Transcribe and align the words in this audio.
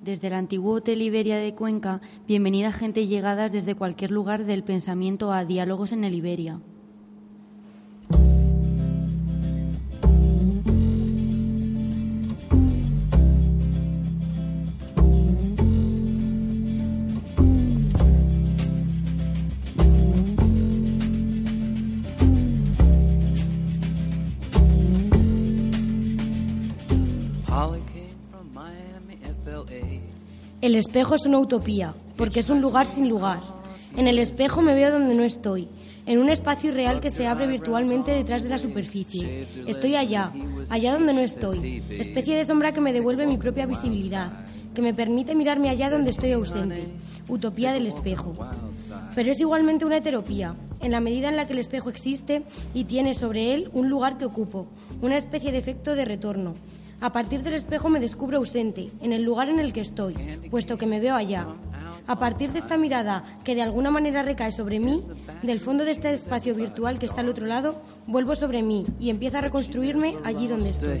Desde 0.00 0.28
el 0.28 0.32
antiguo 0.32 0.76
Hotel 0.76 1.02
Iberia 1.02 1.36
de 1.36 1.54
Cuenca, 1.54 2.00
bienvenida 2.26 2.72
gente 2.72 3.06
llegadas 3.06 3.52
desde 3.52 3.74
cualquier 3.74 4.10
lugar 4.10 4.46
del 4.46 4.64
pensamiento 4.64 5.30
a 5.30 5.44
Diálogos 5.44 5.92
en 5.92 6.04
el 6.04 6.14
Iberia. 6.14 6.58
El 30.70 30.76
espejo 30.76 31.16
es 31.16 31.26
una 31.26 31.40
utopía, 31.40 31.96
porque 32.16 32.38
es 32.38 32.48
un 32.48 32.60
lugar 32.60 32.86
sin 32.86 33.08
lugar. 33.08 33.40
En 33.96 34.06
el 34.06 34.20
espejo 34.20 34.62
me 34.62 34.72
veo 34.72 34.92
donde 34.92 35.16
no 35.16 35.24
estoy, 35.24 35.66
en 36.06 36.20
un 36.20 36.28
espacio 36.28 36.70
irreal 36.70 37.00
que 37.00 37.10
se 37.10 37.26
abre 37.26 37.48
virtualmente 37.48 38.12
detrás 38.12 38.44
de 38.44 38.50
la 38.50 38.58
superficie. 38.58 39.48
Estoy 39.66 39.96
allá, 39.96 40.30
allá 40.68 40.92
donde 40.92 41.12
no 41.12 41.22
estoy, 41.22 41.82
especie 41.90 42.36
de 42.36 42.44
sombra 42.44 42.72
que 42.72 42.80
me 42.80 42.92
devuelve 42.92 43.26
mi 43.26 43.36
propia 43.36 43.66
visibilidad, 43.66 44.30
que 44.72 44.80
me 44.80 44.94
permite 44.94 45.34
mirarme 45.34 45.70
allá 45.70 45.90
donde 45.90 46.10
estoy 46.10 46.30
ausente. 46.30 46.84
Utopía 47.26 47.72
del 47.72 47.88
espejo. 47.88 48.36
Pero 49.16 49.32
es 49.32 49.40
igualmente 49.40 49.84
una 49.84 49.96
heteropía, 49.96 50.54
en 50.80 50.92
la 50.92 51.00
medida 51.00 51.30
en 51.30 51.34
la 51.34 51.48
que 51.48 51.54
el 51.54 51.58
espejo 51.58 51.90
existe 51.90 52.44
y 52.74 52.84
tiene 52.84 53.14
sobre 53.14 53.54
él 53.54 53.70
un 53.72 53.90
lugar 53.90 54.18
que 54.18 54.24
ocupo, 54.24 54.68
una 55.02 55.16
especie 55.16 55.50
de 55.50 55.58
efecto 55.58 55.96
de 55.96 56.04
retorno, 56.04 56.54
a 57.00 57.12
partir 57.12 57.42
del 57.42 57.54
espejo 57.54 57.88
me 57.88 58.00
descubro 58.00 58.38
ausente, 58.38 58.90
en 59.00 59.12
el 59.12 59.22
lugar 59.22 59.48
en 59.48 59.58
el 59.58 59.72
que 59.72 59.80
estoy, 59.80 60.14
puesto 60.50 60.76
que 60.76 60.86
me 60.86 61.00
veo 61.00 61.14
allá. 61.14 61.46
A 62.06 62.18
partir 62.18 62.52
de 62.52 62.58
esta 62.58 62.76
mirada 62.76 63.38
que 63.44 63.54
de 63.54 63.62
alguna 63.62 63.90
manera 63.90 64.22
recae 64.22 64.52
sobre 64.52 64.80
mí, 64.80 65.02
del 65.42 65.60
fondo 65.60 65.84
de 65.84 65.92
este 65.92 66.10
espacio 66.12 66.54
virtual 66.54 66.98
que 66.98 67.06
está 67.06 67.20
al 67.20 67.28
otro 67.28 67.46
lado, 67.46 67.80
vuelvo 68.06 68.34
sobre 68.34 68.62
mí 68.62 68.84
y 68.98 69.10
empiezo 69.10 69.38
a 69.38 69.40
reconstruirme 69.42 70.16
allí 70.24 70.48
donde 70.48 70.68
estoy. 70.68 70.98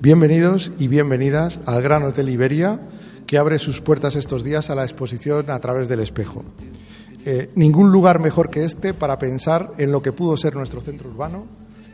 Bienvenidos 0.00 0.72
y 0.78 0.88
bienvenidas 0.88 1.58
al 1.66 1.82
Gran 1.82 2.02
Hotel 2.04 2.28
Iberia 2.28 2.80
que 3.26 3.38
abre 3.38 3.58
sus 3.58 3.80
puertas 3.80 4.14
estos 4.14 4.44
días 4.44 4.70
a 4.70 4.74
la 4.74 4.84
exposición 4.84 5.50
a 5.50 5.58
través 5.58 5.88
del 5.88 6.00
espejo. 6.00 6.44
Eh, 7.24 7.50
ningún 7.56 7.90
lugar 7.90 8.20
mejor 8.20 8.50
que 8.50 8.64
este 8.64 8.94
para 8.94 9.18
pensar 9.18 9.72
en 9.78 9.90
lo 9.90 10.00
que 10.00 10.12
pudo 10.12 10.36
ser 10.36 10.54
nuestro 10.54 10.80
centro 10.80 11.10
urbano, 11.10 11.46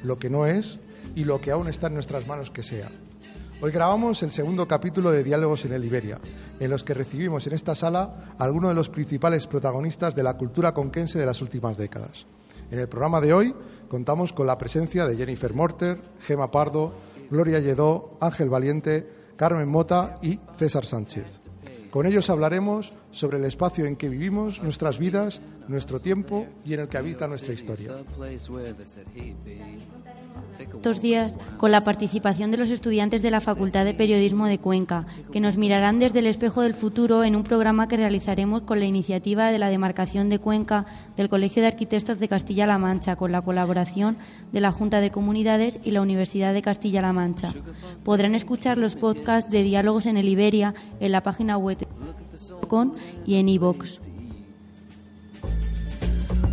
lo 0.03 0.19
que 0.19 0.29
no 0.29 0.47
es 0.47 0.79
y 1.15 1.25
lo 1.25 1.41
que 1.41 1.51
aún 1.51 1.69
está 1.69 1.87
en 1.87 1.95
nuestras 1.95 2.27
manos 2.27 2.51
que 2.51 2.63
sea. 2.63 2.91
Hoy 3.63 3.71
grabamos 3.71 4.23
el 4.23 4.33
segundo 4.33 4.67
capítulo 4.67 5.11
de 5.11 5.23
Diálogos 5.23 5.65
en 5.65 5.73
el 5.73 5.85
Iberia, 5.85 6.19
en 6.59 6.71
los 6.71 6.85
que 6.85 6.95
recibimos 6.95 7.47
en 7.47 7.55
esta 7.55 7.75
sala 7.75 8.35
a 8.37 8.45
algunos 8.45 8.71
de 8.71 8.75
los 8.75 8.89
principales 8.89 9.47
protagonistas 9.47 10.15
de 10.15 10.25
la 10.25 10.37
cultura 10.37 10.75
conquense 10.75 11.19
de 11.19 11.27
las 11.27 11.41
últimas 11.41 11.79
décadas. 11.79 12.27
En 12.71 12.79
el 12.79 12.89
programa 12.89 13.21
de 13.21 13.33
hoy 13.33 13.55
contamos 13.89 14.33
con 14.33 14.47
la 14.47 14.59
presencia 14.59 15.07
de 15.07 15.17
Jennifer 15.17 15.55
Morter, 15.55 15.99
Gema 16.27 16.51
Pardo, 16.51 16.95
Gloria 17.31 17.61
Lledó, 17.61 18.19
Ángel 18.21 18.51
Valiente, 18.51 19.22
Carmen 19.43 19.69
Mota 19.69 20.15
y 20.23 20.39
César 20.55 20.85
Sánchez. 20.85 21.27
Con 21.91 22.07
ellos 22.07 22.31
hablaremos 22.31 22.93
sobre 23.11 23.39
el 23.39 23.45
espacio 23.45 23.87
en 23.87 23.97
que 23.97 24.09
vivimos, 24.09 24.63
nuestras 24.63 25.01
vidas, 25.01 25.41
nuestro 25.67 25.99
tiempo 25.99 26.47
y 26.65 26.75
en 26.75 26.79
el 26.79 26.89
que 26.89 26.97
habita 26.97 27.27
nuestra 27.27 27.53
historia. 27.53 27.91
Estos 30.59 31.01
días, 31.01 31.39
con 31.57 31.71
la 31.71 31.83
participación 31.83 32.51
de 32.51 32.57
los 32.57 32.71
estudiantes 32.71 33.23
de 33.23 33.31
la 33.31 33.41
Facultad 33.41 33.85
de 33.85 33.95
Periodismo 33.95 34.47
de 34.47 34.59
Cuenca, 34.59 35.07
que 35.33 35.41
nos 35.41 35.57
mirarán 35.57 35.99
desde 35.99 36.19
el 36.19 36.27
espejo 36.27 36.63
del 36.63 36.75
futuro 36.75 37.25
en 37.25 37.37
un 37.37 37.45
programa 37.45 37.89
que 37.89 37.97
realizaremos 37.97 38.63
con 38.63 38.79
la 38.79 38.85
iniciativa 38.85 39.51
de 39.51 39.59
la 39.59 39.69
demarcación 39.69 40.29
de 40.29 40.39
Cuenca 40.39 40.87
del 41.17 41.29
Colegio 41.29 41.63
de 41.63 41.69
Arquitectos 41.69 42.19
de 42.19 42.29
Castilla-La 42.29 42.79
Mancha, 42.79 43.17
con 43.17 43.33
la 43.33 43.43
colaboración 43.43 44.17
de 44.53 44.61
la 44.61 44.73
Junta 44.73 45.01
de 45.01 45.11
Comunidades 45.11 45.79
y 45.85 45.93
la 45.93 46.03
Universidad 46.03 46.53
de 46.53 46.63
Castilla-La 46.63 47.13
Mancha. 47.13 47.55
Podrán 48.05 48.35
escuchar 48.35 48.79
los 48.79 48.97
podcasts 48.97 49.51
de 49.51 49.63
Diálogos 49.63 50.07
en 50.07 50.17
el 50.17 50.29
Iberia 50.29 50.75
en 51.01 51.13
la 51.13 51.23
página 51.23 51.57
web 51.57 51.79
y 53.27 53.37
en 53.37 53.49
iVoox. 53.49 54.12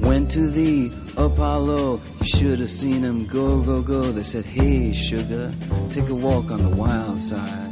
Went 0.09 0.31
to 0.31 0.47
the 0.47 0.91
Apollo, 1.17 2.01
you 2.21 2.25
should 2.25 2.57
have 2.57 2.71
seen 2.71 3.03
him 3.03 3.27
go, 3.27 3.61
go, 3.61 3.79
go. 3.83 4.01
They 4.01 4.23
said, 4.23 4.43
hey, 4.43 4.91
sugar, 4.91 5.53
take 5.91 6.09
a 6.09 6.15
walk 6.15 6.49
on 6.49 6.63
the 6.67 6.75
wild 6.75 7.19
side. 7.19 7.69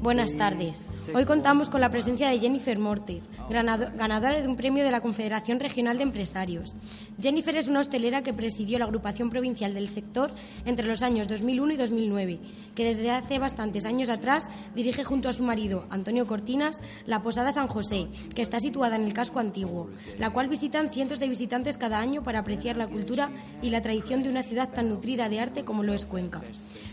Buenas 0.00 0.30
tardes. 0.30 0.84
Hoy 1.12 1.24
contamos 1.24 1.68
con 1.68 1.80
la 1.80 1.90
presencia 1.90 2.28
de 2.28 2.38
Jennifer 2.38 2.78
Mortier, 2.78 3.22
ganadora 3.48 4.40
de 4.40 4.46
un 4.46 4.54
premio 4.54 4.84
de 4.84 4.92
la 4.92 5.00
Confederación 5.00 5.58
Regional 5.58 5.96
de 5.96 6.04
Empresarios. 6.04 6.74
Jennifer 7.20 7.56
es 7.56 7.66
una 7.66 7.80
hostelera 7.80 8.22
que 8.22 8.32
presidió 8.32 8.78
la 8.78 8.84
agrupación 8.84 9.28
provincial 9.28 9.74
del 9.74 9.88
sector 9.88 10.30
entre 10.64 10.86
los 10.86 11.02
años 11.02 11.26
2001 11.26 11.72
y 11.72 11.76
2009, 11.76 12.38
que 12.74 12.84
desde 12.84 13.10
hace 13.10 13.38
bastantes 13.38 13.86
años 13.86 14.08
atrás 14.08 14.48
dirige 14.74 15.02
junto 15.02 15.28
a 15.28 15.32
su 15.32 15.42
marido, 15.42 15.84
Antonio 15.90 16.26
Cortinas, 16.26 16.78
la 17.06 17.22
Posada 17.22 17.50
San 17.50 17.66
José, 17.66 18.06
que 18.34 18.42
está 18.42 18.60
situada 18.60 18.94
en 18.94 19.04
el 19.04 19.12
casco 19.12 19.40
antiguo, 19.40 19.90
la 20.18 20.30
cual 20.30 20.48
visitan 20.48 20.90
cientos 20.90 21.18
de 21.18 21.28
visitantes 21.28 21.76
cada 21.76 21.98
año 21.98 22.22
para 22.22 22.40
apreciar 22.40 22.76
la 22.76 22.88
cultura 22.88 23.30
y 23.62 23.70
la 23.70 23.82
tradición 23.82 24.22
de 24.22 24.30
una 24.30 24.44
ciudad 24.44 24.70
tan 24.72 24.88
nutrida 24.88 25.28
de 25.28 25.40
arte 25.40 25.64
como 25.64 25.82
lo 25.82 25.92
es 25.92 26.06
Cuenca. 26.06 26.40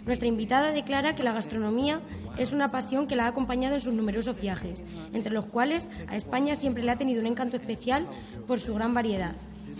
Nuestra 0.07 0.29
invitada 0.29 0.72
declara 0.72 1.16
que 1.16 1.23
la 1.23 1.34
gastronomía 1.34 2.00
es 2.38 2.53
una 2.53 2.72
pasión 2.72 3.07
que 3.07 3.18
la 3.18 3.25
ha 3.25 3.28
acompañado 3.28 3.75
en 3.75 3.81
sus 3.81 3.94
numerosos 3.94 4.40
viajes, 4.40 4.85
entre 5.13 5.34
los 5.34 5.47
cuales 5.47 5.90
a 6.07 6.16
España 6.16 6.56
siempre 6.56 6.81
le 6.81 6.91
ha 6.91 6.95
tenido 6.95 7.19
un 7.19 7.28
encanto 7.28 7.57
especial 7.57 8.07
por 8.47 8.62
su 8.62 8.73
gran 8.73 8.94
variedad. 8.94 9.35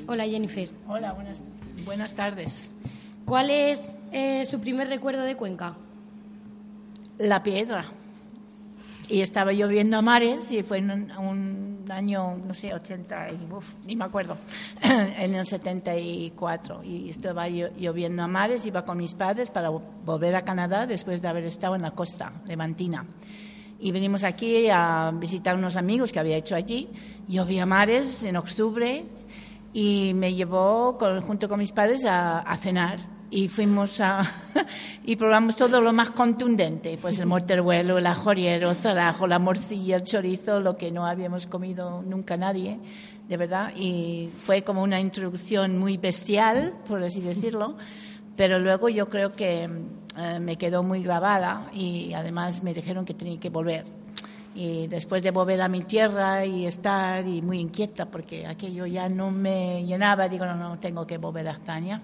Hola 0.06 0.26
Jennifer. 0.26 0.70
Hola, 0.86 1.16
buenas, 1.86 2.14
tardes. 2.14 2.72
¿Cuál 3.26 3.50
es 3.50 3.96
eh, 4.12 4.44
su 4.44 4.60
primer 4.60 4.90
recuerdo 4.90 5.24
de 5.24 5.38
Cuenca? 5.38 5.78
La 7.18 7.42
piedra 7.42 7.86
y 9.10 9.22
estaba 9.22 9.54
lloviendo 9.54 9.98
a 9.98 10.02
mares 10.02 10.52
y 10.52 10.64
fue 10.64 10.80
en 10.80 10.92
un, 10.92 11.86
año, 11.90 12.38
no 12.46 12.54
sé, 12.54 12.74
80, 12.74 13.30
y, 13.30 13.48
ni 13.86 13.96
me 13.96 14.06
acuerdo, 14.06 14.38
en 14.82 15.36
el 15.36 15.46
74. 15.46 16.84
Y 16.84 17.10
estaba 17.10 17.48
lloviendo 17.48 18.24
a 18.24 18.28
mares, 18.28 18.66
iba 18.66 18.84
con 18.84 18.98
mis 18.98 19.14
padres 19.14 19.50
para 19.50 19.70
volver 19.70 20.36
a 20.36 20.44
Canadá 20.44 20.86
después 20.86 21.22
de 21.22 21.30
haber 21.30 21.46
estado 21.46 21.76
en 21.76 21.82
la 21.82 21.92
costa 21.92 22.34
levantina. 22.46 23.06
Y 23.80 23.92
venimos 23.92 24.24
aquí 24.24 24.68
a 24.70 25.14
visitar 25.14 25.56
unos 25.56 25.76
amigos 25.76 26.12
que 26.12 26.20
había 26.20 26.36
hecho 26.36 26.56
allí. 26.56 26.90
Llovía 27.28 27.64
a 27.64 27.66
mares 27.66 28.24
en 28.24 28.36
octubre 28.36 29.06
y 29.72 30.14
me 30.16 30.34
llevó 30.34 30.98
junto 31.22 31.48
con 31.48 31.60
mis 31.60 31.72
padres 31.72 32.04
a 32.06 32.58
cenar 32.60 33.17
y 33.30 33.48
fuimos 33.48 34.00
a 34.00 34.24
y 35.06 35.16
probamos 35.16 35.56
todo 35.56 35.82
lo 35.82 35.92
más 35.92 36.12
contundente, 36.12 36.98
pues 37.02 37.20
el 37.20 37.26
morteruelo, 37.26 37.98
el 37.98 38.08
ajoriero, 38.08 38.72
el 38.72 38.78
zarajo, 38.78 39.28
la 39.28 39.40
morcilla, 39.40 39.98
el 39.98 40.04
chorizo, 40.04 40.60
lo 40.60 40.78
que 40.78 40.92
no 40.92 41.06
habíamos 41.06 41.48
comido 41.48 42.02
nunca 42.04 42.38
nadie, 42.38 42.80
de 43.28 43.38
verdad, 43.38 43.74
y 43.76 44.30
fue 44.40 44.64
como 44.64 44.82
una 44.82 45.00
introducción 45.00 45.78
muy 45.78 45.98
bestial, 45.98 46.74
por 46.88 47.04
así 47.04 47.22
decirlo, 47.22 47.76
pero 48.38 48.60
luego 48.60 48.88
yo 48.88 49.10
creo 49.10 49.36
que 49.36 49.70
eh, 50.18 50.40
me 50.40 50.58
quedó 50.58 50.84
muy 50.84 51.04
grabada 51.04 51.70
y 51.74 52.14
además 52.14 52.64
me 52.64 52.74
dijeron 52.74 53.04
que 53.04 53.14
tenía 53.14 53.38
que 53.40 53.50
volver. 53.50 53.86
Y 54.56 54.88
después 54.88 55.22
de 55.22 55.30
volver 55.30 55.62
a 55.62 55.68
mi 55.68 55.82
tierra 55.82 56.44
y 56.44 56.66
estar 56.66 57.28
y 57.28 57.44
muy 57.44 57.60
inquieta 57.60 58.08
porque 58.08 58.48
aquello 58.48 58.88
ya 58.88 59.08
no 59.08 59.30
me 59.30 59.86
llenaba, 59.86 60.28
digo, 60.28 60.46
no, 60.46 60.56
no, 60.56 60.80
tengo 60.80 61.06
que 61.06 61.20
volver 61.20 61.48
a 61.48 61.52
España 61.52 62.02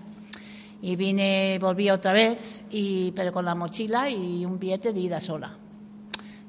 y 0.83 0.97
vine, 0.97 1.57
volví 1.61 1.89
otra 1.89 2.11
vez, 2.11 2.61
pero 3.15 3.31
con 3.31 3.45
la 3.45 3.55
mochila 3.55 4.09
y 4.09 4.43
un 4.45 4.59
billete 4.59 4.91
de 4.91 4.99
ida 4.99 5.21
sola. 5.21 5.55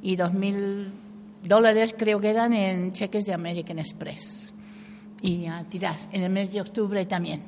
Y 0.02 0.16
dos 0.16 0.34
mil 0.34 0.90
dólares 1.44 1.94
creo 1.96 2.18
que 2.20 2.30
eran 2.30 2.52
en 2.52 2.90
cheques 2.90 3.26
de 3.26 3.32
American 3.32 3.78
Express. 3.78 4.52
Y 5.22 5.46
a 5.46 5.62
tirar, 5.62 5.96
en 6.10 6.24
el 6.24 6.32
mes 6.32 6.52
de 6.52 6.60
octubre 6.60 7.06
también. 7.06 7.44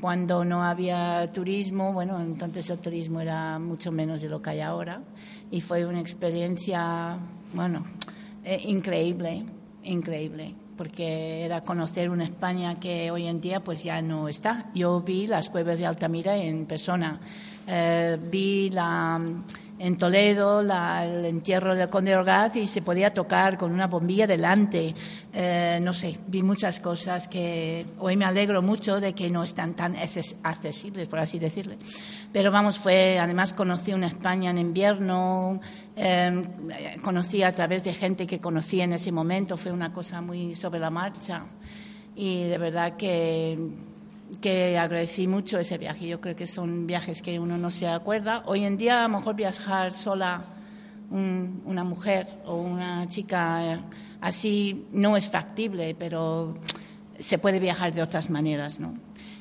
Cuando 0.00 0.44
no 0.44 0.62
había 0.62 1.28
turismo, 1.32 1.92
bueno, 1.92 2.20
entonces 2.20 2.70
el 2.70 2.78
turismo 2.78 3.20
era 3.20 3.58
mucho 3.58 3.90
menos 3.90 4.22
de 4.22 4.28
lo 4.28 4.40
que 4.40 4.50
hay 4.50 4.60
ahora. 4.60 5.02
Y 5.50 5.60
fue 5.60 5.84
una 5.84 5.98
experiencia, 5.98 7.18
bueno, 7.52 7.84
eh, 8.44 8.60
increíble, 8.64 9.44
increíble 9.82 10.54
porque 10.76 11.44
era 11.44 11.62
conocer 11.62 12.10
una 12.10 12.24
España 12.24 12.78
que 12.78 13.10
hoy 13.10 13.26
en 13.26 13.40
día 13.40 13.60
pues 13.60 13.82
ya 13.82 14.00
no 14.02 14.28
está. 14.28 14.70
Yo 14.74 15.00
vi 15.00 15.26
las 15.26 15.50
cuevas 15.50 15.78
de 15.78 15.86
Altamira 15.86 16.36
en 16.36 16.66
persona, 16.66 17.20
eh, 17.66 18.18
vi 18.30 18.70
la, 18.70 19.20
en 19.78 19.98
Toledo 19.98 20.60
el 20.60 21.24
entierro 21.24 21.74
del 21.74 21.88
conde 21.88 22.16
Orgaz 22.16 22.56
y 22.56 22.66
se 22.66 22.82
podía 22.82 23.12
tocar 23.12 23.58
con 23.58 23.72
una 23.72 23.86
bombilla 23.86 24.26
delante. 24.26 24.94
Eh, 25.32 25.78
no 25.82 25.92
sé, 25.92 26.18
vi 26.26 26.42
muchas 26.42 26.80
cosas 26.80 27.28
que 27.28 27.86
hoy 27.98 28.16
me 28.16 28.24
alegro 28.24 28.62
mucho 28.62 29.00
de 29.00 29.14
que 29.14 29.30
no 29.30 29.42
están 29.42 29.74
tan 29.74 29.96
accesibles, 30.42 31.08
por 31.08 31.18
así 31.18 31.38
decirle. 31.38 31.78
Pero 32.32 32.50
vamos, 32.50 32.78
fue, 32.78 33.18
además 33.18 33.52
conocí 33.52 33.92
una 33.92 34.08
España 34.08 34.50
en 34.50 34.58
invierno, 34.58 35.60
eh, 35.96 36.42
conocí 37.02 37.42
a 37.42 37.52
través 37.52 37.84
de 37.84 37.94
gente 37.94 38.26
que 38.26 38.38
conocí 38.38 38.80
en 38.80 38.92
ese 38.92 39.10
momento, 39.10 39.56
fue 39.56 39.72
una 39.72 39.92
cosa 39.92 40.20
muy 40.20 40.54
sobre 40.54 40.78
la 40.78 40.90
marcha. 40.90 41.44
Y 42.14 42.44
de 42.44 42.58
verdad 42.58 42.96
que 42.96 43.58
que 44.40 44.76
agradecí 44.78 45.26
mucho 45.26 45.58
ese 45.58 45.78
viaje. 45.78 46.06
Yo 46.08 46.20
creo 46.20 46.36
que 46.36 46.46
son 46.46 46.86
viajes 46.86 47.22
que 47.22 47.38
uno 47.38 47.56
no 47.56 47.70
se 47.70 47.88
acuerda. 47.88 48.42
Hoy 48.46 48.64
en 48.64 48.76
día, 48.76 49.04
a 49.04 49.08
lo 49.08 49.18
mejor 49.18 49.36
viajar 49.36 49.92
sola 49.92 50.42
una 51.08 51.84
mujer 51.84 52.26
o 52.46 52.56
una 52.56 53.08
chica 53.08 53.74
eh, 53.74 53.80
así 54.20 54.86
no 54.90 55.16
es 55.16 55.30
factible, 55.30 55.94
pero 55.96 56.54
se 57.20 57.38
puede 57.38 57.60
viajar 57.60 57.94
de 57.94 58.02
otras 58.02 58.28
maneras, 58.28 58.80
¿no? 58.80 58.94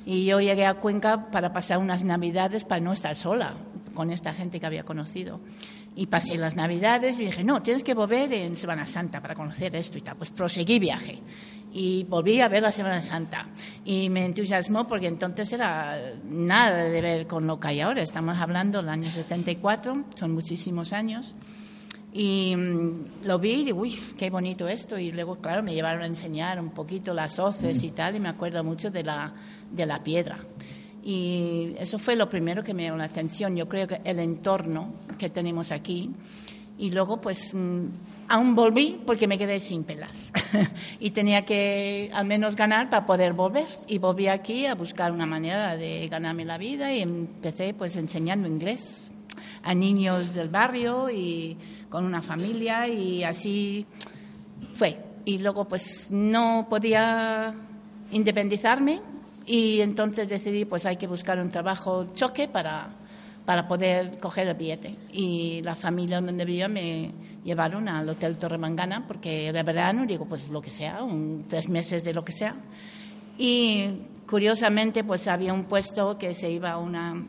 Y 0.06 0.26
yo 0.26 0.40
llegué 0.40 0.68
a 0.68 0.76
Cuenca 0.76 1.32
para 1.32 1.52
pasar 1.52 1.80
unas 1.80 2.04
navidades 2.04 2.66
para 2.66 2.82
no 2.82 2.94
estar 2.94 3.16
sola 3.16 3.56
con 3.96 4.12
esta 4.12 4.32
gente 4.34 4.60
que 4.60 4.66
había 4.68 4.84
conocido. 4.84 5.40
Y 5.98 6.08
pasé 6.08 6.36
las 6.36 6.56
navidades 6.56 7.20
y 7.20 7.26
dije, 7.26 7.44
no, 7.44 7.62
tienes 7.62 7.84
que 7.84 7.94
volver 7.94 8.34
en 8.34 8.56
Semana 8.56 8.86
Santa 8.86 9.22
para 9.22 9.34
conocer 9.34 9.76
esto 9.76 9.98
y 9.98 10.02
tal. 10.02 10.18
Pues 10.18 10.30
proseguí 10.30 10.78
viaje 10.78 11.22
y 11.72 12.06
volví 12.06 12.40
a 12.40 12.48
ver 12.48 12.64
la 12.64 12.72
Semana 12.72 13.02
Santa. 13.02 13.50
Y 13.84 14.10
me 14.10 14.24
entusiasmó 14.24 14.88
porque 14.88 15.08
entonces 15.08 15.52
era 15.52 16.14
nada 16.24 16.86
de 16.86 17.02
ver 17.02 17.28
con 17.28 17.46
lo 17.48 17.60
que 17.60 17.68
hay 17.68 17.82
ahora. 17.82 18.02
Estamos 18.02 18.38
hablando 18.38 18.80
del 18.80 18.90
año 18.90 19.12
74, 19.12 20.06
son 20.16 20.34
muchísimos 20.34 20.94
años. 20.94 21.36
Y 22.14 22.56
mm, 22.56 23.26
lo 23.26 23.40
vi 23.40 23.68
y 23.68 23.74
uy, 23.74 24.00
qué 24.18 24.30
bonito 24.30 24.70
esto. 24.70 24.98
Y 24.98 25.12
luego, 25.12 25.36
claro, 25.42 25.64
me 25.64 25.74
llevaron 25.74 26.04
a 26.04 26.06
enseñar 26.06 26.62
un 26.62 26.70
poquito 26.70 27.14
las 27.14 27.40
hoces 27.40 27.84
y 27.84 27.92
tal, 27.92 28.16
y 28.16 28.22
me 28.22 28.30
acuerdo 28.30 28.64
mucho 28.64 28.90
de 28.90 29.04
la, 29.04 29.34
de 29.70 29.86
la 29.86 30.02
piedra. 30.02 30.40
Y 31.06 31.76
eso 31.78 31.98
fue 32.00 32.18
lo 32.18 32.28
primero 32.28 32.64
que 32.64 32.74
me 32.74 32.84
llamó 32.84 32.98
la 32.98 33.06
atención. 33.06 33.56
Yo 33.56 33.70
creo 33.70 33.88
que 33.88 34.02
el 34.04 34.20
entorno 34.20 34.92
que 35.18 35.30
tenemos 35.30 35.72
aquí. 35.72 36.12
Y 36.78 36.90
luego, 36.90 37.22
pues, 37.22 37.54
mm, 37.54 37.86
Aún 38.28 38.56
volví 38.56 39.00
porque 39.06 39.28
me 39.28 39.38
quedé 39.38 39.60
sin 39.60 39.84
pelas 39.84 40.34
y 41.00 41.12
tenía 41.12 41.44
que 41.44 42.10
al 42.12 42.26
menos 42.26 42.56
ganar 42.56 42.90
para 42.90 43.06
poder 43.06 43.34
volver. 43.34 43.68
Y 43.88 44.00
volví 44.00 44.28
aquí 44.28 44.66
a 44.66 44.74
buscar 44.74 45.12
una 45.12 45.28
manera 45.28 45.78
de 45.78 46.08
ganarme 46.08 46.44
la 46.44 46.58
vida 46.58 46.92
y 46.92 47.02
empecé 47.02 47.76
pues 47.76 47.96
enseñando 47.98 48.48
inglés 48.48 49.12
a 49.62 49.76
niños 49.76 50.34
del 50.34 50.50
barrio 50.50 51.10
y 51.12 51.56
con 51.90 52.04
una 52.04 52.24
familia 52.24 52.88
y 52.88 53.24
así 53.24 53.86
fue. 54.74 54.98
Y 55.24 55.38
luego 55.38 55.68
pues 55.68 56.10
no 56.10 56.66
podía 56.68 57.54
independizarme 58.12 59.02
y 59.46 59.82
entonces 59.82 60.28
decidí 60.28 60.66
pues 60.66 60.86
hay 60.86 60.98
que 60.98 61.08
buscar 61.08 61.40
un 61.40 61.50
trabajo 61.50 62.08
choque 62.14 62.48
para, 62.48 62.90
para 63.46 63.68
poder 63.68 64.20
coger 64.20 64.48
el 64.48 64.56
billete. 64.56 64.96
Y 65.12 65.62
la 65.64 65.76
familia 65.76 66.20
donde 66.20 66.46
vivía 66.46 66.68
me 66.68 67.12
llevaron 67.44 67.88
al 67.88 68.10
Hotel 68.10 68.38
Torremangana 68.38 69.06
porque 69.06 69.48
era 69.48 69.62
verano, 69.64 70.06
digo, 70.06 70.26
pues 70.26 70.50
lo 70.50 70.62
que 70.62 70.72
sea, 70.72 71.04
un, 71.04 71.46
tres 71.48 71.70
meses 71.70 72.04
de 72.04 72.14
lo 72.14 72.26
que 72.26 72.32
sea. 72.32 72.56
Y 73.38 73.90
curiosamente, 74.28 75.04
pues 75.04 75.28
había 75.28 75.54
un 75.54 75.66
puesto 75.66 76.18
que 76.18 76.34
se 76.34 76.50
iba 76.50 76.78
una, 76.78 77.24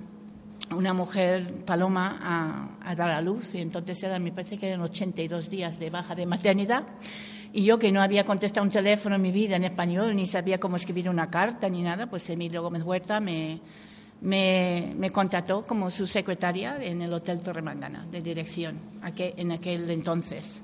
una 0.71 0.95
mujer 0.95 1.65
paloma 1.67 2.19
a, 2.23 2.91
a 2.91 2.95
dar 2.95 3.11
a 3.11 3.21
luz 3.21 3.55
y 3.55 3.61
entonces 3.61 4.03
eran, 4.03 4.23
me 4.23 4.33
parece 4.33 4.57
que 4.57 4.69
eran 4.69 4.81
82 4.81 5.51
días 5.51 5.79
de 5.79 5.91
baja 5.91 6.15
de 6.15 6.25
maternidad. 6.25 6.85
Y 7.57 7.65
yo 7.65 7.79
que 7.79 7.91
no 7.91 8.03
había 8.03 8.27
contestado 8.27 8.67
un 8.67 8.71
teléfono 8.71 9.17
en 9.17 9.23
mi 9.23 9.33
vida 9.33 9.57
en 9.57 9.65
español, 9.65 10.15
ni 10.15 10.27
sabía 10.27 10.61
cómo 10.61 10.77
escribir 10.77 11.09
una 11.09 11.31
carta 11.31 11.71
ni 11.71 11.83
nada, 11.83 12.05
pues 12.05 12.29
Emilio 12.29 12.61
Gómez 12.61 12.83
Huerta 12.83 13.19
me, 13.19 13.61
me, 14.21 14.93
me, 14.95 15.11
contrató 15.11 15.67
como 15.67 15.91
su 15.91 16.07
secretaria 16.07 16.77
en 16.83 17.01
el 17.01 17.11
Hotel 17.15 17.41
Torremangana, 17.41 18.07
de 18.11 18.21
dirección, 18.21 18.79
en 19.17 19.53
aquel 19.53 19.89
entonces. 19.89 20.63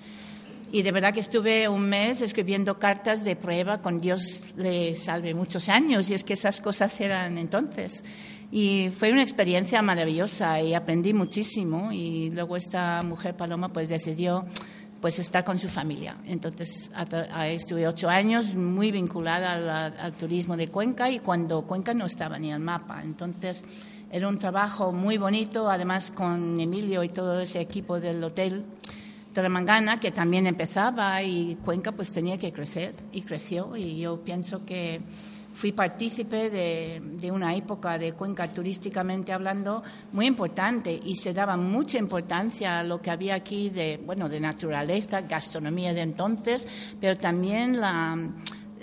Y 0.70 0.82
de 0.82 0.92
verdad 0.92 1.14
que 1.14 1.20
estuve 1.20 1.66
un 1.66 1.88
mes 1.88 2.20
escribiendo 2.20 2.78
cartas 2.78 3.24
de 3.24 3.36
prueba 3.36 3.80
con 3.80 3.98
Dios 3.98 4.44
le 4.58 4.94
salve 4.96 5.32
muchos 5.32 5.70
años, 5.70 6.10
y 6.10 6.14
es 6.14 6.22
que 6.22 6.34
esas 6.34 6.60
cosas 6.60 7.00
eran 7.00 7.38
entonces. 7.38 8.04
Y 8.50 8.90
fue 8.94 9.10
una 9.10 9.22
experiencia 9.22 9.80
maravillosa 9.80 10.60
y 10.60 10.74
aprendí 10.74 11.14
muchísimo. 11.14 11.90
Y 11.90 12.28
luego 12.32 12.58
esta 12.58 13.02
mujer 13.02 13.34
Paloma 13.34 13.70
pues 13.70 13.88
decidió 13.88 14.44
pues 15.02 15.18
estar 15.18 15.44
con 15.44 15.58
su 15.58 15.68
familia. 15.68 16.16
Entonces 16.26 16.88
estuve 17.46 17.88
ocho 17.88 18.08
años 18.08 18.54
muy 18.54 18.92
vinculada 18.92 19.86
al, 19.86 20.12
turismo 20.12 20.56
de 20.56 20.68
Cuenca 20.68 21.10
y 21.10 21.18
cuando 21.18 21.62
Cuenca 21.62 21.92
no 21.92 22.06
estaba 22.06 22.38
ni 22.38 22.50
en 22.50 22.54
el 22.54 22.60
mapa. 22.60 23.02
Entonces 23.02 23.64
era 24.12 24.28
un 24.28 24.38
trabajo 24.38 24.92
muy 24.92 25.18
bonito, 25.18 25.68
además 25.68 26.12
con 26.12 26.60
Emilio 26.60 27.02
y 27.02 27.08
todo 27.08 27.40
ese 27.40 27.60
equipo 27.60 27.98
del 27.98 28.22
hotel 28.22 28.64
Mangana, 29.50 29.98
que 29.98 30.12
también 30.12 30.46
empezaba 30.46 31.20
y 31.22 31.56
Cuenca 31.64 31.90
pues 31.90 32.12
tenía 32.12 32.38
que 32.38 32.52
crecer 32.52 32.94
y 33.12 33.22
creció 33.22 33.76
y 33.76 33.98
yo 33.98 34.22
pienso 34.22 34.64
que 34.64 35.00
fui 35.54 35.72
partícipe 35.72 36.50
de, 36.50 37.30
una 37.30 37.54
época 37.54 37.98
de 37.98 38.12
Cuenca 38.12 38.48
turísticamente 38.48 39.32
hablando 39.32 39.82
muy 40.12 40.26
importante 40.26 40.98
y 41.04 41.16
se 41.16 41.32
daba 41.32 41.56
mucha 41.56 41.98
importancia 41.98 42.80
a 42.80 42.84
lo 42.84 43.00
que 43.00 43.10
había 43.10 43.34
aquí 43.34 43.70
de, 43.70 44.00
bueno, 44.04 44.28
de 44.28 44.40
naturaleza, 44.40 45.22
gastronomía 45.22 45.94
de 45.94 46.02
entonces, 46.02 46.66
pero 47.00 47.16
también 47.16 47.80
la 47.80 48.16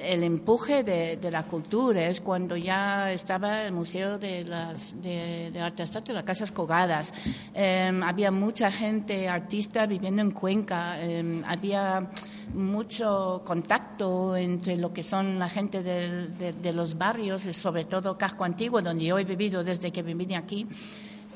el 0.01 0.23
empuje 0.23 0.83
de, 0.83 1.31
la 1.31 1.43
cultura 1.43 2.07
es 2.07 2.21
cuando 2.21 2.55
ya 2.55 3.11
estaba 3.11 3.63
el 3.63 3.73
Museo 3.73 4.17
de, 4.17 4.43
las, 4.45 4.99
de, 5.01 5.51
de 5.51 5.61
Arte 5.61 5.83
Abstracto, 5.83 6.13
las 6.13 6.23
Casas 6.23 6.51
Cogadas. 6.51 7.13
Em, 7.53 8.01
había 8.03 8.31
mucha 8.31 8.71
gente 8.71 9.27
artista 9.27 9.85
viviendo 9.85 10.21
en 10.21 10.31
Cuenca. 10.31 11.01
Em, 11.01 11.43
había 11.45 12.09
mucho 12.53 13.41
contacto 13.45 14.35
entre 14.35 14.77
lo 14.77 14.91
que 14.93 15.03
son 15.03 15.39
la 15.39 15.49
gente 15.49 15.83
de, 15.83 16.73
los 16.73 16.97
barrios, 16.97 17.41
sobre 17.55 17.85
todo 17.85 18.17
Casco 18.17 18.43
Antiguo, 18.43 18.81
donde 18.81 19.05
yo 19.05 19.19
he 19.19 19.23
vivido 19.23 19.63
desde 19.63 19.91
que 19.91 20.03
vine 20.03 20.35
aquí. 20.35 20.67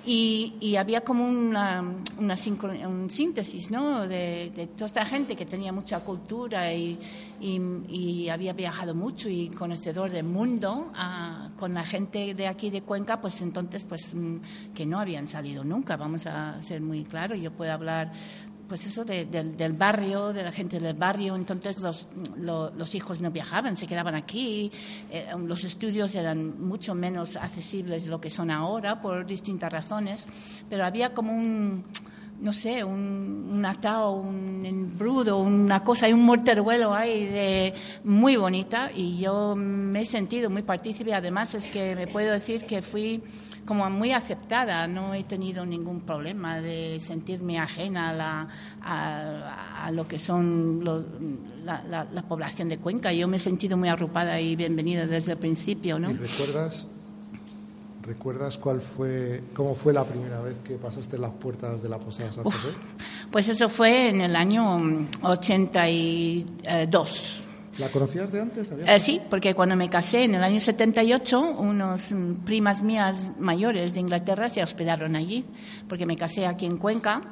Y, 0.06 0.76
había 0.76 1.00
como 1.02 1.26
una, 1.26 1.82
una 2.18 2.36
un 2.88 3.10
síntesis 3.10 3.72
¿no? 3.72 4.06
de, 4.06 4.70
toda 4.76 4.88
esta 4.88 5.06
gente 5.06 5.34
que 5.36 5.46
tenía 5.46 5.72
mucha 5.72 6.02
cultura 6.02 6.74
y, 6.74 7.00
y, 7.40 8.28
había 8.28 8.52
viajado 8.52 8.94
mucho 8.94 9.30
y 9.30 9.48
conocedor 9.48 10.12
del 10.12 10.26
mundo 10.26 10.92
con 11.58 11.74
la 11.74 11.86
gente 11.86 12.34
de 12.34 12.48
aquí 12.48 12.70
de 12.70 12.82
Cuenca, 12.82 13.22
pues 13.22 13.42
entonces 13.42 13.86
pues 13.86 14.14
mm, 14.14 14.74
que 14.76 14.86
no 14.86 15.00
habían 15.00 15.26
salido 15.28 15.64
nunca, 15.64 15.96
vamos 15.96 16.28
a 16.28 16.62
ser 16.62 16.82
muy 16.82 17.06
claros. 17.06 17.40
Yo 17.40 17.52
puedo 17.52 17.72
hablar 17.72 18.12
pues 18.74 18.88
eso 18.88 19.06
del 19.06 19.74
barrio, 19.74 20.34
de 20.34 20.44
la 20.44 20.52
gente 20.52 20.80
del 20.80 20.96
barrio. 20.96 21.36
Entonces 21.36 21.80
los, 21.80 22.08
los, 22.40 22.96
hijos 22.96 23.22
no 23.22 23.30
viajaban, 23.30 23.78
se 23.78 23.86
quedaban 23.86 24.16
aquí. 24.16 24.72
Eh, 25.12 25.28
los 25.46 25.64
estudios 25.64 26.16
eran 26.16 26.60
mucho 26.60 26.96
menos 26.96 27.36
accesibles 27.36 28.06
de 28.06 28.10
lo 28.10 28.20
que 28.20 28.32
son 28.32 28.50
ahora 28.50 29.00
por 29.00 29.28
distintas 29.28 29.72
razones. 29.72 30.28
Pero 30.72 30.88
había 30.88 31.14
como 31.14 31.34
un, 31.34 31.86
no 32.40 32.52
sé, 32.52 32.84
un, 32.84 33.50
un 33.52 33.64
un 33.64 34.66
embrudo, 34.66 35.38
una 35.38 35.84
cosa, 35.84 36.08
hay 36.08 36.14
un 36.14 36.26
morteruelo 36.26 36.94
ahí 36.94 37.26
de, 37.26 37.74
muy 38.04 38.36
bonita. 38.36 38.92
Y 38.94 39.18
yo 39.18 39.56
me 39.56 40.02
he 40.02 40.06
sentido 40.06 40.50
muy 40.50 40.62
partícipe. 40.62 41.14
Además 41.14 41.56
es 41.56 41.68
que 41.68 41.96
me 41.96 42.08
puedo 42.08 42.32
decir 42.32 42.66
que 42.66 42.82
fui 42.82 43.24
como 43.66 43.90
muy 43.90 44.12
aceptada, 44.12 44.88
no 44.88 45.14
he 45.14 45.24
tenido 45.24 45.66
ningún 45.66 46.02
problema 46.02 46.60
de 46.60 47.00
sentirme 47.00 47.60
ajena 47.60 48.10
a, 48.10 48.14
la, 48.14 48.48
a, 49.86 49.92
lo 49.92 50.08
que 50.08 50.20
son 50.20 50.84
la, 51.64 52.06
la, 52.12 52.22
población 52.24 52.70
de 52.70 52.78
Cuenca. 52.78 53.14
Yo 53.14 53.28
me 53.28 53.38
he 53.38 53.40
sentido 53.40 53.78
muy 53.78 53.90
arropada 53.90 54.40
y 54.40 54.56
bienvenida 54.56 55.06
desde 55.06 55.34
el 55.34 55.38
principio. 55.38 55.98
¿no? 55.98 56.12
¿Y 56.12 56.16
recuerdas, 56.16 56.88
recuerdas 58.04 58.58
cuál 58.58 58.82
fue, 58.82 59.42
cómo 59.54 59.76
fue 59.76 59.94
la 59.94 60.06
primera 60.06 60.42
vez 60.42 60.56
que 60.64 60.76
pasaste 60.76 61.18
las 61.18 61.32
puertas 61.32 61.82
de 61.82 61.88
la 61.90 61.98
Posada 61.98 62.32
San 62.32 62.44
José? 62.44 62.68
Pues 63.32 63.50
eso 63.50 63.70
fue 63.70 64.10
en 64.10 64.22
el 64.22 64.36
año 64.36 65.08
82. 65.24 67.48
¿La 67.80 67.92
conocías 67.92 68.32
de 68.32 68.42
antes? 68.42 68.72
Eh, 68.72 69.00
sí, 69.00 69.20
porque 69.30 69.56
cuando 69.56 69.76
me 69.76 69.90
casé 69.90 70.26
en 70.26 70.36
el 70.36 70.44
año 70.44 70.60
78, 70.60 71.56
unos 71.58 72.12
mm, 72.12 72.34
primas 72.46 72.84
mías 72.84 73.32
mayores 73.40 73.96
de 73.96 74.02
Inglaterra 74.02 74.50
se 74.50 74.62
hospedaron 74.62 75.16
allí, 75.16 75.44
porque 75.90 76.06
me 76.06 76.16
casé 76.16 76.46
aquí 76.46 76.68
en 76.68 76.78
Cuenca 76.78 77.24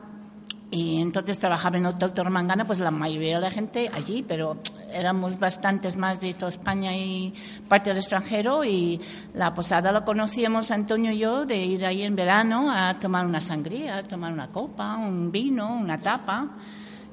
Y 0.74 1.02
entonces 1.02 1.38
trabajaba 1.38 1.78
en 1.78 1.86
Hotel 1.86 2.14
Tormangana, 2.14 2.66
pues 2.66 2.80
la 2.80 2.92
mayoría 2.92 3.36
de 3.36 3.42
la 3.42 3.52
gente 3.52 3.92
allí, 3.94 4.24
pero 4.26 4.56
éramos 4.94 5.38
bastantes 5.38 5.98
más 5.98 6.22
de 6.22 6.34
toda 6.34 6.48
España 6.48 6.96
y 6.96 7.34
parte 7.68 7.90
del 7.90 7.98
extranjero. 7.98 8.64
Y 8.64 9.02
la 9.34 9.54
posada 9.54 9.92
la 9.92 10.06
conocíamos 10.06 10.72
Antonio 10.72 11.12
y 11.12 11.18
yo 11.18 11.46
de 11.46 11.58
ir 11.58 11.86
ahí 11.86 12.04
en 12.04 12.16
verano 12.16 12.72
a 12.72 12.98
tomar 12.98 13.26
una 13.26 13.42
sangría, 13.42 13.98
a 13.98 14.04
tomar 14.04 14.32
una 14.32 14.48
copa, 14.48 14.96
un 14.96 15.30
vino, 15.30 15.76
una 15.76 15.98
tapa. 15.98 16.52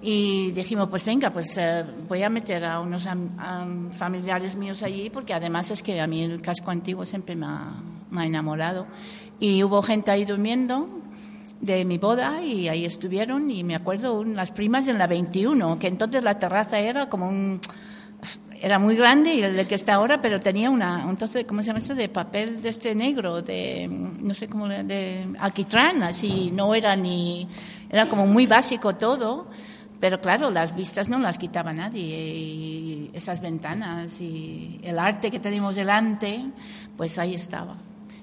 Y 0.00 0.52
dijimos, 0.52 0.88
pues 0.88 1.04
venga, 1.04 1.30
pues 1.30 1.58
eh, 1.58 1.84
voy 2.08 2.22
a 2.22 2.28
meter 2.28 2.64
a 2.64 2.78
unos 2.78 3.08
familiares 3.96 4.54
míos 4.54 4.84
allí, 4.84 5.10
porque 5.10 5.34
además 5.34 5.72
es 5.72 5.82
que 5.82 6.00
a 6.00 6.06
mí 6.06 6.22
el 6.22 6.40
casco 6.40 6.70
antiguo 6.70 7.04
siempre 7.04 7.34
me 7.34 7.46
ha, 7.46 7.72
me 8.08 8.20
ha 8.20 8.26
enamorado. 8.26 8.86
Y 9.40 9.64
hubo 9.64 9.82
gente 9.82 10.12
ahí 10.12 10.24
durmiendo, 10.24 10.88
de 11.60 11.84
mi 11.84 11.98
boda 11.98 12.42
y 12.42 12.68
ahí 12.68 12.84
estuvieron 12.84 13.50
y 13.50 13.64
me 13.64 13.74
acuerdo 13.74 14.24
las 14.24 14.52
primas 14.52 14.86
en 14.88 14.98
la 14.98 15.06
21, 15.06 15.78
que 15.78 15.88
entonces 15.88 16.22
la 16.22 16.38
terraza 16.38 16.78
era 16.78 17.08
como 17.08 17.28
un 17.28 17.60
era 18.60 18.80
muy 18.80 18.96
grande 18.96 19.34
y 19.34 19.42
el 19.42 19.66
que 19.68 19.76
está 19.76 19.94
ahora, 19.94 20.20
pero 20.20 20.40
tenía 20.40 20.68
una 20.70 21.06
entonces 21.08 21.44
¿cómo 21.46 21.62
se 21.62 21.68
llama 21.68 21.78
esto? 21.78 21.94
de 21.94 22.08
papel 22.08 22.60
de 22.62 22.68
este 22.68 22.94
negro, 22.94 23.42
de 23.42 23.88
no 23.88 24.34
sé 24.34 24.48
cómo 24.48 24.68
de 24.68 25.28
alquitrán, 25.38 26.02
así 26.02 26.50
no 26.52 26.74
era 26.74 26.96
ni 26.96 27.48
era 27.90 28.06
como 28.06 28.26
muy 28.26 28.46
básico 28.46 28.96
todo. 28.96 29.48
Pero 30.00 30.20
claro, 30.20 30.52
las 30.52 30.76
vistas 30.76 31.08
no 31.08 31.18
las 31.18 31.38
quitaba 31.38 31.72
nadie 31.72 32.32
y 32.32 33.10
esas 33.14 33.40
ventanas 33.40 34.20
y 34.20 34.78
el 34.84 34.96
arte 34.96 35.28
que 35.28 35.40
tenemos 35.40 35.74
delante, 35.74 36.40
pues 36.96 37.18
ahí 37.18 37.34
estaba 37.34 37.74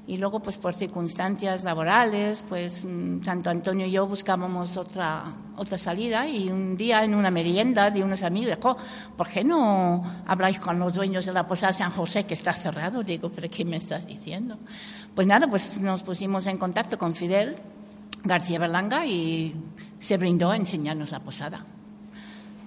y 0.08 0.18
luego 0.18 0.40
pues 0.40 0.58
por 0.58 0.76
circunstancias 0.76 1.64
laborales 1.64 2.46
pues 2.48 2.86
mm, 2.86 3.22
tanto 3.22 3.50
Antonio 3.50 3.88
y 3.88 3.92
yo 3.92 4.06
buscábamos 4.06 4.78
otra 4.78 5.34
otra 5.58 5.78
salida 5.78 6.28
y 6.28 6.50
un 6.50 6.78
día 6.78 7.04
en 7.04 7.16
una 7.16 7.32
merienda 7.32 7.90
de 7.90 8.04
unos 8.04 8.22
amigos 8.24 8.56
dijo 8.56 8.78
¿por 9.18 9.28
qué 9.28 9.44
no 9.44 10.04
habláis 10.28 10.60
con 10.60 10.78
los 10.78 10.94
dueños 10.94 11.26
de 11.26 11.34
la 11.34 11.48
posada 11.48 11.74
San 11.74 11.92
José 11.92 12.26
que 12.26 12.36
está 12.36 12.54
cerrado? 12.54 13.04
digo 13.04 13.30
¿pero 13.30 13.50
qué 13.50 13.66
me 13.66 13.78
estás 13.78 14.06
diciendo? 14.06 14.58
pues 15.14 15.26
nada 15.26 15.48
pues 15.48 15.80
nos 15.80 16.04
pusimos 16.04 16.46
en 16.48 16.58
contacto 16.58 16.98
con 16.98 17.16
Fidel 17.16 17.56
García 18.24 18.60
Berlanga 18.60 19.06
y 19.06 19.56
se 19.98 20.18
brindó 20.18 20.52
a 20.52 20.56
enseñarnos 20.56 21.12
la 21.12 21.20
posada 21.20 21.66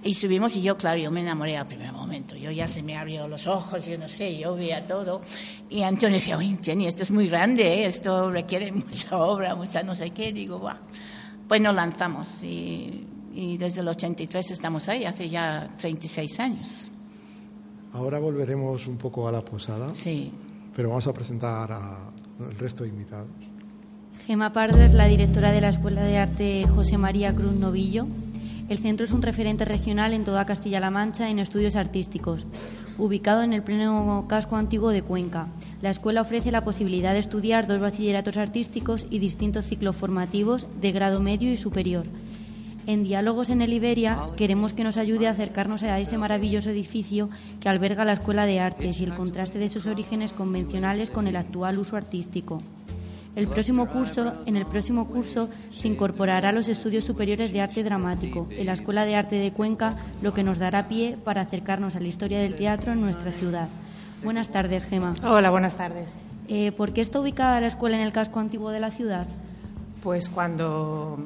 y 0.03 0.13
subimos 0.13 0.55
y 0.55 0.61
yo, 0.61 0.77
claro, 0.77 0.99
yo 0.99 1.11
me 1.11 1.21
enamoré 1.21 1.57
al 1.57 1.67
primer 1.67 1.91
momento. 1.91 2.35
Yo 2.35 2.51
ya 2.51 2.67
se 2.67 2.81
me 2.81 2.97
abrió 2.97 3.27
los 3.27 3.47
ojos, 3.47 3.85
yo 3.85 3.97
no 3.97 4.07
sé, 4.07 4.37
yo 4.37 4.55
veía 4.55 4.87
todo. 4.87 5.21
Y 5.69 5.83
Antonio 5.83 6.15
decía, 6.15 6.37
oye, 6.37 6.57
Jenny, 6.61 6.87
esto 6.87 7.03
es 7.03 7.11
muy 7.11 7.27
grande, 7.27 7.63
¿eh? 7.63 7.85
esto 7.85 8.31
requiere 8.31 8.71
mucha 8.71 9.17
obra, 9.17 9.55
mucha 9.55 9.83
no 9.83 9.95
sé 9.95 10.11
qué. 10.11 10.31
Digo, 10.31 10.61
va. 10.61 10.77
Pues 11.47 11.61
nos 11.61 11.75
lanzamos 11.75 12.43
y, 12.43 13.05
y 13.33 13.57
desde 13.57 13.81
el 13.81 13.87
83 13.89 14.51
estamos 14.51 14.87
ahí, 14.87 15.03
hace 15.03 15.29
ya 15.29 15.69
36 15.77 16.39
años. 16.39 16.91
Ahora 17.91 18.19
volveremos 18.19 18.87
un 18.87 18.97
poco 18.97 19.27
a 19.27 19.31
la 19.31 19.43
posada. 19.43 19.93
Sí. 19.95 20.31
Pero 20.75 20.89
vamos 20.89 21.07
a 21.07 21.13
presentar 21.13 21.71
al 21.71 22.55
resto 22.57 22.83
de 22.83 22.89
invitados. 22.89 23.27
Gema 24.25 24.53
Pardo 24.53 24.81
es 24.81 24.93
la 24.93 25.07
directora 25.07 25.51
de 25.51 25.59
la 25.59 25.69
Escuela 25.69 26.03
de 26.03 26.17
Arte 26.17 26.65
José 26.67 26.97
María 26.97 27.33
Cruz 27.33 27.53
Novillo 27.53 28.05
el 28.69 28.77
centro 28.77 29.03
es 29.03 29.11
un 29.11 29.23
referente 29.23 29.65
regional 29.65 30.13
en 30.13 30.23
toda 30.23 30.45
Castilla-La 30.45 30.91
Mancha 30.91 31.29
en 31.29 31.39
estudios 31.39 31.75
artísticos, 31.75 32.45
ubicado 32.99 33.41
en 33.41 33.51
el 33.51 33.63
pleno 33.63 34.25
casco 34.29 34.55
antiguo 34.55 34.91
de 34.91 35.01
Cuenca. 35.01 35.47
La 35.81 35.89
escuela 35.89 36.21
ofrece 36.21 36.51
la 36.51 36.63
posibilidad 36.63 37.13
de 37.13 37.19
estudiar 37.19 37.65
dos 37.65 37.79
bachilleratos 37.79 38.37
artísticos 38.37 39.05
y 39.09 39.17
distintos 39.17 39.65
ciclos 39.65 39.95
formativos 39.95 40.67
de 40.79 40.91
grado 40.91 41.19
medio 41.19 41.51
y 41.51 41.57
superior. 41.57 42.05
En 42.85 43.03
Diálogos 43.03 43.49
en 43.49 43.61
el 43.61 43.73
Iberia 43.73 44.19
queremos 44.37 44.73
que 44.73 44.83
nos 44.83 44.97
ayude 44.97 45.27
a 45.27 45.31
acercarnos 45.31 45.83
a 45.83 45.99
ese 45.99 46.17
maravilloso 46.17 46.69
edificio 46.69 47.29
que 47.59 47.69
alberga 47.69 48.05
la 48.05 48.13
Escuela 48.13 48.45
de 48.45 48.59
Artes 48.59 49.01
y 49.01 49.03
el 49.03 49.15
contraste 49.15 49.59
de 49.59 49.69
sus 49.69 49.87
orígenes 49.87 50.31
convencionales 50.31 51.09
con 51.09 51.27
el 51.27 51.35
actual 51.35 51.79
uso 51.79 51.97
artístico. 51.97 52.61
El 53.35 53.47
próximo 53.47 53.87
curso, 53.87 54.33
en 54.45 54.57
el 54.57 54.65
próximo 54.65 55.07
curso 55.07 55.49
se 55.71 55.87
incorporará 55.87 56.49
a 56.49 56.51
los 56.51 56.67
estudios 56.67 57.05
superiores 57.05 57.53
de 57.53 57.61
arte 57.61 57.83
dramático 57.83 58.47
en 58.49 58.65
la 58.65 58.73
Escuela 58.73 59.05
de 59.05 59.15
Arte 59.15 59.35
de 59.35 59.53
Cuenca, 59.53 59.97
lo 60.21 60.33
que 60.33 60.43
nos 60.43 60.57
dará 60.57 60.87
pie 60.87 61.17
para 61.23 61.41
acercarnos 61.41 61.95
a 61.95 61.99
la 61.99 62.07
historia 62.07 62.39
del 62.39 62.55
teatro 62.55 62.91
en 62.91 63.01
nuestra 63.01 63.31
ciudad. 63.31 63.69
Buenas 64.23 64.49
tardes, 64.49 64.85
Gema. 64.85 65.13
Hola, 65.23 65.51
buenas 65.51 65.75
tardes. 65.75 66.11
Eh, 66.49 66.71
¿Por 66.71 66.91
qué 66.91 67.01
está 67.01 67.19
ubicada 67.19 67.61
la 67.61 67.67
escuela 67.67 67.95
en 67.95 68.01
el 68.01 68.11
casco 68.11 68.39
antiguo 68.39 68.71
de 68.71 68.79
la 68.79 68.89
ciudad? 68.89 69.27
Pues 70.01 70.29
cuando, 70.29 71.19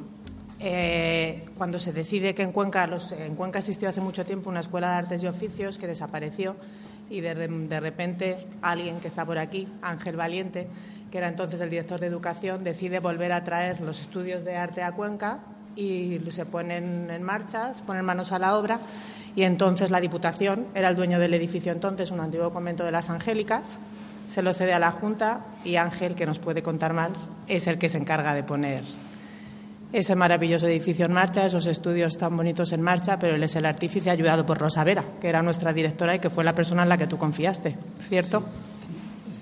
eh, 0.60 1.44
cuando 1.56 1.78
se 1.78 1.92
decide 1.92 2.34
que 2.34 2.42
en 2.42 2.52
Cuenca, 2.52 2.86
los, 2.86 3.10
en 3.12 3.34
Cuenca 3.34 3.60
existió 3.60 3.88
hace 3.88 4.02
mucho 4.02 4.26
tiempo 4.26 4.50
una 4.50 4.60
escuela 4.60 4.90
de 4.90 4.96
artes 4.96 5.22
y 5.22 5.26
oficios 5.26 5.78
que 5.78 5.86
desapareció 5.86 6.54
y 7.08 7.20
de, 7.20 7.34
de 7.34 7.80
repente 7.80 8.46
alguien 8.62 9.00
que 9.00 9.08
está 9.08 9.24
por 9.24 9.38
aquí, 9.38 9.66
Ángel 9.82 10.16
Valiente, 10.16 10.68
que 11.14 11.18
era 11.18 11.28
entonces 11.28 11.60
el 11.60 11.70
director 11.70 12.00
de 12.00 12.08
educación, 12.08 12.64
decide 12.64 12.98
volver 12.98 13.30
a 13.30 13.44
traer 13.44 13.80
los 13.80 14.00
estudios 14.00 14.42
de 14.42 14.56
arte 14.56 14.82
a 14.82 14.90
Cuenca 14.90 15.38
y 15.76 16.18
se 16.30 16.44
ponen 16.44 17.08
en 17.08 17.22
marcha, 17.22 17.72
se 17.72 17.84
ponen 17.84 18.04
manos 18.04 18.32
a 18.32 18.40
la 18.40 18.58
obra 18.58 18.80
y 19.36 19.44
entonces 19.44 19.92
la 19.92 20.00
Diputación 20.00 20.66
era 20.74 20.88
el 20.88 20.96
dueño 20.96 21.20
del 21.20 21.32
edificio 21.34 21.70
entonces, 21.70 22.10
un 22.10 22.18
antiguo 22.18 22.50
convento 22.50 22.84
de 22.84 22.90
las 22.90 23.10
Angélicas, 23.10 23.78
se 24.26 24.42
lo 24.42 24.52
cede 24.54 24.72
a 24.72 24.80
la 24.80 24.90
Junta 24.90 25.42
y 25.64 25.76
Ángel, 25.76 26.16
que 26.16 26.26
nos 26.26 26.40
puede 26.40 26.64
contar 26.64 26.94
más, 26.94 27.30
es 27.46 27.68
el 27.68 27.78
que 27.78 27.88
se 27.88 27.98
encarga 27.98 28.34
de 28.34 28.42
poner 28.42 28.82
ese 29.92 30.16
maravilloso 30.16 30.66
edificio 30.66 31.06
en 31.06 31.12
marcha, 31.12 31.46
esos 31.46 31.68
estudios 31.68 32.16
tan 32.16 32.36
bonitos 32.36 32.72
en 32.72 32.82
marcha, 32.82 33.20
pero 33.20 33.36
él 33.36 33.42
es 33.44 33.54
el 33.54 33.66
artífice 33.66 34.10
ayudado 34.10 34.44
por 34.44 34.58
Rosa 34.58 34.82
Vera, 34.82 35.04
que 35.20 35.28
era 35.28 35.42
nuestra 35.42 35.72
directora 35.72 36.16
y 36.16 36.18
que 36.18 36.28
fue 36.28 36.42
la 36.42 36.56
persona 36.56 36.82
en 36.82 36.88
la 36.88 36.98
que 36.98 37.06
tú 37.06 37.18
confiaste, 37.18 37.76
¿cierto? 38.00 38.42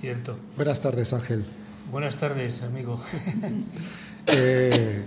cierto. 0.03 0.37
Buenas 0.57 0.81
tardes, 0.81 1.13
Ángel. 1.13 1.45
Buenas 1.91 2.17
tardes, 2.17 2.63
amigo. 2.63 3.01
Eh, 4.25 5.05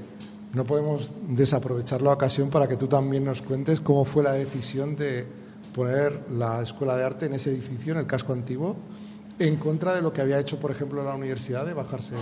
no 0.51 0.65
podemos 0.65 1.13
desaprovechar 1.29 2.01
la 2.01 2.11
ocasión 2.11 2.49
para 2.49 2.67
que 2.67 2.75
tú 2.75 2.87
también 2.87 3.23
nos 3.23 3.41
cuentes 3.41 3.79
cómo 3.79 4.03
fue 4.03 4.23
la 4.23 4.33
decisión 4.33 4.97
de 4.97 5.25
poner 5.73 6.19
la 6.31 6.61
Escuela 6.61 6.97
de 6.97 7.05
Arte 7.05 7.27
en 7.27 7.33
ese 7.35 7.51
edificio, 7.51 7.93
en 7.93 7.99
el 7.99 8.07
casco 8.07 8.33
antiguo, 8.33 8.75
en 9.39 9.55
contra 9.55 9.95
de 9.95 10.01
lo 10.01 10.11
que 10.11 10.19
había 10.19 10.37
hecho, 10.37 10.59
por 10.59 10.71
ejemplo, 10.71 11.01
la 11.01 11.15
universidad 11.15 11.65
de 11.65 11.73
bajarse 11.73 12.15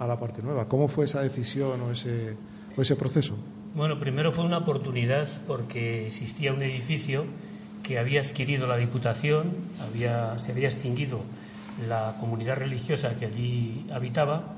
a 0.00 0.06
la 0.08 0.18
parte 0.18 0.42
nueva. 0.42 0.68
¿Cómo 0.68 0.88
fue 0.88 1.04
esa 1.04 1.20
decisión 1.20 1.80
o 1.80 1.92
ese, 1.92 2.36
o 2.76 2.82
ese 2.82 2.96
proceso? 2.96 3.36
Bueno, 3.76 4.00
primero 4.00 4.32
fue 4.32 4.44
una 4.44 4.58
oportunidad 4.58 5.28
porque 5.46 6.06
existía 6.06 6.52
un 6.52 6.62
edificio 6.62 7.24
que 7.82 7.98
había 7.98 8.20
adquirido 8.20 8.66
la 8.66 8.76
Diputación, 8.78 9.52
había, 9.80 10.38
se 10.38 10.52
había 10.52 10.68
extinguido 10.68 11.20
la 11.88 12.16
comunidad 12.18 12.56
religiosa 12.56 13.14
que 13.16 13.26
allí 13.26 13.86
habitaba 13.92 14.54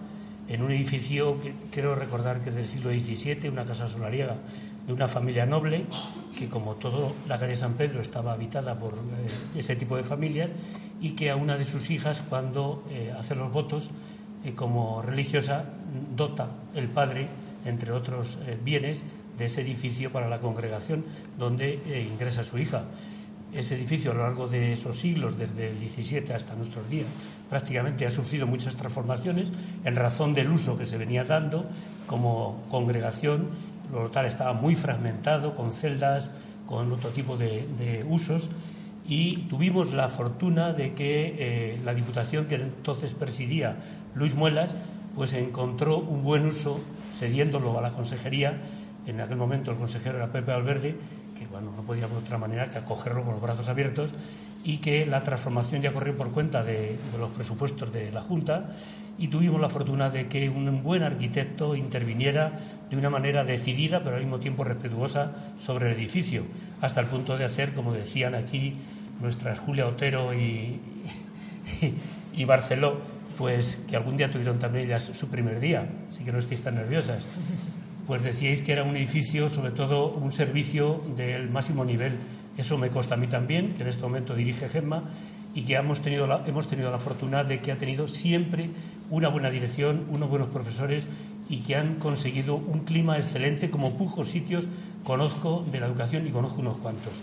en 0.49 0.63
un 0.63 0.71
edificio 0.71 1.41
que 1.41 1.53
quiero 1.71 1.95
recordar 1.95 2.41
que 2.41 2.49
es 2.51 2.55
del 2.55 2.67
siglo 2.67 2.91
XVII, 2.91 3.49
una 3.51 3.65
casa 3.65 3.87
solariega 3.87 4.37
de 4.87 4.93
una 4.93 5.07
familia 5.07 5.45
noble, 5.45 5.85
que 6.37 6.49
como 6.49 6.77
todo 6.77 7.13
la 7.29 7.39
calle 7.39 7.55
San 7.55 7.75
Pedro 7.75 8.01
estaba 8.01 8.33
habitada 8.33 8.79
por 8.79 8.95
eh, 8.95 9.59
ese 9.59 9.77
tipo 9.77 9.97
de 9.97 10.03
familias, 10.03 10.49
y 11.01 11.11
que 11.11 11.31
a 11.31 11.37
una 11.37 11.59
de 11.59 11.65
sus 11.65 11.91
hijas, 11.91 12.23
cuando 12.27 12.85
eh, 12.91 13.13
hace 13.17 13.35
los 13.35 13.53
votos 13.53 13.91
eh, 14.45 14.55
como 14.55 15.03
religiosa, 15.03 15.67
dota 16.17 16.49
el 16.75 16.89
padre, 16.89 17.29
entre 17.67 17.93
otros 17.93 18.39
bienes, 18.65 19.05
de 19.37 19.45
ese 19.45 19.61
edificio 19.61 20.11
para 20.11 20.29
la 20.29 20.39
congregación 20.39 21.05
donde 21.39 22.09
ingresa 22.11 22.43
su 22.43 22.59
hija 22.59 22.85
ese 23.53 23.77
edificio 23.77 24.11
a 24.11 24.15
lo 24.15 24.23
largo 24.23 24.47
de 24.47 24.73
esos 24.73 24.99
siglos, 24.99 25.39
desde 25.39 25.71
el 25.71 25.81
17 25.81 26.35
hasta 26.35 26.55
nuestros 26.55 26.89
días, 26.89 27.07
prácticamente 27.49 28.07
ha 28.07 28.11
sufrido 28.11 28.47
muchas 28.47 28.77
transformaciones 28.77 29.51
en 29.85 29.97
razón 29.97 30.35
del 30.35 30.51
uso 30.51 30.77
que 30.77 30.85
se 30.85 30.99
venía 30.99 31.25
dando 31.25 31.67
como 32.07 32.63
congregación. 32.71 33.49
Lo 33.93 34.05
local 34.05 34.27
estaba 34.27 34.53
muy 34.53 34.75
fragmentado, 34.75 35.57
con 35.57 35.73
celdas, 35.73 36.31
con 36.67 36.93
otro 36.93 37.11
tipo 37.11 37.39
de, 37.39 38.05
usos, 38.09 38.51
y 39.09 39.39
tuvimos 39.49 39.95
la 39.95 40.09
fortuna 40.09 40.75
de 40.75 40.93
que 40.93 41.35
eh, 41.39 41.81
la 41.83 41.95
Diputación, 41.95 42.45
que 42.45 42.57
entonces 42.57 43.15
presidía 43.15 43.77
Luis 44.15 44.35
Muelas, 44.35 44.77
pues 45.15 45.33
encontró 45.33 45.97
un 45.99 46.23
buen 46.23 46.45
uso 46.45 46.79
cediéndolo 47.19 47.77
a 47.79 47.83
la 47.83 47.93
consejería. 47.93 48.59
En 49.07 49.21
aquel 49.23 49.39
momento 49.39 49.71
el 49.71 49.79
consejero 49.79 50.19
era 50.19 50.31
Pepe 50.31 50.53
Alverde 50.53 50.95
que 51.39 51.47
bueno, 51.47 51.73
no 51.75 51.83
podía 51.83 52.09
de 52.09 52.17
otra 52.17 52.39
manera 52.39 52.69
que 52.69 52.79
acogerlo 52.79 53.23
con 53.23 53.33
los 53.33 53.43
brazos 53.43 53.69
abiertos 53.69 54.13
y 54.65 54.79
que 54.79 55.07
la 55.07 55.23
transformación 55.23 55.81
ya 55.81 55.93
corrió 55.93 56.17
por 56.17 56.33
cuenta 56.33 56.65
de, 56.65 56.99
los 57.19 57.31
presupuestos 57.31 57.93
de 57.93 58.11
la 58.11 58.23
Junta 58.23 58.71
y 59.19 59.29
tuvimos 59.29 59.61
la 59.61 59.69
fortuna 59.69 60.11
de 60.11 60.27
que 60.27 60.49
un 60.49 60.83
buen 60.83 61.03
arquitecto 61.03 61.77
interviniera 61.77 62.53
de 62.91 62.97
una 62.97 63.11
manera 63.11 63.45
decidida 63.45 64.01
pero 64.03 64.17
al 64.17 64.23
mismo 64.23 64.41
tiempo 64.41 64.65
respetuosa 64.65 65.33
sobre 65.59 65.91
el 65.91 65.97
edificio, 65.97 66.45
hasta 66.81 67.01
el 67.01 67.07
punto 67.07 67.37
de 67.37 67.45
hacer, 67.45 67.73
como 67.73 67.93
decían 67.93 68.35
aquí 68.35 68.75
nuestras 69.21 69.59
Julia 69.59 69.87
Otero 69.87 70.35
y, 70.35 70.81
y, 72.35 72.45
Barceló, 72.45 73.01
pues 73.37 73.81
que 73.89 73.97
algún 73.97 74.17
día 74.17 74.31
tuvieron 74.31 74.59
también 74.59 74.87
ellas 74.87 75.05
su 75.05 75.29
primer 75.29 75.61
día, 75.61 75.89
así 76.09 76.25
que 76.25 76.33
no 76.33 76.39
estéis 76.39 76.63
tan 76.63 76.77
nerviosas. 76.77 77.25
Pues 78.09 78.23
decíais 78.23 78.63
que 78.63 78.73
era 78.73 78.85
un 78.85 78.97
edificio, 78.97 79.51
sobre 79.51 79.71
todo 79.71 80.09
un 80.09 80.33
servicio 80.33 81.03
del 81.15 81.51
máximo 81.51 81.85
nivel. 81.85 82.17
Eso 82.57 82.79
me 82.79 82.89
consta 82.89 83.15
a 83.15 83.19
mí 83.19 83.27
también, 83.27 83.75
que 83.75 83.83
en 83.83 83.89
este 83.89 84.03
momento 84.03 84.35
dirige 84.35 84.67
Gemma, 84.67 85.05
y 85.55 85.63
que 85.63 85.75
hemos 85.75 86.01
tenido, 86.01 86.27
la, 86.27 86.43
hemos 86.47 86.67
tenido 86.69 86.91
la 86.91 86.99
fortuna 86.99 87.45
de 87.45 87.61
que 87.61 87.71
ha 87.71 87.77
tenido 87.77 88.09
siempre 88.09 88.71
una 89.11 89.29
buena 89.29 89.51
dirección, 89.51 90.07
unos 90.11 90.31
buenos 90.31 90.49
profesores 90.49 91.07
y 91.51 91.59
que 91.59 91.77
han 91.77 91.97
conseguido 91.97 92.57
un 92.57 92.81
clima 92.81 93.19
excelente, 93.19 93.69
como 93.69 93.99
pocos 93.99 94.29
sitios 94.29 94.67
conozco 95.05 95.67
de 95.71 95.79
la 95.79 95.87
educación 95.87 96.27
y 96.27 96.31
conozco 96.31 96.63
unos 96.63 96.79
cuantos. 96.79 97.23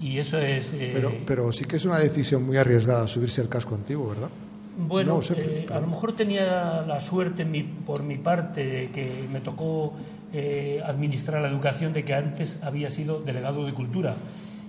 Y 0.00 0.18
eso 0.18 0.38
es. 0.38 0.72
Eh, 0.72 0.92
pero, 0.94 1.12
pero 1.26 1.52
sí 1.52 1.66
que 1.66 1.76
es 1.76 1.84
una 1.84 1.98
decisión 1.98 2.42
muy 2.42 2.56
arriesgada 2.56 3.06
subirse 3.06 3.42
al 3.42 3.50
casco 3.50 3.74
antiguo, 3.74 4.08
¿verdad? 4.08 4.30
Bueno, 4.78 5.20
eh, 5.34 5.66
a 5.72 5.80
lo 5.80 5.86
mejor 5.86 6.14
tenía 6.14 6.84
la 6.86 7.00
suerte 7.00 7.46
por 7.86 8.02
mi 8.02 8.18
parte 8.18 8.64
de 8.64 8.90
que 8.90 9.26
me 9.32 9.40
tocó 9.40 9.94
eh, 10.34 10.82
administrar 10.84 11.40
la 11.40 11.48
educación 11.48 11.94
de 11.94 12.04
que 12.04 12.12
antes 12.12 12.60
había 12.62 12.90
sido 12.90 13.20
delegado 13.20 13.64
de 13.64 13.72
cultura. 13.72 14.16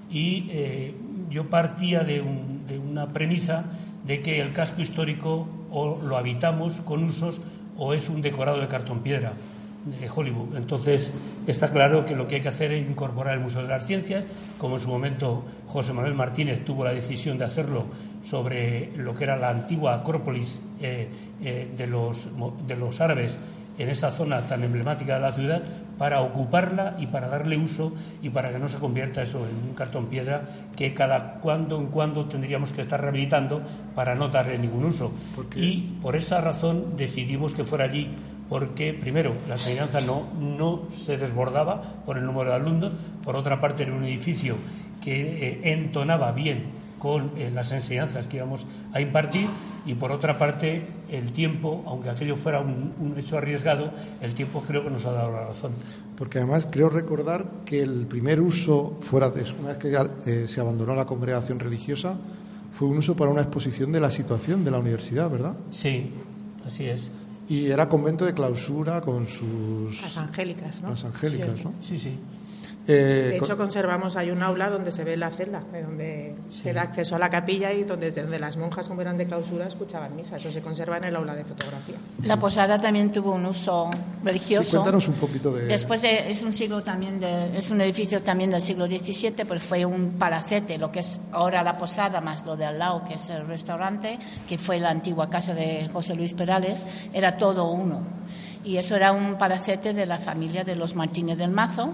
Y 0.09 0.47
eh, 0.49 0.93
yo 1.29 1.49
partía 1.49 2.05
de, 2.05 2.23
de, 2.67 2.79
una 2.79 3.09
premisa 3.09 3.65
de 4.05 4.21
que 4.21 4.39
el 4.39 4.53
casco 4.53 4.81
histórico 4.81 5.45
o 5.71 5.99
lo 6.01 6.15
habitamos 6.15 6.79
con 6.81 7.03
usos 7.03 7.41
o 7.77 7.93
es 7.93 8.07
un 8.07 8.21
decorado 8.21 8.61
de 8.61 8.67
cartón 8.69 9.01
piedra 9.01 9.33
de 9.99 10.09
Hollywood. 10.13 10.55
Entonces, 10.55 11.13
está 11.45 11.69
claro 11.69 12.05
que 12.05 12.15
lo 12.15 12.27
que 12.27 12.35
hay 12.35 12.41
que 12.41 12.49
hacer 12.49 12.71
es 12.71 12.87
incorporar 12.87 13.35
el 13.35 13.39
Museo 13.39 13.61
de 13.61 13.69
las 13.69 13.85
Ciencias, 13.85 14.25
como 14.57 14.75
en 14.75 14.81
su 14.81 14.89
momento 14.89 15.45
José 15.67 15.93
Manuel 15.93 16.13
Martínez 16.13 16.63
tuvo 16.65 16.83
la 16.83 16.93
decisión 16.93 17.37
de 17.37 17.45
hacerlo 17.45 17.85
sobre 18.23 18.91
lo 18.97 19.13
que 19.13 19.23
era 19.23 19.37
la 19.37 19.49
antigua 19.49 19.95
Acrópolis 19.95 20.61
eh, 20.81 21.07
eh, 21.43 21.71
de, 21.75 21.87
los, 21.87 22.27
de 22.67 22.75
los 22.75 22.99
árabes 23.01 23.39
en 23.77 23.89
esa 23.89 24.11
zona 24.11 24.47
tan 24.47 24.63
emblemática 24.63 25.15
de 25.15 25.21
la 25.21 25.31
ciudad 25.31 25.63
para 25.97 26.21
ocuparla 26.21 26.95
y 26.99 27.07
para 27.07 27.27
darle 27.27 27.57
uso 27.57 27.93
y 28.21 28.29
para 28.29 28.51
que 28.51 28.59
no 28.59 28.69
se 28.69 28.77
convierta 28.77 29.21
eso 29.21 29.47
en 29.47 29.69
un 29.69 29.75
cartón 29.75 30.07
piedra 30.07 30.43
que 30.75 30.93
cada 30.93 31.35
cuando 31.35 31.77
en 31.77 31.87
cuando 31.87 32.25
tendríamos 32.25 32.71
que 32.71 32.81
estar 32.81 32.99
rehabilitando 32.99 33.61
para 33.95 34.15
no 34.15 34.29
darle 34.29 34.57
ningún 34.57 34.85
uso. 34.85 35.11
Y 35.55 35.81
por 36.01 36.15
esa 36.15 36.41
razón 36.41 36.97
decidimos 36.97 37.53
que 37.53 37.63
fuera 37.63 37.85
allí 37.85 38.09
porque, 38.49 38.93
primero, 38.93 39.33
la 39.47 39.55
enseñanza 39.55 40.01
no, 40.01 40.27
no 40.39 40.83
se 40.95 41.17
desbordaba 41.17 41.81
por 42.05 42.17
el 42.17 42.25
número 42.25 42.49
de 42.51 42.55
alumnos, 42.55 42.93
por 43.23 43.35
otra 43.35 43.59
parte, 43.59 43.83
era 43.83 43.93
un 43.93 44.03
edificio 44.03 44.55
que 45.01 45.21
eh, 45.21 45.59
entonaba 45.63 46.31
bien 46.31 46.87
con 46.99 47.31
eh, 47.37 47.51
las 47.53 47.71
enseñanzas 47.71 48.27
que 48.27 48.37
íbamos 48.37 48.65
a 48.93 49.01
impartir 49.01 49.49
y 49.85 49.93
por 49.93 50.11
otra 50.11 50.37
parte 50.37 50.87
el 51.09 51.31
tiempo, 51.31 51.83
aunque 51.85 52.09
aquello 52.09 52.35
fuera 52.35 52.59
un, 52.59 53.13
hecho 53.17 53.37
arriesgado, 53.37 53.91
el 54.21 54.33
tiempo 54.33 54.63
creo 54.65 54.83
que 54.83 54.89
nos 54.89 55.05
ha 55.05 55.11
dado 55.11 55.31
la 55.31 55.45
razón. 55.45 55.71
Porque 56.17 56.39
además 56.39 56.67
creo 56.69 56.89
recordar 56.89 57.45
que 57.65 57.81
el 57.81 58.07
primer 58.07 58.41
uso 58.41 58.97
fuera 59.01 59.29
de 59.29 59.45
una 59.59 59.73
vez 59.73 59.77
que 59.77 59.95
eh, 60.25 60.47
se 60.47 60.59
abandonó 60.59 60.95
la 60.95 61.05
congregación 61.05 61.59
religiosa 61.59 62.17
fue 62.73 62.87
un 62.87 62.97
uso 62.97 63.15
para 63.15 63.31
una 63.31 63.41
exposición 63.41 63.91
de 63.91 63.99
la 63.99 64.11
situación 64.11 64.63
de 64.63 64.71
la 64.71 64.79
universidad, 64.79 65.29
¿verdad? 65.29 65.55
Sí, 65.71 66.11
así 66.65 66.85
es. 66.85 67.09
Y 67.49 67.71
era 67.71 67.87
convento 67.87 68.25
de 68.25 68.33
clausura 68.33 69.01
con 69.01 69.27
sus... 69.27 70.01
Las 70.01 70.17
angélicas, 70.17 70.81
¿no? 70.81 70.89
Las 70.89 71.05
angélicas, 71.05 71.63
¿no? 71.63 71.73
Sí, 71.81 71.97
sí. 71.97 72.17
Eh, 72.87 73.27
de 73.31 73.37
hecho, 73.37 73.57
conservamos, 73.57 74.15
hay 74.15 74.31
un 74.31 74.41
aula 74.41 74.69
donde 74.69 74.91
se 74.91 75.03
ve 75.03 75.17
la 75.17 75.29
celda, 75.29 75.61
donde 75.83 76.35
se 76.49 76.71
da 76.71 76.83
acceso 76.83 77.17
a 77.17 77.19
la 77.19 77.29
capilla 77.29 77.73
y 77.73 77.83
donde, 77.83 78.11
donde 78.11 78.39
las 78.39 78.55
monjas, 78.55 78.87
como 78.87 79.01
eran 79.01 79.17
de 79.17 79.25
clausura, 79.25 79.67
escuchaban 79.67 80.15
misa. 80.15 80.37
Eso 80.37 80.49
se 80.49 80.61
conserva 80.61 80.97
en 80.97 81.05
el 81.05 81.15
aula 81.15 81.35
de 81.35 81.43
fotografía. 81.43 81.97
La 82.23 82.37
posada 82.37 82.79
también 82.79 83.11
tuvo 83.11 83.33
un 83.33 83.45
uso 83.45 83.89
religioso. 84.23 84.77
cuéntanos 84.77 85.07
un 85.09 85.15
poquito 85.15 85.53
de. 85.53 85.65
Después 85.65 86.01
de, 86.01 86.29
es 86.29 86.41
un 86.43 86.53
siglo 86.53 86.81
también, 86.81 87.19
de, 87.19 87.57
es 87.57 87.69
un 87.71 87.81
edificio 87.81 88.23
también 88.23 88.51
del 88.51 88.61
siglo 88.61 88.87
XVII, 88.87 89.45
pues 89.45 89.61
fue 89.61 89.85
un 89.85 90.11
palacete, 90.11 90.77
lo 90.77 90.89
que 90.89 90.99
es 90.99 91.19
ahora 91.33 91.63
la 91.63 91.77
posada, 91.77 92.21
más 92.21 92.45
lo 92.45 92.55
de 92.55 92.65
al 92.65 92.79
lado, 92.79 93.03
que 93.03 93.15
es 93.15 93.29
el 93.29 93.45
restaurante, 93.47 94.17
que 94.47 94.57
fue 94.57 94.79
la 94.79 94.91
antigua 94.91 95.29
casa 95.29 95.53
de 95.53 95.89
José 95.91 96.15
Luis 96.15 96.33
Perales, 96.33 96.85
era 97.13 97.37
todo 97.37 97.69
uno. 97.69 98.01
Y 98.63 98.77
eso 98.77 98.95
era 98.95 99.13
un 99.13 99.37
palacete 99.37 99.93
de 99.93 100.05
la 100.05 100.17
familia 100.17 100.65
de 100.65 100.75
los 100.75 100.93
Martínez 100.93 101.37
del 101.37 101.51
Mazo 101.51 101.93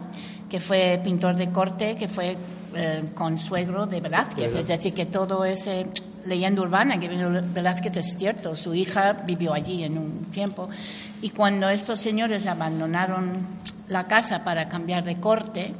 que 0.53 0.59
fue 0.59 1.01
pintor 1.03 1.35
de 1.35 1.49
corte, 1.49 1.95
que 1.95 2.07
fue 2.07 2.37
eh, 2.75 3.03
consuegro 3.15 3.87
de 3.87 3.99
Velázquez. 3.99 4.53
Es 4.53 4.67
decir, 4.67 4.93
que 4.93 5.07
todo 5.07 5.43
ese 5.45 5.87
leyenda 6.25 6.61
urbana 6.61 6.99
que 6.99 7.07
vino 7.07 7.27
Velázquez 7.31 7.97
es 7.97 8.15
cierto. 8.15 8.55
Su 8.55 8.75
hija 8.75 9.13
vivió 9.13 9.51
allí 9.51 9.83
en 9.83 9.97
un 9.97 10.25
tiempo. 10.25 10.69
Y 11.23 11.29
cuando 11.29 11.69
estos 11.69 11.99
señores 11.99 12.45
abandonaron 12.45 13.47
la 13.87 14.05
casa 14.05 14.43
para 14.43 14.69
cambiar 14.69 15.03
de 15.03 15.19
corte, 15.19 15.73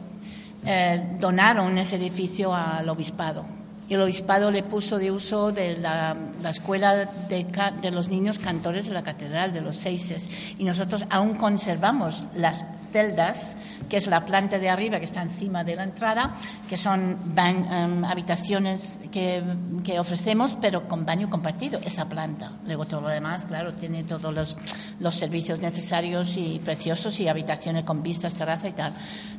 eh, 0.65 1.17
donaron 1.19 1.77
ese 1.77 1.97
edificio 1.97 2.51
al 2.51 2.89
obispado. 2.89 3.45
El 3.89 4.01
obispado 4.01 4.49
le 4.49 4.63
puso 4.63 4.97
de 4.97 5.11
uso 5.11 5.51
de 5.51 5.77
la, 5.77 6.15
escuela 6.49 6.95
de, 7.27 7.45
de, 7.81 7.91
los 7.91 8.09
niños 8.09 8.39
cantores 8.39 8.87
de 8.87 8.93
la 8.93 9.03
catedral 9.03 9.53
de 9.53 9.61
los 9.61 9.77
Seises. 9.77 10.29
Y 10.57 10.63
nosotros 10.63 11.05
aún 11.09 11.35
conservamos 11.35 12.25
las 12.33 12.65
celdas, 12.93 13.57
que 13.89 13.97
es 13.97 14.07
la 14.07 14.23
planta 14.23 14.59
de 14.59 14.69
arriba 14.69 14.99
que 14.99 15.05
está 15.05 15.21
encima 15.21 15.63
de 15.63 15.75
la 15.75 15.83
entrada, 15.83 16.35
que 16.69 16.77
son 16.77 17.17
em, 17.35 18.05
habitaciones 18.05 18.99
que, 19.11 19.43
que, 19.83 19.99
ofrecemos, 19.99 20.57
pero 20.61 20.87
con 20.87 21.05
baño 21.05 21.29
compartido, 21.29 21.79
esa 21.83 22.07
planta. 22.07 22.51
Luego 22.65 22.85
todo 22.85 23.01
lo 23.01 23.09
demás, 23.09 23.45
claro, 23.45 23.73
tiene 23.73 24.03
todos 24.03 24.33
los, 24.33 24.57
los 24.99 25.15
servicios 25.15 25.59
necesarios 25.59 26.37
y 26.37 26.61
preciosos 26.63 27.19
y 27.19 27.27
habitaciones 27.27 27.83
con 27.83 28.03
vistas, 28.03 28.35
terraza 28.35 28.69
y 28.69 28.73
tal. 28.73 28.93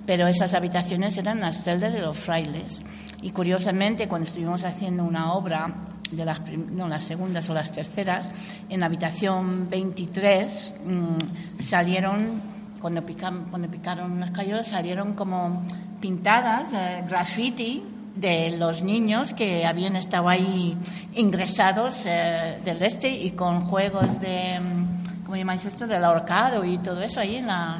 Pero 0.05 0.27
esas 0.27 0.53
habitaciones 0.53 1.17
eran 1.17 1.41
las 1.41 1.63
celdas 1.63 1.93
de 1.93 2.01
los 2.01 2.19
frailes. 2.19 2.85
Y 3.23 3.31
curiosamente, 3.31 4.07
cuando 4.07 4.29
estuvimos 4.35 4.65
haciendo 4.65 5.05
una 5.05 5.35
obra 5.35 5.73
de 6.11 6.25
las, 6.25 6.41
no, 6.73 6.89
las 6.89 7.05
segundas 7.05 7.49
o 7.51 7.55
las 7.55 7.71
terceras, 7.71 8.33
en 8.69 8.81
la 8.81 8.87
habitación 8.87 9.71
23 9.71 10.75
mm, 10.85 11.63
salieron 11.63 12.43
cuando, 12.81 13.05
cuando 13.49 13.71
picaron 13.71 14.19
las 14.19 14.33
cayolas 14.33 14.67
salieron 14.67 15.13
como 15.13 15.63
pintadas, 16.01 16.73
eh, 16.73 17.05
graffiti 17.09 17.85
de 18.17 18.57
los 18.59 18.83
niños 18.83 19.35
que 19.35 19.65
habían 19.67 19.95
estado 19.95 20.29
ahí 20.29 20.77
ingresados 21.15 22.03
eh, 22.05 22.59
del 22.65 22.83
este 22.83 23.11
y 23.11 23.31
con 23.31 23.67
juegos 23.67 24.19
de, 24.19 24.59
mm, 24.59 25.23
¿cómo 25.23 25.37
llamáis 25.37 25.65
esto? 25.65 25.87
Del 25.87 26.05
ahorcado 26.05 26.65
y 26.65 26.79
todo 26.79 27.01
eso 27.03 27.21
ahí 27.21 27.37
en 27.37 27.47
la, 27.47 27.79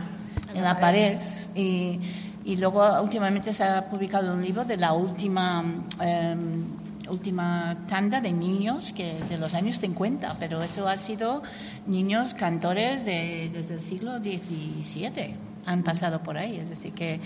en, 0.55 0.63
la, 0.63 0.79
pared. 0.79 1.19
Y, 1.57 1.99
y, 2.45 2.57
luego 2.57 3.01
últimamente 3.03 3.53
se 3.53 3.65
ha 3.65 3.89
publicado 3.89 4.35
un 4.35 4.43
libro 4.43 4.65
de 4.65 4.77
la 4.77 4.93
última 4.93 5.65
em, 6.01 6.65
última 7.09 7.77
tanda 7.89 8.21
de 8.21 8.33
niños 8.33 8.93
que 8.93 9.19
de 9.29 9.39
los 9.39 9.55
años 9.55 9.79
50, 9.79 10.37
pero 10.39 10.63
eso 10.63 10.89
ha 10.89 10.97
sido 10.97 11.43
niños 11.87 12.35
cantores 12.35 13.05
de, 13.05 13.51
desde 13.53 13.75
el 13.75 13.81
siglo 13.81 14.19
XVII, 14.19 15.35
han 15.67 15.83
pasado 15.83 16.23
por 16.23 16.37
ahí. 16.37 16.59
Es 16.59 16.69
decir, 16.69 16.93
que 16.93 17.21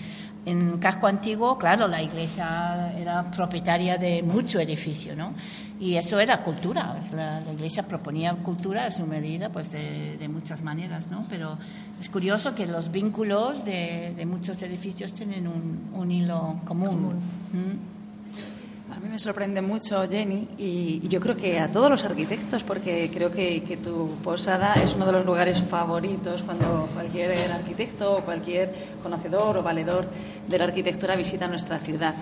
en 0.45 0.77
Casco 0.77 1.07
Antiguo, 1.07 1.57
claro, 1.57 1.87
la 1.87 2.01
iglesia 2.01 2.93
era 2.97 3.29
propietaria 3.29 3.97
de 3.97 4.23
mucho 4.23 4.59
edificio, 4.59 5.15
¿no? 5.15 5.33
Y 5.79 5.95
eso 5.95 6.19
era 6.19 6.43
cultura, 6.43 6.97
la, 7.13 7.41
iglesia 7.51 7.87
proponía 7.87 8.33
cultura 8.33 8.85
a 8.85 8.91
su 8.91 9.05
medida, 9.05 9.49
pues 9.49 9.71
de, 9.71 10.27
muchas 10.29 10.61
maneras, 10.61 11.07
¿no? 11.09 11.25
Pero 11.29 11.57
es 11.99 12.09
curioso 12.09 12.53
que 12.53 12.67
los 12.67 12.91
vínculos 12.91 13.63
de, 13.63 14.25
muchos 14.25 14.61
edificios 14.61 15.13
tienen 15.13 15.47
un, 15.47 16.11
hilo 16.11 16.59
común. 16.65 17.15
¿Mm? 17.53 17.98
A 18.95 18.99
mí 18.99 19.07
me 19.07 19.19
sorprende 19.19 19.61
mucho, 19.61 20.01
Jenny, 20.09 20.47
y 20.57 21.07
yo 21.07 21.19
creo 21.19 21.37
que 21.37 21.59
a 21.59 21.71
todos 21.71 21.89
los 21.89 22.03
arquitectos, 22.03 22.63
porque 22.63 23.11
creo 23.13 23.31
que, 23.31 23.63
que, 23.63 23.77
tu 23.77 24.15
posada 24.23 24.73
es 24.73 24.95
uno 24.95 25.05
de 25.05 25.11
los 25.11 25.25
lugares 25.25 25.61
favoritos 25.63 26.41
cuando 26.41 26.89
cualquier 26.93 27.31
arquitecto 27.51 28.17
o 28.17 28.21
cualquier 28.21 28.73
conocedor 29.03 29.57
o 29.57 29.63
valedor 29.63 30.07
de 30.47 30.57
la 30.57 30.63
arquitectura 30.63 31.15
visita 31.15 31.47
nuestra 31.47 31.77
ciudad. 31.77 32.15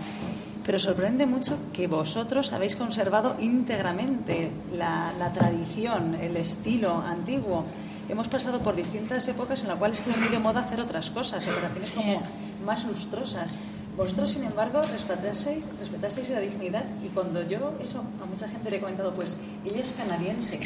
Pero 0.65 0.77
sorprende 0.80 1.25
mucho 1.25 1.58
que 1.71 1.88
vosotros 1.88 2.51
habéis 2.51 2.75
conservado 2.75 3.38
íntegramente 3.39 4.51
la, 4.75 5.13
la 5.17 5.32
tradición, 5.32 6.15
el 6.15 6.36
estilo 6.36 6.99
antiguo. 6.99 7.63
Hemos 8.10 8.27
pasado 8.27 8.60
por 8.60 8.75
distintas 8.75 9.25
épocas 9.30 9.62
en 9.62 9.69
las 9.69 9.77
cuales 9.77 9.99
estuvo 9.99 10.17
muy 10.17 10.27
de 10.27 10.39
moda 10.39 10.60
hacer 10.60 10.82
otras 10.82 11.10
cosas, 11.10 11.47
operaciones 11.47 11.95
como 11.95 12.21
más 12.65 12.86
lustrosas. 12.86 13.58
Vosotros, 13.97 14.29
sin 14.29 14.43
embargo, 14.43 14.79
respetasteis, 14.83 15.63
respetasteis 15.79 16.29
la 16.29 16.39
dignidad 16.39 16.83
y 17.03 17.07
cuando 17.07 17.41
yo, 17.47 17.73
eso 17.81 18.03
a 18.21 18.25
mucha 18.27 18.47
gente 18.47 18.69
le 18.69 18.77
he 18.77 18.79
comentado, 18.79 19.12
pues 19.13 19.39
ella 19.65 19.81
es 19.81 19.93
canadiense. 19.93 20.60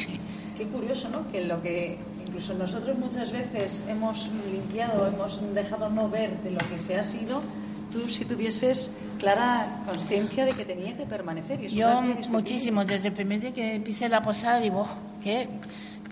Qué 0.58 0.68
curioso, 0.68 1.08
¿no? 1.10 1.32
Que 1.32 1.46
lo 1.46 1.62
que 1.62 1.98
incluso 2.28 2.54
nosotros 2.54 2.98
muchas 2.98 3.32
veces 3.32 3.86
hemos 3.88 4.30
limpiado, 4.52 5.08
hemos 5.08 5.40
dejado 5.54 5.90
no 5.90 6.10
ver 6.10 6.42
de 6.42 6.52
lo 6.52 6.60
que 6.70 6.78
se 6.78 6.98
ha 6.98 7.04
sido, 7.04 7.42
tú 7.90 8.10
si 8.10 8.26
tuvieses 8.26 8.92
clara 9.18 9.82
conciencia 9.86 10.44
de 10.44 10.52
que 10.52 10.66
tenía 10.66 10.98
que 10.98 11.06
permanecer. 11.06 11.64
Y 11.64 11.70
yo 11.70 12.02
muchísimo, 12.30 12.84
desde 12.84 13.10
el 13.10 13.14
primer 13.14 13.40
día 13.40 13.54
que 13.54 13.80
pisé 13.80 14.10
la 14.10 14.22
posada 14.22 14.60
digo, 14.60 14.82
oh, 14.82 15.22
¿qué? 15.24 15.48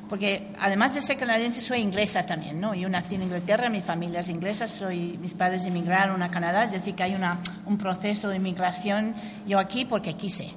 Porque 0.10 0.48
además 0.60 0.96
de 0.96 1.04
ser 1.04 1.18
canadiense 1.18 1.62
soy 1.62 1.82
inglesa 1.82 2.26
también, 2.26 2.60
¿no? 2.60 2.74
Yo 2.74 2.90
nací 2.90 3.14
en 3.14 3.24
Inglaterra, 3.24 3.70
mi 3.70 3.82
familia 3.82 4.22
es 4.22 4.30
inglesa, 4.30 4.68
soy, 4.68 5.20
mis 5.22 5.36
padres 5.36 5.66
emigraron 5.66 6.24
a 6.24 6.32
Canadá, 6.32 6.64
es 6.64 6.72
decir, 6.72 6.96
que 6.96 7.04
hay 7.04 7.14
una, 7.14 7.40
un 7.68 7.78
proceso 7.78 8.28
de 8.30 8.38
inmigración 8.38 9.14
yo 9.46 9.60
aquí 9.60 9.86
porque 9.86 10.16
quise. 10.16 10.52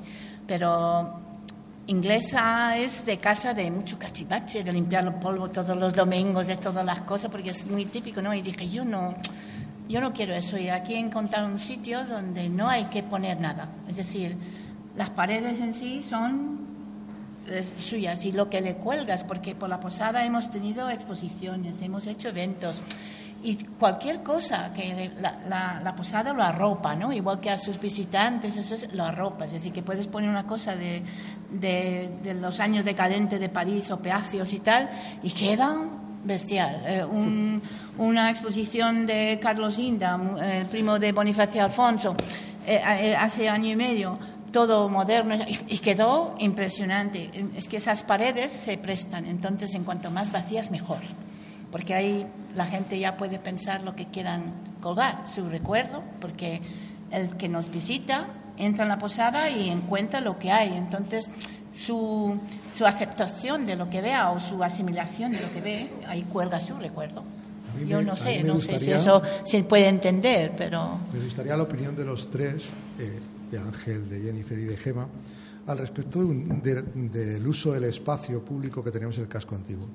Pero 0.46 1.20
inglesa 1.86 2.78
es 2.78 3.04
de 3.04 3.18
casa 3.18 3.52
de 3.52 3.70
mucho 3.70 3.98
cachivache, 3.98 4.64
de 4.64 4.72
limpiar 4.72 5.04
el 5.04 5.14
polvo 5.16 5.50
todos 5.50 5.76
los 5.76 5.92
domingos, 5.92 6.46
de 6.46 6.56
todas 6.56 6.84
las 6.84 7.02
cosas, 7.02 7.30
porque 7.30 7.50
es 7.50 7.66
muy 7.66 7.84
típico, 7.84 8.22
¿no? 8.22 8.32
Y 8.32 8.40
dije, 8.40 8.70
yo 8.70 8.86
no, 8.86 9.14
yo 9.86 10.00
no 10.00 10.14
quiero 10.14 10.34
eso. 10.34 10.56
Y 10.56 10.70
aquí 10.70 10.94
he 10.94 10.98
encontrado 10.98 11.46
un 11.46 11.58
sitio 11.58 12.04
donde 12.06 12.48
no 12.48 12.70
hay 12.70 12.84
que 12.84 13.02
poner 13.02 13.38
nada. 13.38 13.68
Es 13.86 13.96
decir, 13.96 14.34
las 14.96 15.10
paredes 15.10 15.60
en 15.60 15.74
sí 15.74 16.02
son 16.02 16.71
suyas 17.76 18.24
y 18.24 18.32
lo 18.32 18.48
que 18.48 18.60
le 18.60 18.76
cuelgas, 18.76 19.24
porque 19.24 19.54
por 19.54 19.68
la 19.68 19.80
posada 19.80 20.24
hemos 20.24 20.50
tenido 20.50 20.88
exposiciones, 20.90 21.82
hemos 21.82 22.06
hecho 22.06 22.28
eventos 22.28 22.82
y 23.44 23.56
cualquier 23.56 24.22
cosa 24.22 24.72
que 24.72 25.10
la, 25.20 25.80
la, 25.82 25.96
posada 25.96 26.32
lo 26.32 26.42
arropa, 26.42 26.94
¿no? 26.94 27.12
Igual 27.12 27.40
que 27.40 27.50
a 27.50 27.58
sus 27.58 27.78
visitantes, 27.80 28.56
eso 28.56 28.74
es, 28.74 28.92
lo 28.94 29.04
arropa. 29.04 29.46
Es 29.46 29.52
decir, 29.52 29.72
que 29.72 29.82
puedes 29.82 30.06
poner 30.06 30.30
una 30.30 30.46
cosa 30.46 30.76
de, 30.76 31.02
de, 31.50 32.34
los 32.40 32.60
años 32.60 32.84
decadentes 32.84 33.40
de 33.40 33.48
París 33.48 33.90
o 33.90 33.98
Peacios 33.98 34.52
y 34.52 34.60
tal, 34.60 34.90
y 35.22 35.30
queda 35.30 35.76
bestial. 36.24 36.82
Eh, 36.86 37.04
una 37.98 38.30
exposición 38.30 39.06
de 39.06 39.40
Carlos 39.42 39.76
Inda, 39.78 40.20
el 40.40 40.66
primo 40.66 40.98
de 41.00 41.10
Bonifacio 41.10 41.64
Alfonso, 41.64 42.14
eh, 42.64 42.80
eh, 43.00 43.16
hace 43.16 43.48
año 43.48 43.70
y 43.70 43.76
medio, 43.76 44.18
todo 44.52 44.88
moderno 44.88 45.34
y, 45.46 45.78
quedó 45.78 46.34
impresionante. 46.38 47.30
Es 47.56 47.66
que 47.66 47.78
esas 47.78 48.02
paredes 48.04 48.52
se 48.52 48.78
prestan, 48.78 49.26
entonces 49.26 49.74
en 49.74 49.84
cuanto 49.84 50.10
más 50.10 50.30
vacías 50.30 50.70
mejor, 50.70 51.00
porque 51.70 51.94
ahí 51.94 52.26
la 52.54 52.66
gente 52.66 52.98
ya 52.98 53.16
puede 53.16 53.38
pensar 53.38 53.82
lo 53.82 53.96
que 53.96 54.06
quieran 54.06 54.52
colgar, 54.80 55.26
su 55.26 55.48
recuerdo, 55.48 56.02
porque 56.20 56.60
el 57.10 57.36
que 57.36 57.48
nos 57.48 57.70
visita 57.70 58.28
entra 58.58 58.84
en 58.84 58.90
la 58.90 58.98
posada 58.98 59.48
y 59.50 59.70
encuentra 59.70 60.20
lo 60.20 60.38
que 60.38 60.52
hay, 60.52 60.76
entonces 60.76 61.30
su, 61.72 62.38
su 62.70 62.86
aceptación 62.86 63.66
de 63.66 63.76
lo 63.76 63.88
que 63.88 64.02
vea 64.02 64.30
o 64.30 64.38
su 64.38 64.62
asimilación 64.62 65.32
de 65.32 65.40
lo 65.40 65.52
que 65.52 65.60
ve, 65.60 65.90
ahí 66.06 66.22
cuelga 66.22 66.60
su 66.60 66.76
recuerdo. 66.76 67.24
Yo 67.86 68.02
no 68.02 68.16
sé, 68.16 68.42
no 68.44 68.58
sé 68.58 68.78
si 68.78 68.92
eso 68.92 69.22
se 69.44 69.64
puede 69.64 69.88
entender, 69.88 70.52
pero... 70.56 70.98
Me 71.12 71.20
gustaría 71.20 71.56
la 71.56 71.62
opinión 71.62 71.96
de 71.96 72.04
los 72.04 72.30
tres. 72.30 72.64
Eh, 72.98 73.18
de 73.52 73.58
Ángel, 73.58 74.08
de 74.08 74.20
Jennifer 74.20 74.58
y 74.58 74.64
de 74.64 74.76
Gema, 74.76 75.06
al 75.66 75.78
respecto 75.78 76.20
del 76.24 77.46
uso 77.46 77.72
del 77.72 77.84
espacio 77.84 78.44
público 78.44 78.82
que 78.82 78.90
tenemos 78.90 79.16
en 79.18 79.24
el 79.24 79.28
casco 79.28 79.54
antiguo. 79.54 79.86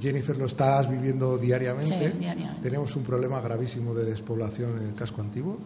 Jennifer, 0.00 0.36
lo 0.36 0.46
estás 0.46 0.88
viviendo 0.88 1.36
diariamente. 1.36 2.14
Tenemos 2.62 2.96
un 2.96 3.02
problema 3.02 3.40
gravísimo 3.40 3.92
de 3.92 4.06
despoblación 4.06 4.78
en 4.78 4.86
el 4.88 4.94
casco 4.94 5.20
antiguo. 5.20 5.58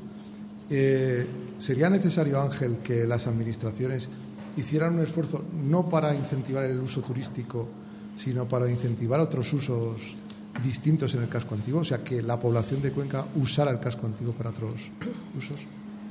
Eh, 0.69 1.25
¿Sería 1.59 1.89
necesario, 1.89 2.41
Ángel, 2.41 2.79
que 2.79 3.05
las 3.05 3.27
administraciones 3.27 4.09
hicieran 4.57 4.95
un 4.95 5.05
esfuerzo 5.05 5.45
no 5.63 5.89
para 5.89 6.15
incentivar 6.15 6.65
el 6.65 6.81
uso 6.81 7.03
turístico, 7.03 7.69
sino 8.17 8.49
para 8.49 8.69
incentivar 8.69 9.21
otros 9.21 9.53
usos 9.53 10.17
distintos 10.65 11.15
en 11.15 11.23
el 11.23 11.29
casco 11.29 11.55
antiguo? 11.55 11.83
O 11.83 11.85
sea, 11.85 12.03
que 12.03 12.21
la 12.23 12.41
población 12.41 12.83
de 12.83 12.91
Cuenca 12.91 13.27
usara 13.37 13.71
el 13.71 13.79
casco 13.79 14.07
antiguo 14.07 14.33
para 14.33 14.51
otros 14.51 14.73
usos. 15.39 15.61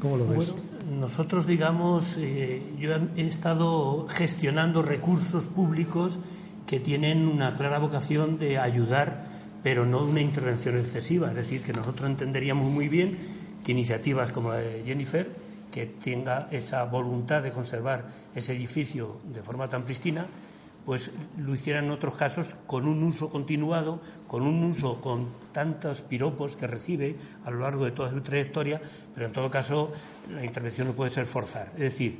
Bueno, 0.04 0.56
nosotros, 1.00 1.48
digamos, 1.48 2.18
eh, 2.18 2.62
yo 2.78 2.92
he 3.16 3.26
estado 3.26 4.06
gestionando 4.10 4.82
recursos 4.82 5.46
públicos 5.46 6.20
que 6.68 6.82
tienen 6.82 7.28
una 7.28 7.54
clara 7.56 7.80
vocación 7.80 8.38
de 8.38 8.58
ayudar, 8.58 9.26
pero 9.64 9.86
no 9.86 10.04
una 10.04 10.20
intervención 10.20 10.78
excesiva. 10.78 11.30
Es 11.30 11.36
decir, 11.36 11.62
que 11.62 11.72
nosotros 11.72 12.10
entenderíamos 12.10 12.70
muy 12.70 12.90
bien 12.90 13.18
que 13.64 13.72
iniciativas 13.72 14.32
como 14.32 14.50
la 14.50 14.58
de 14.58 14.84
Jennifer, 14.86 15.30
que 15.72 15.86
tenga 15.86 16.50
esa 16.52 16.84
voluntad 16.84 17.42
de 17.42 17.52
conservar 17.52 18.06
ese 18.36 18.54
edificio 18.54 19.22
de 19.34 19.42
forma 19.42 19.70
tan 19.70 19.84
pristina, 19.84 20.28
pues 20.86 21.12
lo 21.38 21.54
hicieran 21.54 21.86
en 21.86 21.92
otros 21.92 22.16
casos 22.16 22.56
con 22.68 22.88
un 22.88 23.04
uso 23.04 23.30
continuado, 23.30 24.02
con 24.28 24.44
un 24.44 24.64
uso 24.64 25.00
con 25.00 25.30
tantos 25.52 26.02
piropos 26.02 26.56
que 26.56 26.68
recibe 26.68 27.16
a 27.46 27.52
lo 27.52 27.60
largo 27.60 27.86
de 27.86 27.92
toda 27.92 28.10
su 28.10 28.22
trayectoria, 28.22 28.82
pero 29.14 29.28
en 29.28 29.32
todo 29.32 29.50
caso 29.50 29.92
la 30.30 30.44
intervención 30.44 30.88
no 30.88 30.94
puede 30.94 31.10
ser 31.10 31.26
forzar. 31.26 31.72
Es 31.74 31.80
decir, 31.80 32.20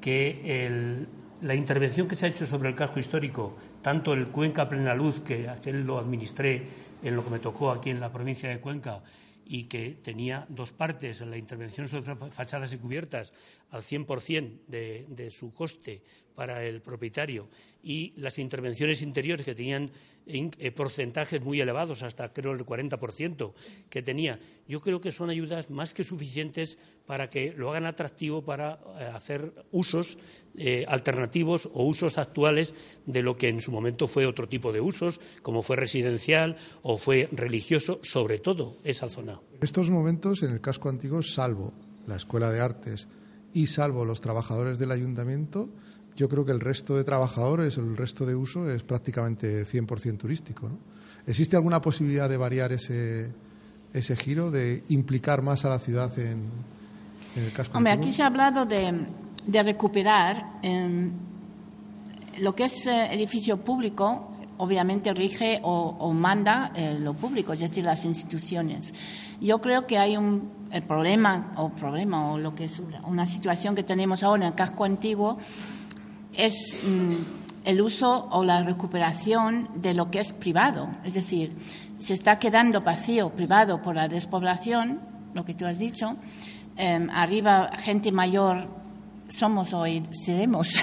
que 0.00 1.06
la 1.40 1.54
intervención 1.54 2.06
que 2.06 2.16
se 2.16 2.26
ha 2.26 2.28
hecho 2.28 2.46
sobre 2.46 2.68
el 2.68 2.74
casco 2.74 2.98
histórico, 2.98 3.56
tanto 3.82 4.12
el 4.12 4.28
Cuenca 4.28 4.68
Plena 4.68 4.94
Luz, 4.94 5.20
que 5.20 5.48
aquel 5.48 5.84
lo 5.84 5.98
administré 5.98 6.66
en 7.02 7.16
lo 7.16 7.24
que 7.24 7.30
me 7.30 7.38
tocó 7.38 7.70
aquí 7.70 7.90
en 7.90 8.00
la 8.00 8.12
provincia 8.12 8.48
de 8.48 8.60
Cuenca, 8.60 9.00
y 9.48 9.64
que 9.64 9.96
tenía 10.02 10.46
dos 10.50 10.72
partes, 10.72 11.22
la 11.22 11.38
intervención 11.38 11.88
sobre 11.88 12.14
fachadas 12.30 12.72
y 12.74 12.76
cubiertas 12.76 13.32
al 13.70 13.82
100% 13.82 14.58
de, 14.66 15.06
de 15.08 15.30
su 15.30 15.50
coste 15.52 16.02
para 16.34 16.62
el 16.62 16.82
propietario 16.82 17.48
y 17.82 18.12
las 18.16 18.38
intervenciones 18.38 19.00
interiores 19.00 19.46
que 19.46 19.54
tenían 19.54 19.90
porcentajes 20.74 21.42
muy 21.42 21.60
elevados, 21.60 22.02
hasta 22.02 22.32
creo 22.32 22.52
el 22.52 22.64
40% 22.64 23.52
que 23.88 24.02
tenía. 24.02 24.38
Yo 24.66 24.80
creo 24.80 25.00
que 25.00 25.12
son 25.12 25.30
ayudas 25.30 25.70
más 25.70 25.94
que 25.94 26.04
suficientes 26.04 26.78
para 27.06 27.28
que 27.30 27.52
lo 27.52 27.70
hagan 27.70 27.86
atractivo 27.86 28.42
para 28.42 28.78
eh, 28.98 29.10
hacer 29.14 29.52
usos 29.70 30.18
eh, 30.56 30.84
alternativos 30.88 31.68
o 31.72 31.84
usos 31.84 32.18
actuales 32.18 32.74
de 33.06 33.22
lo 33.22 33.36
que 33.36 33.48
en 33.48 33.62
su 33.62 33.72
momento 33.72 34.08
fue 34.08 34.26
otro 34.26 34.48
tipo 34.48 34.72
de 34.72 34.80
usos, 34.80 35.20
como 35.42 35.62
fue 35.62 35.76
residencial 35.76 36.56
o 36.82 36.98
fue 36.98 37.28
religioso, 37.32 38.00
sobre 38.02 38.38
todo 38.38 38.76
esa 38.84 39.08
zona. 39.08 39.40
En 39.54 39.62
estos 39.62 39.90
momentos, 39.90 40.42
en 40.42 40.52
el 40.52 40.60
casco 40.60 40.88
antiguo, 40.88 41.22
salvo 41.22 41.72
la 42.06 42.16
Escuela 42.16 42.50
de 42.50 42.60
Artes 42.60 43.08
y 43.52 43.66
salvo 43.66 44.04
los 44.04 44.20
trabajadores 44.20 44.78
del 44.78 44.92
ayuntamiento, 44.92 45.68
yo 46.18 46.28
creo 46.28 46.44
que 46.44 46.50
el 46.50 46.58
resto 46.58 46.96
de 46.96 47.04
trabajadores, 47.04 47.76
el 47.76 47.96
resto 47.96 48.26
de 48.26 48.34
uso 48.34 48.68
es 48.68 48.82
prácticamente 48.82 49.64
100% 49.64 50.18
turístico. 50.18 50.68
¿Existe 51.24 51.54
alguna 51.54 51.80
posibilidad 51.80 52.28
de 52.28 52.36
variar 52.36 52.72
ese, 52.72 53.30
ese 53.94 54.16
giro, 54.16 54.50
de 54.50 54.82
implicar 54.88 55.42
más 55.42 55.64
a 55.64 55.68
la 55.68 55.78
ciudad 55.78 56.10
en, 56.18 56.50
el 57.36 57.52
casco? 57.52 57.78
Hombre, 57.78 57.92
aquí 57.92 58.10
se 58.10 58.24
ha 58.24 58.26
hablado 58.26 58.66
de, 58.66 59.06
de 59.46 59.62
recuperar 59.62 60.58
em, 60.62 61.12
lo 62.40 62.52
que 62.52 62.64
es 62.64 62.88
eh, 62.88 63.14
edificio 63.14 63.58
público, 63.58 64.32
obviamente 64.56 65.14
rige 65.14 65.60
o, 65.62 66.12
manda 66.12 66.72
eh, 66.74 66.98
lo 66.98 67.14
público, 67.14 67.52
es 67.52 67.60
decir, 67.60 67.84
las 67.84 68.04
instituciones. 68.04 68.92
Yo 69.40 69.60
creo 69.60 69.86
que 69.86 69.98
hay 69.98 70.16
un 70.16 70.58
el 70.70 70.82
problema 70.82 71.54
o 71.56 71.70
problema 71.70 72.30
o 72.30 72.38
lo 72.38 72.54
que 72.54 72.64
es 72.64 72.82
una 73.06 73.24
situación 73.24 73.74
que 73.74 73.84
tenemos 73.84 74.22
ahora 74.22 74.42
en 74.42 74.48
el 74.48 74.54
casco 74.54 74.84
antiguo 74.84 75.38
es 76.38 76.76
mm, 76.82 77.14
el 77.64 77.82
uso 77.82 78.28
o 78.30 78.44
la 78.44 78.62
recuperación 78.62 79.68
de 79.74 79.92
lo 79.92 80.10
que 80.10 80.20
es 80.20 80.32
privado. 80.32 80.88
Es 81.04 81.12
decir, 81.12 81.54
se 81.98 82.14
está 82.14 82.38
quedando 82.38 82.80
vacío, 82.80 83.30
privado 83.30 83.82
por 83.82 83.96
la 83.96 84.08
despoblación, 84.08 85.00
lo 85.34 85.44
que 85.44 85.52
tú 85.52 85.66
has 85.66 85.78
dicho. 85.78 86.16
Em, 86.76 87.10
arriba, 87.10 87.70
gente 87.76 88.12
mayor, 88.12 88.68
somos 89.28 89.74
hoy, 89.74 90.04
seremos 90.12 90.74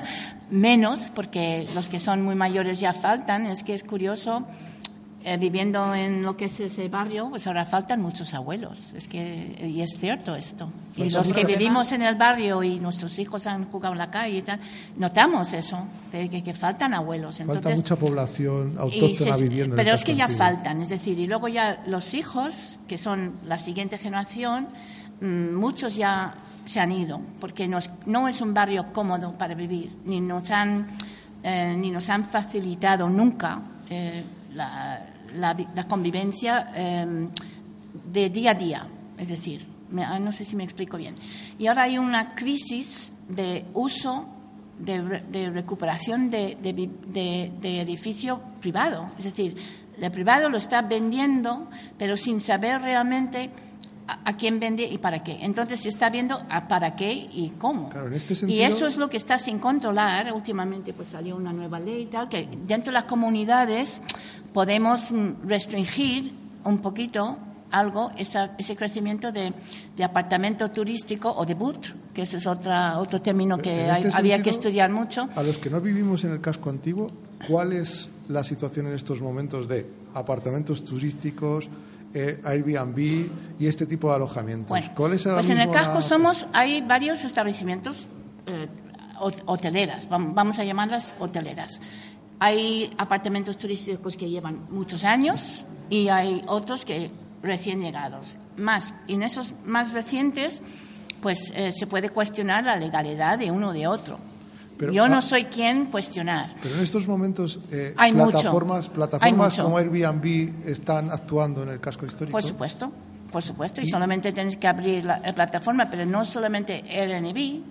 menos, 0.50 1.12
porque 1.14 1.68
los 1.74 1.88
que 1.88 1.98
son 1.98 2.22
muy 2.22 2.34
mayores 2.34 2.80
ya 2.80 2.94
faltan. 2.94 3.46
Es 3.46 3.62
que 3.62 3.74
es 3.74 3.84
curioso 3.84 4.46
eh, 5.24 5.36
viviendo 5.36 5.94
en 5.94 6.22
lo 6.22 6.36
que 6.36 6.46
es 6.46 6.58
ese 6.58 6.88
barrio, 6.88 7.28
pues 7.30 7.46
ahora 7.46 7.64
faltan 7.64 8.02
muchos 8.02 8.34
abuelos. 8.34 8.92
Es 8.94 9.06
que, 9.06 9.56
y 9.62 9.80
es 9.80 9.96
cierto 9.96 10.34
esto. 10.34 10.68
y 10.96 11.02
pues 11.02 11.14
los 11.14 11.32
que 11.32 11.44
vivimos 11.44 11.92
en 11.92 12.02
el 12.02 12.16
barrio 12.16 12.62
y 12.64 12.80
nuestros 12.80 13.16
hijos 13.20 13.46
han 13.46 13.70
jugado 13.70 13.94
en 13.94 13.98
la 13.98 14.10
calle 14.10 14.38
y 14.38 14.42
tal, 14.42 14.58
notamos 14.96 15.52
eso, 15.52 15.78
de 16.10 16.28
que, 16.28 16.54
faltan 16.54 16.92
abuelos. 16.92 17.38
Falta 17.38 17.70
mucha 17.70 17.94
población 17.94 18.74
autóctona 18.78 19.36
viviendo. 19.36 19.76
Pero 19.76 19.94
es 19.94 20.02
que 20.02 20.16
ya 20.16 20.26
faltan, 20.26 20.82
es 20.82 20.88
decir, 20.88 21.16
y 21.18 21.28
luego 21.28 21.46
ya 21.46 21.82
los 21.86 22.14
hijos, 22.14 22.80
que 22.88 22.98
son 22.98 23.34
la 23.46 23.58
siguiente 23.58 23.98
generación, 23.98 24.68
mm, 25.20 25.54
muchos 25.54 25.94
ya 25.94 26.34
se 26.64 26.80
han 26.80 26.90
ido, 26.90 27.20
porque 27.40 27.68
no 27.68 28.28
es 28.28 28.40
un 28.40 28.54
barrio 28.54 28.92
cómodo 28.92 29.32
para 29.38 29.54
vivir, 29.54 29.92
ni 30.04 30.20
nos 30.20 30.50
han, 30.50 30.88
eh, 31.44 31.76
ni 31.78 31.90
nos 31.92 32.08
han 32.08 32.24
facilitado 32.24 33.08
nunca. 33.08 33.60
Eh, 33.88 34.24
la, 34.54 35.00
la, 35.34 35.56
convivencia 35.88 36.72
em, 36.74 37.28
de 38.12 38.30
día 38.30 38.52
a 38.52 38.54
día, 38.54 38.86
es 39.18 39.28
decir, 39.28 39.66
no 39.90 40.32
sé 40.32 40.44
si 40.44 40.56
me 40.56 40.64
explico 40.64 40.96
bien. 40.96 41.14
Y 41.58 41.66
ahora 41.66 41.84
hay 41.84 41.98
una 41.98 42.34
crisis 42.34 43.12
de 43.28 43.66
uso, 43.74 44.26
de, 44.78 45.50
recuperación 45.50 46.30
de, 46.30 46.56
de, 46.60 47.80
edificio 47.80 48.40
privado, 48.60 49.10
es 49.18 49.24
decir, 49.24 49.56
el 50.00 50.10
privado 50.10 50.48
lo 50.48 50.56
está 50.56 50.82
vendiendo, 50.82 51.68
pero 51.98 52.16
sin 52.16 52.40
saber 52.40 52.80
realmente 52.80 53.50
a, 54.06 54.36
quién 54.36 54.60
vende 54.60 54.84
y 54.84 54.98
para 54.98 55.22
qué. 55.22 55.38
Entonces 55.40 55.80
se 55.80 55.88
está 55.88 56.10
viendo 56.10 56.42
a 56.50 56.68
para 56.68 56.96
qué 56.96 57.12
y 57.12 57.52
cómo. 57.58 57.90
Este 58.12 58.46
y 58.46 58.62
eso 58.62 58.86
es 58.86 58.96
lo 58.96 59.08
que 59.08 59.16
está 59.16 59.38
sin 59.38 59.58
controlar. 59.58 60.32
Últimamente 60.32 60.92
pues 60.92 61.08
salió 61.08 61.36
una 61.36 61.52
nueva 61.52 61.78
ley 61.78 62.02
y 62.02 62.06
tal, 62.06 62.28
que 62.28 62.48
dentro 62.66 62.90
de 62.90 62.94
las 62.94 63.04
comunidades 63.04 64.02
podemos 64.52 65.12
mm, 65.12 65.46
restringir 65.46 66.32
un 66.64 66.78
poquito 66.78 67.38
algo 67.72 68.12
ese 68.16 68.76
crecimiento 68.76 69.32
de, 69.32 69.52
apartamento 70.04 70.70
turístico 70.70 71.32
o 71.32 71.44
de 71.44 71.54
boot, 71.54 72.12
que 72.12 72.22
ese 72.22 72.36
es 72.36 72.46
otra, 72.46 72.98
otro 72.98 73.20
término 73.22 73.58
que 73.58 73.88
este 73.88 74.10
había 74.12 74.42
que 74.42 74.50
estudiar 74.50 74.90
mucho. 74.90 75.28
A 75.34 75.42
los 75.42 75.58
que 75.58 75.70
no 75.70 75.80
vivimos 75.80 76.22
en 76.24 76.32
el 76.32 76.40
casco 76.40 76.70
antiguo, 76.70 77.10
¿cuál 77.48 77.72
es 77.72 78.10
la 78.28 78.44
situación 78.44 78.86
en 78.86 78.94
estos 78.94 79.20
momentos 79.20 79.68
de 79.68 79.86
apartamentos 80.14 80.84
turísticos, 80.84 81.68
eh, 82.14 82.40
Airbnb 82.44 82.98
y 83.58 83.66
este 83.66 83.86
tipo 83.86 84.08
de 84.08 84.16
alojamientos? 84.16 84.68
pues 84.96 85.50
en 85.50 85.58
el 85.58 85.70
casco 85.70 86.02
somos, 86.02 86.46
hay 86.52 86.80
varios 86.80 87.24
establecimientos 87.24 88.06
eh, 88.46 88.68
hoteleras, 89.46 90.08
vamos 90.08 90.58
a 90.58 90.64
llamarlas 90.64 91.14
hoteleras. 91.18 91.80
Hay 92.40 92.92
apartamentos 92.98 93.56
turísticos 93.56 94.16
que 94.16 94.28
llevan 94.28 94.66
muchos 94.70 95.04
años 95.04 95.64
y 95.88 96.08
hay 96.08 96.42
otros 96.48 96.84
que 96.84 97.10
recién 97.42 97.80
llegados. 97.80 98.36
Más, 98.56 98.94
y 99.06 99.14
en 99.14 99.22
esos 99.22 99.54
más 99.64 99.92
recientes, 99.92 100.60
pues 101.20 101.52
eh, 101.54 101.72
se 101.72 101.86
puede 101.86 102.10
cuestionar 102.10 102.64
la 102.64 102.76
legalidad 102.76 103.38
de 103.38 103.50
uno 103.50 103.72
de 103.72 103.86
otro. 103.86 104.18
Yo 104.90 105.08
no 105.08 105.22
soy 105.22 105.44
quien 105.44 105.86
cuestionar. 105.86 106.54
Pero 106.62 106.74
en 106.76 106.80
estos 106.80 107.06
momentos, 107.06 107.60
eh, 107.70 107.94
plataformas, 107.96 108.88
plataformas 108.88 109.58
como 109.58 109.78
Airbnb 109.78 110.66
están 110.66 111.10
actuando 111.10 111.62
en 111.62 111.70
el 111.70 111.80
casco 111.80 112.06
histórico. 112.06 112.32
Por 112.32 112.42
supuesto, 112.42 112.92
por 113.30 113.42
supuesto. 113.42 113.80
Y, 113.80 113.86
solamente 113.86 114.32
tienes 114.32 114.56
que 114.56 114.66
abrir 114.68 115.04
la, 115.04 115.20
plataforma, 115.34 115.88
pero 115.90 116.04
no 116.06 116.24
solamente 116.24 116.84
Airbnb, 116.88 117.62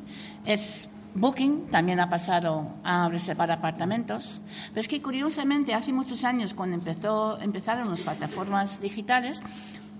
es 0.45 0.87
Booking 1.13 1.67
también 1.69 1.99
ha 1.99 2.09
pasado 2.09 2.75
a 2.83 3.09
reservar 3.09 3.51
apartamentos. 3.51 4.39
Pero 4.69 4.81
es 4.81 4.87
que 4.87 5.01
curiosamente 5.01 5.73
hace 5.73 5.91
muchos 5.91 6.23
años 6.23 6.53
cuando 6.53 6.77
empezó, 6.77 7.39
empezaron 7.41 7.89
las 7.89 7.99
plataformas 7.99 8.79
digitales, 8.79 9.43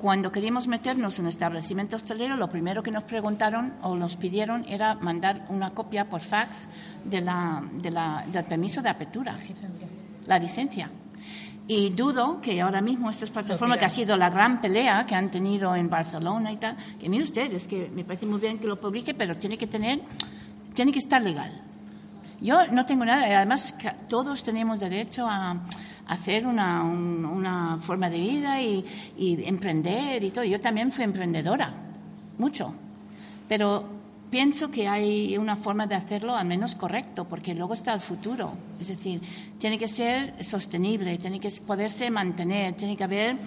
cuando 0.02 0.32
queríamos 0.32 0.68
meternos 0.68 1.20
en 1.20 1.28
establecimiento 1.28 1.96
hostelero, 1.96 2.36
lo 2.36 2.50
primero 2.50 2.82
que 2.82 2.90
nos 2.90 3.04
preguntaron 3.04 3.76
o 3.84 3.96
nos 3.96 4.16
pidieron 4.16 4.66
era 4.68 4.96
mandar 4.96 5.46
una 5.50 5.76
copia 5.76 6.10
por 6.10 6.22
fax 6.22 6.68
de 7.06 7.22
la, 7.22 7.62
de 7.72 7.92
la, 7.92 8.26
del 8.26 8.44
permiso 8.46 8.82
de 8.82 8.90
apertura, 8.90 9.38
la 10.26 10.40
licencia. 10.40 10.90
Y 11.68 11.92
dudo 11.92 12.42
que 12.42 12.60
ahora 12.62 12.82
mismo 12.82 13.12
esta 13.12 13.28
plataforma, 13.28 13.78
que 13.78 13.86
ha 13.86 13.90
sido 13.90 14.18
la 14.18 14.32
gran 14.32 14.60
pelea 14.60 15.06
que 15.06 15.14
han 15.14 15.30
tenido 15.30 15.76
en 15.76 15.88
Barcelona 15.88 16.52
y 16.52 16.58
tal, 16.58 16.76
que 17.00 17.08
mire 17.08 17.24
usted, 17.24 17.54
es 17.54 17.68
que 17.68 17.92
me 17.94 18.04
parece 18.04 18.26
muy 18.26 18.40
bien 18.40 18.58
que 18.58 18.66
lo 18.66 18.82
publique, 18.82 19.14
pero 19.14 19.38
tiene 19.38 19.56
que 19.56 19.68
tener 19.68 20.02
tiene 20.74 20.92
que 20.92 21.00
estar 21.00 21.22
legal. 21.22 21.62
Yo 22.42 22.66
no 22.72 22.88
tengo 22.88 23.06
nada, 23.06 23.24
además 23.38 23.76
todos 24.10 24.42
tenemos 24.42 24.80
derecho 24.80 25.28
a, 25.30 25.62
hacer 26.12 26.46
una, 26.46 26.84
una, 26.84 27.78
forma 27.82 28.10
de 28.10 28.20
vida 28.20 28.62
y, 28.62 28.86
emprender 29.18 30.22
y 30.24 30.32
todo. 30.32 30.44
Yo 30.44 30.60
también 30.60 30.92
fui 30.92 31.06
emprendedora, 31.06 31.74
mucho, 32.38 32.74
pero 33.48 33.86
pienso 34.30 34.70
que 34.70 34.90
hay 34.90 35.38
una 35.38 35.56
forma 35.56 35.88
de 35.88 35.96
hacerlo 35.96 36.36
al 36.36 36.46
menos 36.46 36.76
correcto, 36.76 37.26
porque 37.26 37.56
luego 37.56 37.74
está 37.74 37.94
el 37.94 38.02
futuro. 38.02 38.52
Es 38.78 38.90
decir, 38.90 39.22
tiene 39.58 39.78
que 39.78 39.88
ser 39.88 40.44
sostenible, 40.44 41.18
tiene 41.18 41.40
que 41.40 41.50
poderse 41.66 42.12
mantener, 42.12 42.74
tiene 42.74 42.98
que 42.98 43.06
haber 43.06 43.38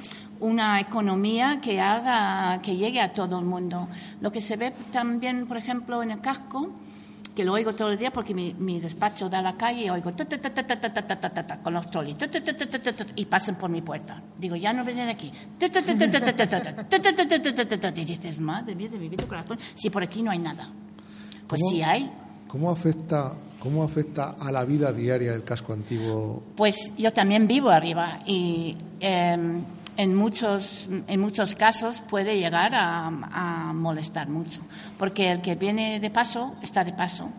una 0.41 0.81
economía 0.81 1.61
que 1.61 1.83
haga, 1.83 2.63
que 2.63 2.77
llegue 2.77 3.03
a 3.03 3.13
todo 3.13 3.39
el 3.39 3.45
mundo. 3.45 3.89
Lo 4.23 4.33
que 4.33 4.41
se 4.41 4.57
ve 4.57 4.73
también, 4.91 5.47
por 5.47 5.59
ejemplo, 5.59 6.03
en 6.03 6.13
el 6.13 6.21
casco, 6.23 6.71
que 7.35 7.45
lo 7.45 7.53
oigo 7.53 7.75
todo 7.75 7.91
el 7.91 7.99
día 7.99 8.13
porque 8.13 8.33
mi, 8.33 8.55
mi 8.55 8.81
despacho 8.81 9.29
da 9.29 9.41
a 9.41 9.43
la 9.43 9.57
calle 9.57 9.87
y 9.87 9.91
oigo 9.91 10.11
con 11.63 11.75
los 11.75 11.91
trolleys 11.91 12.17
y 13.17 13.25
pasan 13.27 13.57
por 13.57 13.71
mi 13.71 13.83
puerta. 13.83 14.23
Digo, 14.39 14.55
ya 14.57 14.73
no 14.73 14.85
vienen 14.85 15.09
aquí. 15.09 15.33
Y 17.97 18.05
dices, 18.05 18.39
madre 18.39 18.75
mía 18.75 18.89
de 18.89 18.99
mi 18.99 19.09
vida 19.09 19.27
corazón, 19.27 19.59
si 19.75 19.91
por 19.91 20.03
aquí 20.03 20.23
no 20.23 20.31
hay 20.31 20.39
nada. 20.39 20.71
Pues 21.49 21.61
sí 21.69 21.83
hay. 21.83 22.11
¿Cómo 22.47 22.71
afecta, 22.71 23.33
¿Cómo 23.59 23.83
afecta 23.83 24.37
a 24.39 24.53
la 24.53 24.65
vida 24.65 24.93
diaria 24.93 25.33
del 25.33 25.43
casco 25.43 25.73
antiguo? 25.73 26.43
Pues 26.57 26.93
yo 26.97 27.13
también 27.13 27.49
vivo 27.49 27.71
arriba 27.71 28.21
y 28.27 28.77
en 29.97 30.15
muchos, 30.15 30.89
en 31.07 31.21
muchos 31.21 31.55
casos 31.55 32.01
puede 32.01 32.39
llegar 32.39 32.75
a, 32.75 33.07
a, 33.07 33.73
molestar 33.73 34.29
mucho, 34.29 34.61
porque 34.99 35.31
el 35.31 35.41
que 35.41 35.55
viene 35.55 36.01
de 36.01 36.11
paso 36.11 36.55
está 36.63 36.85
de 36.85 36.93
paso 36.93 37.31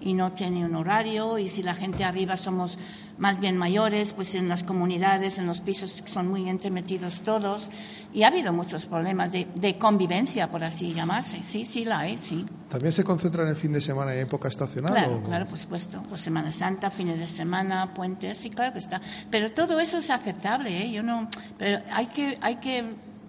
y 0.00 0.14
no 0.14 0.32
tiene 0.32 0.64
un 0.64 0.74
horario 0.74 1.38
y 1.38 1.48
si 1.48 1.62
la 1.62 1.74
gente 1.74 2.04
arriba 2.04 2.36
somos 2.36 2.78
más 3.18 3.38
bien 3.38 3.56
mayores, 3.56 4.12
pues 4.12 4.34
en 4.34 4.48
las 4.48 4.64
comunidades, 4.64 5.38
en 5.38 5.46
los 5.46 5.60
pisos 5.60 6.02
son 6.06 6.28
muy 6.28 6.48
entremetidos 6.48 7.20
todos 7.22 7.70
y 8.12 8.22
ha 8.22 8.28
habido 8.28 8.52
muchos 8.52 8.86
problemas 8.86 9.30
de, 9.32 9.46
de 9.54 9.78
convivencia, 9.78 10.50
por 10.50 10.64
así 10.64 10.92
llamarse. 10.92 11.42
Sí, 11.42 11.64
sí, 11.64 11.84
la 11.84 12.00
hay, 12.00 12.16
sí. 12.16 12.44
¿También 12.68 12.92
se 12.92 13.04
concentra 13.04 13.44
en 13.44 13.50
el 13.50 13.56
fin 13.56 13.72
de 13.72 13.80
semana 13.80 14.14
y 14.14 14.18
época 14.18 14.48
estacional? 14.48 14.92
Claro, 14.92 15.22
claro, 15.22 15.46
por 15.46 15.58
supuesto. 15.58 16.02
Pues 16.08 16.20
Semana 16.20 16.50
Santa, 16.50 16.90
fines 16.90 17.18
de 17.18 17.26
semana, 17.26 17.94
puentes, 17.94 18.38
sí, 18.38 18.50
claro 18.50 18.72
que 18.72 18.80
está. 18.80 19.00
Pero 19.30 19.52
todo 19.52 19.78
eso 19.78 19.98
es 19.98 20.10
aceptable, 20.10 20.84
¿eh? 20.84 20.90
Yo 20.90 21.02
no, 21.02 21.28
pero 21.56 21.82
hay 21.92 22.06
que, 22.06 22.38
hay 22.40 22.56
que 22.56 22.84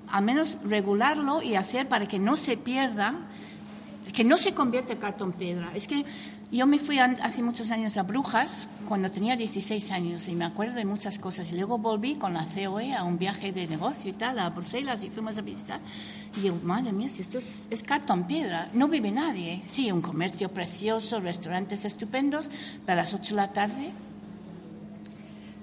al 0.07 0.23
menos 0.23 0.57
regularlo 0.63 1.41
y 1.41 1.55
hacer 1.55 1.87
para 1.87 2.07
que 2.07 2.19
no 2.19 2.35
se 2.35 2.57
pierda 2.57 3.15
que 4.13 4.23
no 4.23 4.37
se 4.37 4.53
convierta 4.53 4.93
en 4.93 4.99
cartón 4.99 5.33
piedra. 5.33 5.71
Es 5.75 5.87
que 5.87 6.05
yo 6.55 6.65
me 6.65 6.79
fui 6.79 6.99
hace 6.99 7.43
muchos 7.43 7.69
años 7.69 7.97
a 7.97 8.03
Brujas 8.03 8.69
cuando 8.87 9.11
tenía 9.11 9.35
16 9.35 9.91
años 9.91 10.29
y 10.29 10.35
me 10.35 10.45
acuerdo 10.45 10.75
de 10.75 10.85
muchas 10.85 11.19
cosas. 11.19 11.51
Y 11.51 11.55
luego 11.55 11.77
volví 11.77 12.15
con 12.15 12.33
la 12.33 12.45
COE 12.45 12.93
a 12.93 13.03
un 13.03 13.17
viaje 13.17 13.51
de 13.51 13.67
negocio 13.67 14.11
y 14.11 14.13
tal, 14.13 14.39
a 14.39 14.49
Bruselas 14.51 15.03
y 15.03 15.09
fuimos 15.09 15.37
a 15.37 15.41
visitar. 15.41 15.81
Y 16.37 16.41
digo, 16.41 16.57
madre 16.63 16.93
mía, 16.93 17.09
si 17.09 17.23
esto 17.23 17.39
es, 17.39 17.83
cartón 17.83 18.25
piedra, 18.25 18.69
no 18.71 18.87
vive 18.87 19.11
nadie. 19.11 19.63
Sí, 19.65 19.91
un 19.91 20.01
comercio 20.01 20.49
precioso, 20.49 21.19
restaurantes 21.19 21.83
estupendos, 21.83 22.49
pero 22.85 22.99
a 22.99 23.03
las 23.03 23.13
8 23.13 23.35
de 23.35 23.41
la 23.41 23.51
tarde 23.51 23.91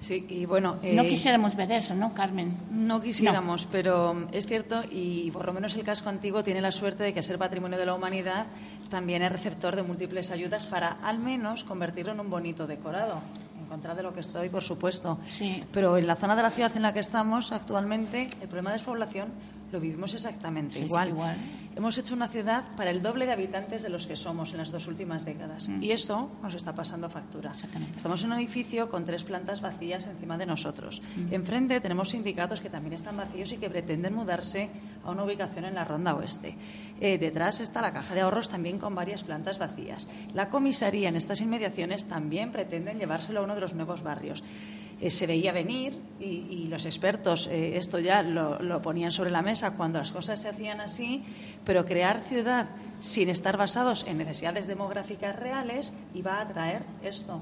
Sí, 0.03 0.27
y 0.29 0.47
bueno... 0.47 0.79
no 0.83 1.03
eh, 1.03 1.07
quisiéramos 1.07 1.55
ver 1.55 1.71
eso, 1.71 1.95
¿no, 1.95 2.13
Carmen? 2.13 2.53
No 2.73 3.01
quisiéramos, 3.01 3.69
pero 3.71 4.27
es 4.33 4.47
cierto 4.47 4.83
y 4.91 5.31
por 5.31 5.47
lo 5.47 5.53
menos 5.53 5.77
el 5.77 5.85
casco 5.85 6.09
antiguo 6.09 6.43
tiene 6.43 6.61
la 6.61 6.73
suerte 6.73 7.05
de 7.05 7.15
que 7.15 7.23
ser 7.23 7.39
patrimonio 7.39 7.79
de 7.79 7.87
la 7.87 7.95
humanidad 7.95 8.47
también 8.91 9.23
es 9.23 9.31
receptor 9.31 9.77
de 9.77 9.85
múltiples 9.85 10.33
ayudas 10.33 10.67
para 10.67 10.99
al 11.05 11.21
menos 11.21 11.63
convertirlo 11.63 12.13
en 12.13 12.21
un 12.21 12.31
bonito 12.31 12.67
decorado. 12.67 13.21
En 13.61 13.69
contra 13.69 13.95
de 13.95 14.03
lo 14.03 14.13
que 14.13 14.21
estoy, 14.21 14.49
por 14.49 14.65
supuesto. 14.65 15.19
Sí. 15.25 15.63
Pero 15.71 15.97
en 15.97 16.09
la 16.09 16.17
zona 16.17 16.35
de 16.35 16.43
la 16.43 16.51
ciudad 16.51 16.77
en 16.77 16.83
la 16.83 16.93
que 16.93 17.01
estamos 17.01 17.53
actualmente, 17.53 18.29
el 18.41 18.49
problema 18.49 18.71
de 18.71 18.75
despoblación 18.75 19.29
lo 19.73 19.81
vivimos 19.81 20.13
exactamente 20.15 20.81
igual. 20.81 21.09
igual. 21.09 21.37
Hemos 21.75 21.97
hecho 21.97 22.15
una 22.15 22.29
ciudad 22.29 22.65
para 22.77 22.91
el 22.91 23.01
doble 23.01 23.25
de 23.25 23.33
habitantes 23.33 23.83
de 23.83 23.89
los 23.89 24.07
que 24.07 24.15
somos 24.15 24.53
en 24.53 24.59
las 24.59 24.71
dos 24.71 24.87
últimas 24.87 25.25
décadas. 25.25 25.69
Mm. 25.69 25.83
Y 25.83 25.91
eso 25.91 26.31
nos 26.43 26.55
está 26.55 26.75
pasando 26.75 27.09
factura. 27.09 27.53
Estamos 27.97 28.23
en 28.23 28.33
un 28.33 28.39
edificio 28.39 28.91
con 28.91 29.07
tres 29.07 29.25
plantas 29.25 29.63
vacías 29.63 30.07
encima 30.07 30.37
de 30.37 30.45
nosotros. 30.45 31.01
Mm. 31.17 31.35
Enfrente 31.35 31.81
tenemos 31.81 32.11
sindicatos 32.11 32.61
que 32.61 32.69
también 32.69 32.93
están 32.93 33.17
vacíos 33.17 33.53
y 33.53 33.57
que 33.57 33.71
pretenden 33.71 34.15
mudarse 34.15 34.69
a 35.03 35.11
una 35.11 35.25
ubicación 35.25 35.65
en 35.65 35.75
la 35.75 35.85
ronda 35.85 36.15
oeste. 36.15 36.55
Eh, 37.01 37.17
detrás 37.17 37.61
está 37.61 37.81
la 37.81 37.95
caja 37.95 38.15
de 38.15 38.21
ahorros 38.21 38.51
también 38.51 38.79
con 38.79 38.95
varias 38.95 39.25
plantas 39.25 39.59
vacías. 39.59 40.07
La 40.35 40.51
comisaría 40.51 41.09
en 41.09 41.17
estas 41.17 41.41
inmediaciones 41.41 42.07
también 42.07 42.51
pretenden 42.51 42.99
llevárselo 42.99 43.41
a 43.41 43.45
uno 43.45 43.55
de 43.55 43.63
los 43.63 43.73
nuevos 43.73 44.03
barrios. 44.03 44.45
Eh, 45.03 45.11
se 45.11 45.27
veía 45.27 45.51
venir 45.51 45.99
y, 46.21 46.69
los 46.69 46.87
expertos 46.87 47.49
eh, 47.49 47.77
esto 47.77 47.99
ya 47.99 48.23
lo, 48.23 48.81
ponían 48.81 49.11
sobre 49.11 49.33
la 49.33 49.43
mesa 49.43 49.73
cuando 49.73 49.99
las 49.99 50.13
cosas 50.13 50.41
se 50.41 50.49
hacían 50.49 50.81
así, 50.81 51.25
pero 51.65 51.85
crear 51.85 52.21
ciudad 52.21 52.69
sin 53.01 53.29
estar 53.29 53.57
basados 53.57 54.07
en 54.07 54.19
necesidades 54.19 54.69
demográficas 54.69 55.35
reales 55.35 55.93
iba 56.15 56.41
a 56.41 56.47
traer 56.47 56.85
esto. 57.03 57.41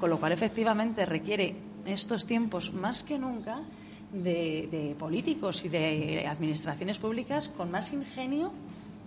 Con 0.00 0.08
lo 0.08 0.18
cual, 0.18 0.32
efectivamente, 0.32 1.04
requiere 1.04 1.54
estos 1.84 2.24
tiempos 2.24 2.72
más 2.72 3.02
que 3.02 3.18
nunca 3.18 3.60
de, 4.10 4.96
políticos 4.98 5.66
y 5.66 5.68
de 5.68 6.26
administraciones 6.26 6.98
públicas 6.98 7.50
con 7.50 7.70
más 7.70 7.92
ingenio 7.92 8.52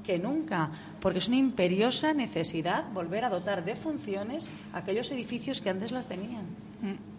que 0.05 0.19
nunca, 0.19 0.69
porque 1.01 1.17
es 1.17 1.27
una 1.27 1.37
imperiosa 1.37 2.13
necesidad 2.13 2.85
volver 2.93 3.25
a 3.25 3.29
dotar 3.29 3.65
de 3.65 3.75
funciones 3.75 4.47
aquellos 4.73 5.11
edificios 5.11 5.59
que 5.59 5.71
antes 5.71 5.91
las 5.91 6.07
tenían. 6.07 6.45
Mm. 6.81 7.14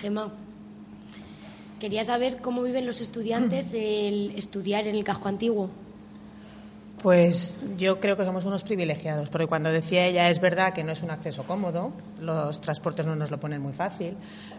Gemma, 0.00 0.30
quería 1.78 2.04
saber 2.04 2.38
cómo 2.38 2.62
viven 2.62 2.86
los 2.86 3.00
estudiantes 3.00 3.70
del 3.72 4.32
estudiar 4.36 4.86
en 4.86 4.96
el 4.96 5.04
casco 5.04 5.28
antiguo. 5.28 5.70
Pues 7.02 7.58
yo 7.78 7.98
creo 7.98 8.14
que 8.14 8.26
somos 8.26 8.44
unos 8.44 8.62
privilegiados, 8.62 9.30
porque 9.30 9.46
cuando 9.46 9.72
decía 9.72 10.04
ella 10.04 10.28
es 10.28 10.38
verdad 10.38 10.74
que 10.74 10.84
no 10.84 10.92
es 10.92 11.02
un 11.02 11.10
acceso 11.10 11.44
cómodo, 11.44 11.92
los 12.20 12.60
transportes 12.60 13.06
no 13.06 13.16
nos 13.16 13.30
lo 13.30 13.40
ponen 13.40 13.62
muy 13.62 13.72
fácil, 13.72 14.16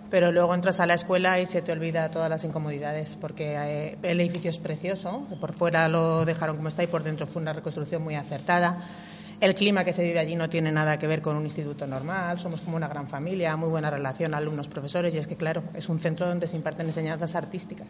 pero 0.09 0.31
luego 0.31 0.55
entras 0.55 0.79
a 0.79 0.87
la 0.87 0.95
escuela 0.95 1.39
y 1.39 1.45
se 1.45 1.61
te 1.61 1.71
olvida 1.71 2.09
todas 2.09 2.31
las 2.31 2.43
incomodidades, 2.43 3.15
porque 3.21 3.53
eh, 3.55 3.97
el 4.01 4.19
edificio 4.19 4.49
es 4.49 4.57
precioso, 4.57 5.27
por 5.39 5.53
fuera 5.53 5.87
lo 5.87 6.25
dejaron 6.25 6.55
como 6.55 6.69
está 6.69 6.81
y 6.81 6.87
por 6.87 7.03
dentro 7.03 7.27
fue 7.27 7.43
una 7.43 7.53
reconstrucción 7.53 8.01
muy 8.01 8.15
acertada. 8.15 8.87
El 9.41 9.55
clima 9.55 9.83
que 9.83 9.91
se 9.91 10.03
vive 10.03 10.19
allí 10.19 10.35
no 10.35 10.51
tiene 10.51 10.71
nada 10.71 10.99
que 10.99 11.07
ver 11.07 11.23
con 11.23 11.35
un 11.35 11.45
instituto 11.45 11.87
normal, 11.87 12.37
somos 12.37 12.61
como 12.61 12.77
una 12.77 12.87
gran 12.87 13.07
familia, 13.07 13.57
muy 13.57 13.69
buena 13.69 13.89
relación 13.89 14.35
alumnos-profesores 14.35 15.15
y 15.15 15.17
es 15.17 15.25
que, 15.25 15.35
claro, 15.35 15.63
es 15.73 15.89
un 15.89 15.97
centro 15.97 16.27
donde 16.27 16.45
se 16.45 16.57
imparten 16.57 16.85
enseñanzas 16.85 17.33
artísticas. 17.33 17.87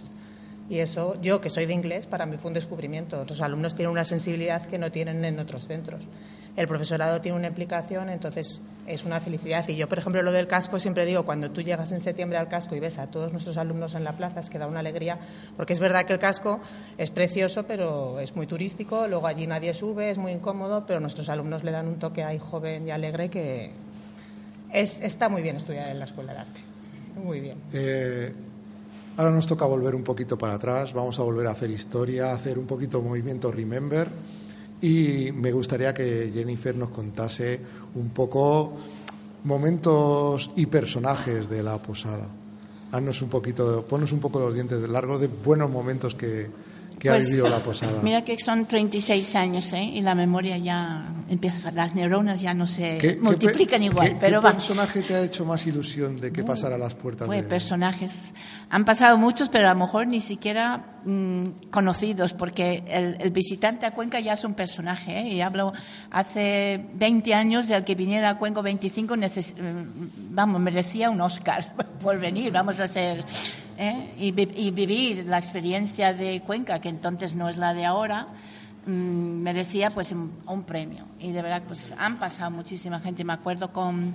Y 0.70 0.80
eso, 0.80 1.20
yo 1.22 1.42
que 1.42 1.50
soy 1.50 1.66
de 1.66 1.74
inglés, 1.74 2.06
para 2.06 2.26
mí 2.26 2.38
fue 2.38 2.48
un 2.48 2.54
descubrimiento. 2.54 3.26
Los 3.28 3.42
alumnos 3.42 3.76
tienen 3.76 3.92
una 3.92 4.06
sensibilidad 4.06 4.66
que 4.66 4.80
no 4.80 4.94
tienen 4.94 5.26
en 5.26 5.40
otros 5.40 5.68
centros. 5.68 6.08
El 6.56 6.68
profesorado 6.68 7.22
tiene 7.22 7.38
una 7.38 7.48
implicación, 7.48 8.10
entonces 8.10 8.62
es 8.88 9.06
una 9.06 9.20
felicidad. 9.20 9.68
Y 9.70 9.76
yo, 9.76 9.88
por 9.88 10.00
ejemplo, 10.00 10.22
lo 10.22 10.32
del 10.32 10.48
casco, 10.48 10.80
siempre 10.80 11.06
digo, 11.06 11.24
cuando 11.24 11.50
tú 11.52 11.62
llegas 11.62 11.92
en 11.92 12.02
septiembre 12.02 12.38
al 12.38 12.48
casco 12.48 12.76
y 12.76 12.80
ves 12.80 13.00
a 13.00 13.08
todos 13.08 13.32
nuestros 13.32 13.58
alumnos 13.58 13.96
en 13.96 14.04
la 14.04 14.14
plaza, 14.14 14.42
es 14.42 14.50
que 14.50 14.60
da 14.60 14.68
una 14.68 14.80
alegría, 14.80 15.18
porque 15.56 15.74
es 15.74 15.80
verdad 15.80 16.06
que 16.06 16.14
el 16.14 16.20
casco 16.20 16.60
es 16.98 17.10
precioso, 17.10 17.64
pero 17.64 18.20
es 18.20 18.36
muy 18.36 18.48
turístico, 18.48 19.08
luego 19.08 19.28
allí 19.28 19.48
nadie 19.48 19.74
sube, 19.74 20.10
es 20.10 20.18
muy 20.18 20.34
incómodo, 20.34 20.86
pero 20.86 21.00
nuestros 21.00 21.30
alumnos 21.30 21.64
le 21.64 21.72
dan 21.72 21.88
un 21.88 22.00
toque 22.00 22.24
ahí 22.24 22.40
joven 22.40 22.88
y 22.88 22.92
alegre 22.92 23.30
que 23.30 23.72
es, 24.74 25.00
está 25.02 25.30
muy 25.30 25.42
bien 25.42 25.56
estudiar 25.56 25.90
en 25.90 26.00
la 26.00 26.06
Escuela 26.06 26.34
de 26.34 26.40
Arte. 26.40 26.62
Muy 27.24 27.40
bien. 27.40 27.58
Eh, 27.74 28.34
Ahora 29.18 29.32
nos 29.32 29.46
toca 29.46 29.66
volver 29.66 29.94
un 29.94 30.04
poquito 30.04 30.38
para 30.38 30.54
atrás, 30.54 30.94
vamos 30.94 31.20
a 31.20 31.24
volver 31.24 31.46
a 31.46 31.52
hacer 31.52 31.70
historia, 31.70 32.32
a 32.32 32.34
hacer 32.34 32.58
un 32.58 32.66
poquito 32.66 33.02
movimiento 33.02 33.52
Remember 33.52 34.08
y 34.82 35.32
me 35.34 35.52
gustaría 35.52 35.94
que 35.94 36.32
Jennifer 36.34 36.76
nos 36.76 36.90
contase 36.90 37.60
un 37.96 38.10
poco 38.10 38.74
momentos 39.44 40.52
y 40.56 40.66
personajes 40.66 41.50
de 41.50 41.64
la 41.64 41.82
posada. 41.82 42.28
Haznos 42.92 43.22
un 43.22 43.30
poquito, 43.30 43.86
ponnos 43.86 44.12
un 44.12 44.20
poco 44.20 44.40
los 44.40 44.54
dientes 44.54 44.82
largos 44.90 45.22
de 45.22 45.28
buenos 45.28 45.70
momentos 45.70 46.16
que, 46.16 46.50
que 47.02 47.10
ha 47.10 47.14
pues, 47.14 47.26
vivido 47.26 47.50
la 47.50 47.58
posada. 47.60 48.00
Mira 48.04 48.24
que 48.24 48.38
son 48.40 48.68
36 48.68 49.36
años 49.36 49.74
¿eh? 49.74 49.82
y 49.82 50.02
la 50.02 50.14
memoria 50.14 50.58
ya 50.60 51.12
empieza, 51.30 51.72
las 51.72 51.96
neuronas 51.96 52.42
ya 52.42 52.54
no 52.54 52.68
se 52.68 53.18
multiplican 53.20 53.82
igual. 53.82 54.18
pero 54.20 54.40
¿qué 54.40 54.50
personaje 54.50 55.02
te 55.02 55.16
ha 55.16 55.24
hecho 55.24 55.44
más 55.44 55.66
ilusión 55.66 56.18
de 56.18 56.32
que 56.32 56.44
pasara 56.44 56.76
a 56.76 56.78
las 56.78 56.94
puertas? 56.94 57.26
Pues 57.26 57.44
personajes. 57.44 58.36
Han 58.70 58.86
pasado 58.86 59.18
muchos, 59.18 59.50
pero 59.50 59.68
a 59.68 59.74
lo 59.74 59.80
mejor 59.80 60.06
ni 60.06 60.22
siquiera 60.22 61.00
mm, 61.04 61.70
conocidos, 61.72 62.36
porque 62.36 62.84
el, 62.88 63.32
visitante 63.32 63.88
a 63.88 63.92
Cuenca 63.92 64.20
ya 64.20 64.34
es 64.34 64.44
un 64.44 64.54
personaje. 64.54 65.22
¿eh? 65.22 65.28
Y 65.30 65.42
hablo 65.42 65.74
hace 66.12 66.86
20 66.94 67.34
años 67.34 67.68
del 67.68 67.84
que 67.84 67.96
viniera 67.96 68.30
a 68.30 68.38
Cuenca 68.38 68.62
25, 68.62 69.16
mm, 69.16 69.22
vamos, 70.30 70.62
merecía 70.62 71.10
un 71.10 71.20
Oscar 71.20 71.74
por 72.04 72.20
venir. 72.20 72.52
Vamos 72.52 72.80
a 72.80 72.88
ser 72.88 73.26
¿eh? 73.82 74.14
y, 74.18 74.32
vivir 74.72 75.26
la 75.26 75.40
experiencia 75.40 76.14
de 76.14 76.42
Cuenca, 76.42 76.80
que 76.80 76.90
entonces 76.90 77.36
no 77.36 77.50
es 77.50 77.58
la 77.58 77.74
de 77.74 77.86
ahora, 77.86 78.28
mm, 78.86 78.92
merecía 78.92 79.90
pues 79.90 80.12
un, 80.12 80.64
premio. 80.64 81.06
Y 81.20 81.32
de 81.32 81.42
verdad, 81.42 81.64
pues 81.68 81.94
han 81.98 82.20
pasado 82.20 82.52
muchísima 82.52 83.00
gente. 83.00 83.24
Me 83.24 83.34
acuerdo 83.34 83.74
con 83.74 84.14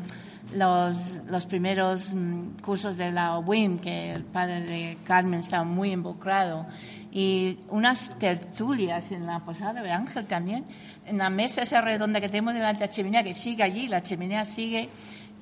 los, 0.55 1.19
los 1.29 1.47
primeros 1.47 2.15
mm, 2.15 2.63
cursos 2.63 2.97
de 2.97 3.11
la 3.11 3.39
WIM, 3.39 3.79
que 3.79 4.13
el 4.13 4.25
padre 4.25 4.61
de 4.61 4.99
Carmen 5.05 5.41
estaba 5.41 5.65
muy 5.65 5.93
involucrado, 5.93 6.67
y 7.13 7.59
unas 7.71 8.17
tertulias 8.19 9.11
en 9.11 9.27
la 9.27 9.41
posada 9.41 9.83
de 9.83 9.91
Ángel 9.91 10.27
también, 10.27 10.65
en 11.07 11.19
la 11.19 11.31
mesa 11.31 11.63
esa 11.63 11.81
redonda 11.81 12.21
que 12.21 12.29
tenemos 12.29 12.55
delante 12.55 12.81
de 12.81 12.87
la 12.87 12.93
chimenea, 12.93 13.23
que 13.23 13.33
sigue 13.33 13.63
allí, 13.63 13.89
la 13.89 14.03
chimenea 14.03 14.45
sigue, 14.45 14.91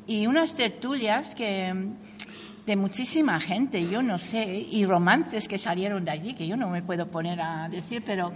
y 0.07 0.27
unas 0.27 0.55
tertulias 0.55 1.35
que 1.35 1.75
de 2.67 2.77
muchísima 2.77 3.39
gente, 3.41 3.89
yo 3.89 4.03
no 4.03 4.17
sé, 4.17 4.67
y 4.71 4.87
romances 4.87 5.49
que 5.49 5.59
salieron 5.59 6.05
de 6.05 6.11
allí, 6.13 6.35
que 6.35 6.47
yo 6.47 6.57
no 6.57 6.69
me 6.69 6.83
puedo 6.83 7.09
poner 7.09 7.41
a 7.41 7.69
decir, 7.69 8.03
pero... 8.05 8.33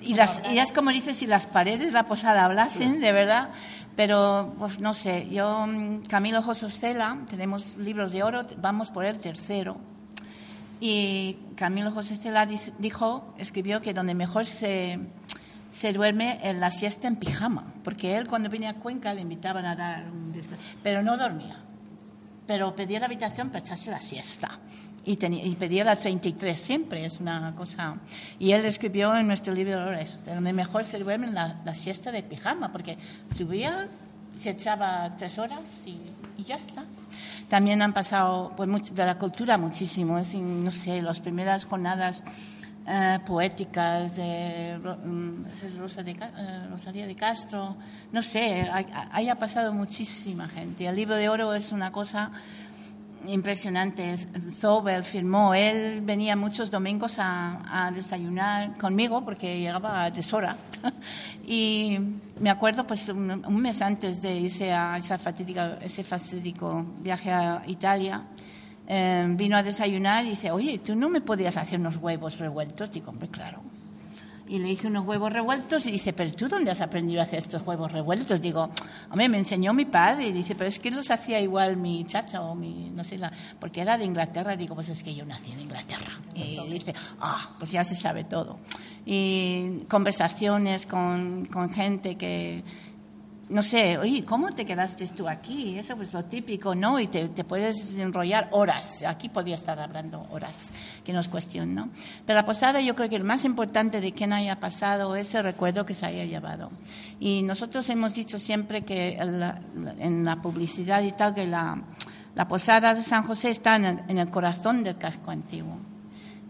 Y, 0.00 0.14
las, 0.14 0.42
y 0.52 0.58
es 0.58 0.72
como 0.72 0.90
dices, 0.90 1.16
si 1.16 1.26
las 1.26 1.46
paredes 1.46 1.92
la 1.92 2.06
posada 2.06 2.44
hablasen, 2.44 3.00
de 3.00 3.12
verdad, 3.12 3.48
pero 3.96 4.54
pues 4.58 4.78
no 4.78 4.94
sé, 4.94 5.28
yo, 5.30 5.66
mm, 5.66 6.02
Camilo 6.02 6.42
José 6.42 6.70
Cela, 6.70 7.18
tenemos 7.28 7.76
libros 7.76 8.12
de 8.12 8.22
oro, 8.22 8.42
vamos 8.58 8.90
por 8.90 9.04
el 9.04 9.18
tercero, 9.18 9.78
y 10.80 11.38
Camilo 11.56 11.90
José 11.90 12.16
Cela 12.16 12.46
dijo, 12.78 13.34
escribió 13.38 13.80
que 13.82 13.94
donde 13.94 14.14
mejor 14.14 14.46
se, 14.46 15.00
se 15.72 15.92
duerme 15.92 16.38
en 16.42 16.60
la 16.60 16.70
siesta 16.70 17.08
en 17.08 17.16
pijama, 17.16 17.74
porque 17.82 18.16
él 18.16 18.28
cuando 18.28 18.48
venía 18.48 18.70
a 18.70 18.74
Cuenca 18.74 19.12
le 19.12 19.22
invitaban 19.22 19.64
a 19.64 19.74
dar 19.74 20.08
un 20.10 20.30
descanso, 20.30 20.62
pero 20.82 21.02
no 21.02 21.16
dormía 21.16 21.65
pero 22.46 22.74
pedía 22.74 23.00
la 23.00 23.06
habitación 23.06 23.48
para 23.48 23.60
echarse 23.60 23.90
la 23.90 24.00
siesta. 24.00 24.50
Y, 25.04 25.16
tenía, 25.16 25.44
y 25.44 25.54
pedía 25.54 25.84
la 25.84 25.96
33 25.96 26.58
siempre, 26.58 27.04
es 27.04 27.20
una 27.20 27.54
cosa. 27.54 27.96
Y 28.40 28.50
él 28.52 28.64
escribió 28.64 29.16
en 29.16 29.28
nuestro 29.28 29.54
libro 29.54 29.78
donde 30.26 30.52
mejor 30.52 30.84
se 30.84 30.98
duerme 30.98 31.28
la, 31.28 31.60
la 31.64 31.74
siesta 31.74 32.10
de 32.10 32.24
pijama, 32.24 32.72
porque 32.72 32.98
subía, 33.34 33.88
se 34.34 34.50
echaba 34.50 35.14
tres 35.16 35.38
horas 35.38 35.60
y, 35.86 36.00
y 36.36 36.44
ya 36.44 36.56
está. 36.56 36.84
También 37.48 37.82
han 37.82 37.92
pasado 37.92 38.52
pues, 38.56 38.94
de 38.94 39.06
la 39.06 39.16
cultura 39.16 39.56
muchísimo, 39.56 40.18
es, 40.18 40.34
no 40.34 40.70
sé, 40.72 41.00
las 41.00 41.20
primeras 41.20 41.64
jornadas 41.64 42.24
eh, 42.86 43.18
poéticas, 43.26 44.16
mm, 44.18 45.78
Rosa 45.78 46.02
de, 46.02 46.12
eh, 46.12 46.66
Rosalía 46.70 47.06
de 47.06 47.16
Castro, 47.16 47.76
no 48.12 48.22
sé, 48.22 48.70
haya 49.12 49.34
pasado 49.34 49.72
muchísima 49.72 50.48
gente. 50.48 50.86
El 50.86 50.94
libro 50.94 51.16
de 51.16 51.28
oro 51.28 51.52
es 51.52 51.72
una 51.72 51.90
cosa 51.90 52.30
impresionante. 53.26 54.16
Zobel 54.52 55.02
firmó, 55.02 55.54
él 55.54 56.00
venía 56.02 56.36
muchos 56.36 56.70
domingos 56.70 57.16
a, 57.18 57.90
desayunar 57.92 58.76
conmigo 58.78 59.24
porque 59.24 59.58
llegaba 59.58 60.04
a 60.04 60.10
deshora. 60.10 60.56
y 61.46 61.98
me 62.38 62.50
acuerdo, 62.50 62.86
pues 62.86 63.08
un, 63.08 63.42
mes 63.60 63.82
antes 63.82 64.22
de 64.22 64.38
irse 64.38 64.72
a 64.72 64.96
esa 64.96 65.18
fatídica, 65.18 65.78
ese 65.80 66.04
fatídico 66.04 66.84
viaje 67.00 67.32
a 67.32 67.62
Italia, 67.66 68.22
Em, 68.88 69.36
vino 69.36 69.56
a 69.56 69.64
desayunar 69.64 70.24
y 70.24 70.30
dice, 70.30 70.52
oye, 70.52 70.78
¿tú 70.78 70.94
no 70.94 71.08
me 71.08 71.20
podías 71.20 71.56
hacer 71.56 71.80
unos 71.80 71.96
huevos 71.96 72.38
revueltos? 72.38 72.90
Digo, 72.92 73.10
hombre, 73.10 73.28
claro. 73.28 73.60
Y 74.48 74.60
le 74.60 74.70
hice 74.70 74.86
unos 74.86 75.04
huevos 75.04 75.32
revueltos 75.32 75.86
y 75.86 75.90
dice, 75.90 76.12
pero 76.12 76.32
¿tú 76.32 76.48
dónde 76.48 76.70
has 76.70 76.80
aprendido 76.80 77.20
a 77.20 77.24
hacer 77.24 77.40
estos 77.40 77.66
huevos 77.66 77.90
revueltos? 77.90 78.40
Digo, 78.40 78.70
hombre, 79.10 79.28
me 79.28 79.38
enseñó 79.38 79.74
mi 79.74 79.86
padre. 79.86 80.28
Y 80.28 80.32
dice, 80.32 80.54
pero 80.54 80.68
es 80.68 80.78
que 80.78 80.92
los 80.92 81.10
hacía 81.10 81.40
igual 81.40 81.76
mi 81.76 82.04
chacha 82.04 82.40
o 82.42 82.54
mi, 82.54 82.90
no 82.90 83.02
sé, 83.02 83.18
la, 83.18 83.32
porque 83.58 83.80
era 83.80 83.98
de 83.98 84.04
Inglaterra. 84.04 84.54
Digo, 84.54 84.76
pues 84.76 84.88
es 84.88 85.02
que 85.02 85.12
yo 85.12 85.24
nací 85.24 85.50
en 85.50 85.62
Inglaterra. 85.62 86.12
Y 86.36 86.56
dice, 86.72 86.94
ah, 87.20 87.56
pues 87.58 87.72
ya 87.72 87.82
se 87.82 87.96
sabe 87.96 88.22
todo. 88.22 88.60
Y 89.04 89.80
conversaciones 89.88 90.86
con, 90.86 91.46
con 91.46 91.70
gente 91.70 92.14
que, 92.14 92.62
no 93.48 93.62
sé, 93.62 93.96
oye, 93.96 94.24
¿cómo 94.24 94.50
te 94.52 94.64
quedaste 94.64 95.06
tú 95.08 95.28
aquí? 95.28 95.78
Eso 95.78 95.94
es 96.02 96.12
lo 96.12 96.24
típico, 96.24 96.74
¿no? 96.74 96.98
Y 96.98 97.06
te, 97.06 97.28
puedes 97.44 97.96
enrollar 97.96 98.48
horas. 98.50 99.04
Aquí 99.04 99.28
podía 99.28 99.54
estar 99.54 99.78
hablando 99.78 100.26
horas, 100.30 100.72
que 101.04 101.12
no 101.12 101.20
es 101.20 101.28
cuestión, 101.28 101.72
¿no? 101.72 101.90
Pero 102.24 102.40
la 102.40 102.44
posada 102.44 102.80
yo 102.80 102.96
creo 102.96 103.08
que 103.08 103.14
el 103.14 103.22
más 103.22 103.44
importante 103.44 104.00
de 104.00 104.12
quien 104.12 104.32
haya 104.32 104.58
pasado 104.58 105.14
es 105.14 105.32
el 105.36 105.44
recuerdo 105.44 105.86
que 105.86 105.94
se 105.94 106.06
haya 106.06 106.24
llevado. 106.24 106.70
Y 107.20 107.42
nosotros 107.42 107.88
hemos 107.88 108.14
dicho 108.14 108.40
siempre 108.40 108.82
que 108.82 109.16
en 109.16 110.24
la 110.24 110.42
publicidad 110.42 111.02
y 111.02 111.12
tal, 111.12 111.32
que 111.32 111.46
la, 111.46 111.80
posada 112.48 112.94
de 112.94 113.02
San 113.02 113.22
José 113.22 113.50
está 113.50 113.76
en 113.76 114.18
el 114.18 114.30
corazón 114.30 114.82
del 114.82 114.98
casco 114.98 115.30
antiguo. 115.30 115.78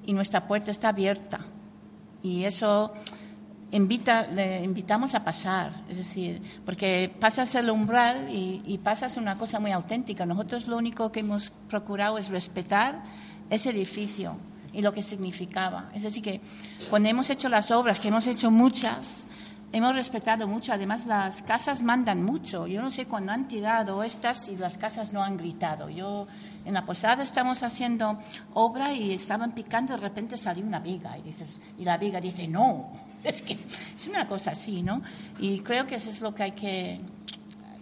Y 0.06 0.14
nuestra 0.14 0.46
puerta 0.46 0.70
está 0.70 0.88
abierta. 0.88 1.40
Y 2.22 2.44
eso 2.44 2.94
invita, 3.72 4.26
le 4.28 4.62
invitamos 4.62 5.14
a 5.14 5.24
pasar, 5.24 5.72
es 5.88 5.98
decir, 5.98 6.42
porque 6.64 7.14
pasas 7.20 7.54
el 7.54 7.70
umbral 7.70 8.28
y, 8.30 8.62
y, 8.64 8.78
pasas 8.78 9.16
una 9.16 9.36
cosa 9.36 9.60
muy 9.60 9.72
auténtica. 9.72 10.24
Nosotros 10.24 10.68
lo 10.68 10.76
único 10.76 11.10
que 11.10 11.20
hemos 11.20 11.50
procurado 11.68 12.18
es 12.18 12.28
respetar 12.28 13.02
ese 13.50 13.70
edificio 13.70 14.36
y 14.72 14.82
lo 14.82 14.92
que 14.92 15.02
significaba. 15.02 15.90
Es 15.94 16.02
decir, 16.02 16.22
que 16.22 16.40
cuando 16.90 17.08
hemos 17.08 17.30
hecho 17.30 17.48
las 17.48 17.70
obras, 17.70 17.98
que 17.98 18.08
hemos 18.08 18.26
hecho 18.26 18.50
muchas, 18.50 19.26
hemos 19.72 19.94
respetado 19.94 20.46
mucho. 20.46 20.72
Además, 20.72 21.06
las 21.06 21.42
casas 21.42 21.82
mandan 21.82 22.22
mucho. 22.22 22.66
Yo 22.66 22.82
no 22.82 22.90
sé 22.90 23.06
cuándo 23.06 23.32
han 23.32 23.48
tirado 23.48 24.02
estas 24.02 24.48
y 24.48 24.56
las 24.56 24.78
casas 24.78 25.12
no 25.12 25.22
han 25.22 25.36
gritado. 25.36 25.88
Yo 25.88 26.26
en 26.64 26.74
la 26.74 26.84
posada 26.84 27.22
estamos 27.22 27.62
haciendo 27.62 28.18
obra 28.54 28.92
y 28.92 29.12
estaban 29.12 29.52
picando, 29.52 29.94
de 29.94 30.00
repente 30.00 30.36
salió 30.36 30.64
una 30.64 30.78
viga 30.78 31.16
y, 31.18 31.22
dices, 31.22 31.60
y 31.78 31.84
la 31.84 31.98
viga 31.98 32.20
dice, 32.20 32.46
no, 32.46 32.92
es 33.24 33.42
que 33.42 33.56
es 33.96 34.06
una 34.06 34.28
cosa 34.28 34.52
así, 34.52 34.82
¿no? 34.82 35.02
Y 35.38 35.60
creo 35.60 35.86
que 35.86 35.96
eso 35.96 36.10
es 36.10 36.20
lo 36.20 36.34
que 36.34 36.42
hay 36.42 36.52
que 36.52 37.00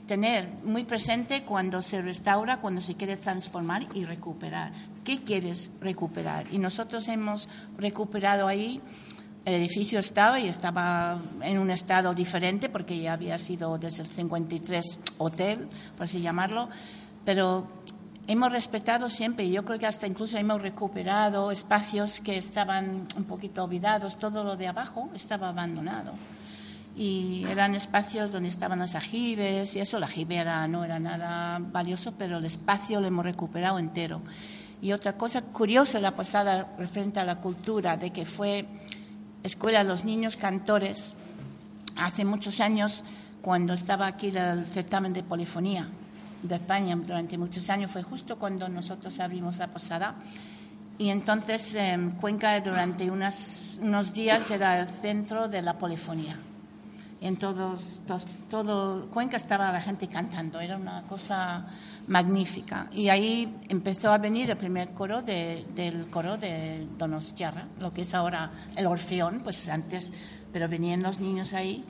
tener 0.07 0.49
muy 0.65 0.85
presente 0.85 1.45
cuando 1.45 1.81
se 1.81 2.03
restaura, 2.03 2.61
cuando 2.61 2.81
se 2.81 2.95
quiere 2.95 3.17
transformar 3.17 3.87
y 3.95 4.05
recuperar. 4.05 4.73
¿Qué 5.03 5.23
quieres 5.23 5.71
recuperar? 5.81 6.47
Y 6.53 6.59
nosotros 6.59 7.09
hemos 7.09 7.49
recuperado 7.79 8.47
ahí 8.47 8.81
el 9.45 9.55
edificio 9.55 9.99
estaba 9.99 10.41
y 10.41 10.49
estaba 10.49 11.21
en 11.43 11.59
un 11.59 11.71
estado 11.71 12.15
diferente 12.15 12.71
porque 12.71 12.99
ya 12.99 13.13
había 13.13 13.39
sido 13.39 13.77
desde 13.77 14.03
el 14.03 14.09
53 14.09 15.01
hotel, 15.19 15.69
por 15.97 16.05
así 16.05 16.21
llamarlo, 16.21 16.71
pero 17.27 17.67
hemos 18.27 18.53
respetado 18.53 19.09
siempre 19.09 19.45
y 19.45 19.53
yo 19.53 19.65
creo 19.65 19.79
que 19.79 19.87
hasta 19.87 20.07
incluso 20.07 20.39
hemos 20.39 20.63
recuperado 20.63 21.51
espacios 21.51 22.21
que 22.21 22.39
estaban 22.39 23.07
un 23.17 23.25
poquito 23.25 23.65
olvidados, 23.65 24.19
todo 24.19 24.45
lo 24.45 24.57
de 24.57 24.69
abajo 24.69 25.11
estaba 25.15 25.49
abandonado. 25.49 26.13
Y 26.97 27.45
eran 27.51 27.75
espacios 27.75 28.31
donde 28.31 28.49
estaban 28.49 28.79
los 28.79 28.95
ajibes 28.95 29.75
y 29.75 29.81
eso, 29.81 29.99
la 29.99 30.07
ajibe 30.07 30.45
no 30.69 30.85
era 30.85 30.99
nada 31.01 31.59
valioso, 31.61 32.13
pero 32.17 32.39
el 32.39 32.45
espacio 32.45 33.01
lo 33.01 33.09
hemos 33.09 33.25
recuperado 33.25 33.79
entero. 33.79 34.23
Y 34.81 34.93
otra 34.93 35.15
cosa 35.15 35.43
curiosa 35.43 35.99
la 35.99 36.15
pasada 36.15 36.75
referente 36.79 37.19
a 37.19 37.25
la 37.25 37.41
cultura, 37.41 37.97
de 37.97 38.11
que 38.11 38.25
fue 38.25 38.67
escuela 39.43 39.83
de 39.83 39.89
los 39.89 40.05
niños 40.05 40.37
cantores 40.37 41.17
hace 41.97 42.25
muchos 42.25 42.61
años, 42.61 43.03
cuando 43.43 43.73
estaba 43.73 44.07
aquí 44.07 44.29
el 44.29 44.65
certamen 44.67 45.13
de 45.13 45.23
polifonía 45.23 45.89
de 46.45 46.55
España 46.57 46.95
durante 46.95 47.37
muchos 47.39 47.69
años, 47.71 47.91
fue 47.91 48.03
justo 48.03 48.39
cuando 48.39 48.69
nosotros 48.69 49.19
abrimos 49.19 49.59
la 49.59 49.69
posada. 49.69 50.15
Y 50.99 51.09
entonces 51.09 51.75
em, 51.75 52.13
Cuenca 52.13 52.61
durante 52.61 53.11
unos 53.11 54.13
días 54.13 54.51
era 54.51 54.79
el 54.79 54.87
centro 54.87 55.49
de 55.49 55.63
la 55.63 55.77
polifonía. 55.77 56.39
En 57.21 57.37
todos, 57.37 58.01
todo 58.51 59.07
Cuenca 59.07 59.39
estaba 59.39 59.73
la 59.73 59.81
gente 59.81 60.07
cantando, 60.09 60.61
era 60.61 60.77
una 60.77 61.03
cosa 61.05 61.67
magnífica. 62.07 62.89
Y 62.93 63.09
ahí 63.09 63.57
empezó 63.69 64.13
a 64.13 64.19
venir 64.19 64.51
el 64.51 64.59
primer 64.59 64.91
coro 64.91 65.23
del 65.23 66.07
coro 66.11 66.37
de 66.37 66.87
Donostiarra, 66.99 67.67
lo 67.81 67.95
que 67.95 68.03
es 68.03 68.15
ahora 68.15 68.51
el 68.77 68.87
Orfeón, 68.87 69.41
pues 69.43 69.69
antes, 69.71 70.13
pero 70.53 70.69
venían 70.69 71.01
los 71.03 71.19
niños 71.19 71.55
ahí. 71.55 71.83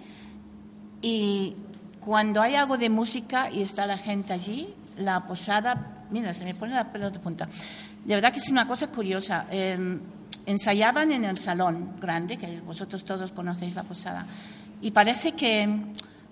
Y 1.02 1.56
cuando 2.04 2.42
hay 2.42 2.54
algo 2.54 2.76
de 2.76 2.90
música 2.90 3.50
y 3.50 3.62
está 3.62 3.86
la 3.86 3.96
gente 3.96 4.32
allí, 4.32 4.74
la 4.98 5.26
posada, 5.26 6.04
mira, 6.10 6.32
se 6.32 6.44
me 6.44 6.54
pone 6.54 6.74
la 6.74 6.92
pelota 6.92 7.18
de 7.18 7.20
punta. 7.20 7.48
De 8.04 8.14
verdad 8.14 8.32
que 8.32 8.38
es 8.38 8.50
una 8.50 8.66
cosa 8.66 8.88
curiosa. 8.88 9.46
Em, 9.50 10.00
ensayaban 10.46 11.12
en 11.12 11.24
el 11.24 11.38
salón 11.38 11.96
grande, 12.00 12.36
que 12.36 12.60
vosotros 12.60 13.04
todos 13.04 13.32
conocéis 13.32 13.74
la 13.76 13.84
posada, 13.84 14.26
y 14.82 14.90
parece 14.90 15.32
que, 15.32 15.66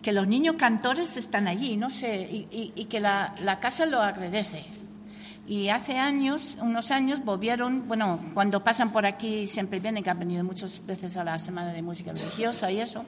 que 0.02 0.12
los 0.12 0.28
niños 0.28 0.56
cantores 0.56 1.16
están 1.16 1.48
allí, 1.48 1.78
no 1.78 1.88
sé, 1.88 2.20
y, 2.30 2.72
y, 2.76 2.84
que 2.84 3.00
la, 3.00 3.34
la, 3.40 3.58
casa 3.58 3.86
lo 3.86 4.02
agradece. 4.02 4.64
Y 5.46 5.70
hace 5.70 5.98
años, 5.98 6.58
unos 6.60 6.90
años, 6.90 7.24
volvieron, 7.24 7.88
bueno, 7.88 8.20
cuando 8.34 8.62
pasan 8.62 8.92
por 8.92 9.06
aquí 9.06 9.46
siempre 9.46 9.80
vienen, 9.80 10.04
que 10.04 10.10
han 10.10 10.18
venido 10.18 10.44
muchas 10.44 10.84
veces 10.84 11.16
a 11.16 11.24
la 11.24 11.38
Semana 11.38 11.72
de 11.72 11.80
Música 11.82 12.12
Religiosa 12.12 12.70
y 12.70 12.80
eso, 12.80 13.06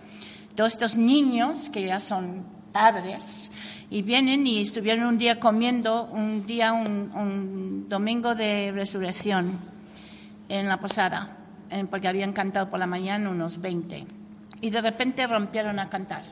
todos 0.54 0.72
estos 0.72 0.96
niños 0.96 1.68
que 1.68 1.84
ya 1.86 1.98
son 1.98 2.44
padres 2.72 3.50
y 3.90 4.02
vienen 4.02 4.46
y 4.46 4.60
estuvieron 4.60 5.06
un 5.06 5.18
día 5.18 5.38
comiendo, 5.38 6.04
un 6.04 6.46
día, 6.46 6.72
un, 6.72 7.86
domingo 7.88 8.34
de 8.34 8.72
resurrección 8.72 9.58
en 10.48 10.68
la 10.68 10.80
posada, 10.80 11.36
porque 11.90 12.08
habían 12.08 12.32
cantado 12.32 12.70
por 12.70 12.78
la 12.78 12.86
mañana 12.86 13.30
unos 13.30 13.60
20. 13.60 14.06
Y 14.60 14.70
de 14.70 14.80
repente 14.80 15.26
rompieron 15.26 15.78
a 15.78 15.88
cantar. 15.88 16.22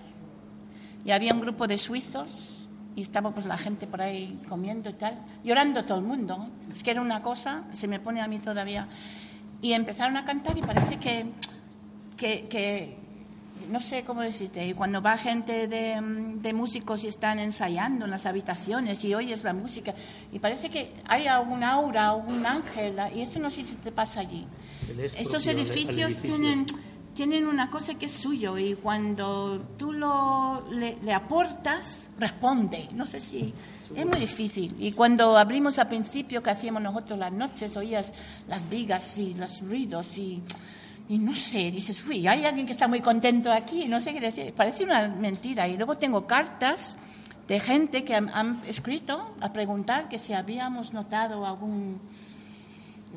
Y 1.04 1.10
había 1.10 1.34
un 1.34 1.40
grupo 1.40 1.66
de 1.66 1.78
suizos 1.78 2.68
y 2.96 3.02
estaba 3.02 3.32
pues 3.32 3.46
la 3.46 3.58
gente 3.58 3.86
por 3.86 4.02
ahí 4.02 4.40
comiendo 4.48 4.90
y 4.90 4.94
tal, 4.94 5.18
llorando 5.44 5.84
todo 5.84 5.98
el 5.98 6.04
mundo. 6.04 6.48
Es 6.72 6.82
que 6.82 6.90
era 6.92 7.00
una 7.00 7.22
cosa, 7.22 7.64
se 7.72 7.86
me 7.86 8.00
pone 8.00 8.20
a 8.20 8.28
mí 8.28 8.38
todavía. 8.38 8.88
Y 9.60 9.72
empezaron 9.72 10.16
a 10.16 10.24
cantar 10.24 10.56
y 10.58 10.62
parece 10.62 10.96
que, 10.98 11.26
que 12.16 13.01
no 13.72 13.80
sé 13.80 14.04
cómo 14.04 14.20
decirte, 14.20 14.66
y 14.66 14.74
cuando 14.74 15.00
va 15.00 15.16
gente 15.16 15.66
de, 15.66 16.52
músicos 16.52 17.04
y 17.04 17.08
están 17.08 17.38
ensayando 17.38 18.04
en 18.04 18.10
las 18.10 18.26
habitaciones 18.26 19.02
y 19.04 19.14
oyes 19.14 19.42
la 19.44 19.54
música, 19.54 19.94
y 20.30 20.38
parece 20.38 20.68
que 20.68 20.92
hay 21.06 21.26
algún 21.26 21.64
aura, 21.64 22.10
algún 22.10 22.44
ángel, 22.44 22.96
y 23.14 23.22
eso 23.22 23.40
no 23.40 23.50
sé 23.50 23.64
si 23.64 23.76
te 23.76 23.90
pasa 23.90 24.20
allí. 24.20 24.46
Esos 25.16 25.46
edificios 25.46 26.20
tienen, 26.20 26.66
tienen 27.14 27.46
una 27.46 27.70
cosa 27.70 27.94
que 27.94 28.06
es 28.06 28.12
suyo, 28.12 28.58
y 28.58 28.74
cuando 28.74 29.60
tú 29.78 29.92
lo, 29.92 30.68
le, 30.70 30.98
le 31.02 31.12
aportas, 31.14 32.10
responde. 32.18 32.90
No 32.92 33.06
sé 33.06 33.20
si. 33.20 33.54
Es 33.94 34.06
muy 34.06 34.20
difícil. 34.20 34.74
Y 34.78 34.92
cuando 34.92 35.36
abrimos 35.36 35.78
al 35.78 35.88
principio, 35.88 36.42
que 36.42 36.50
hacíamos 36.50 36.82
nosotros 36.82 37.18
las 37.18 37.32
noches, 37.32 37.76
oías 37.76 38.14
las 38.48 38.68
vigas 38.68 39.18
y 39.18 39.34
los 39.34 39.60
ruidos 39.60 40.16
y 40.16 40.42
y 41.08 41.18
no 41.18 41.34
sé, 41.34 41.70
dices, 41.70 42.02
uy, 42.06 42.26
hay 42.26 42.44
alguien 42.44 42.66
que 42.66 42.72
está 42.72 42.88
muy 42.88 43.00
contento 43.00 43.52
aquí, 43.52 43.86
no 43.86 44.00
sé 44.00 44.14
qué 44.14 44.20
decir, 44.20 44.54
parece 44.54 44.84
una 44.84 45.08
mentira. 45.08 45.68
Y 45.68 45.76
luego 45.76 45.98
tengo 45.98 46.26
cartas 46.26 46.96
de 47.48 47.60
gente 47.60 48.04
que 48.04 48.14
han, 48.14 48.62
escrito 48.66 49.34
a 49.40 49.52
preguntar 49.52 50.08
que 50.08 50.18
si 50.18 50.32
habíamos 50.32 50.92
notado 50.92 51.44
algún 51.44 52.00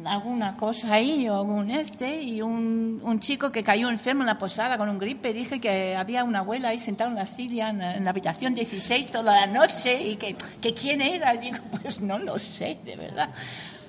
alguna 0.04 0.58
cosa 0.58 0.96
ahí 0.96 1.30
o 1.30 1.36
algún 1.36 1.72
este 1.72 2.22
y 2.22 2.42
un, 2.42 3.00
un, 3.02 3.20
chico 3.22 3.50
que 3.50 3.64
cayó 3.64 3.88
enfermo 3.88 4.24
en 4.24 4.28
la 4.28 4.38
posada 4.38 4.78
con 4.78 4.90
un 4.90 5.00
gripe 5.00 5.32
dije 5.32 5.62
que 5.62 5.96
había 5.96 6.26
una 6.26 6.40
abuela 6.40 6.70
ahí 6.70 6.80
sentada 6.80 7.10
en 7.10 7.16
la 7.16 7.26
silla 7.26 7.70
en, 7.70 8.04
la 8.04 8.10
habitación 8.10 8.54
16 8.54 9.10
toda 9.10 9.46
la 9.46 9.48
noche 9.48 10.02
y 10.04 10.18
que, 10.18 10.36
que 10.60 10.74
quién 10.74 11.02
era. 11.02 11.34
Y 11.36 11.38
digo 11.38 11.60
pues 11.82 12.02
no 12.02 12.20
lo 12.20 12.38
sé 12.38 12.78
de 12.84 12.98
verdad. 12.98 13.30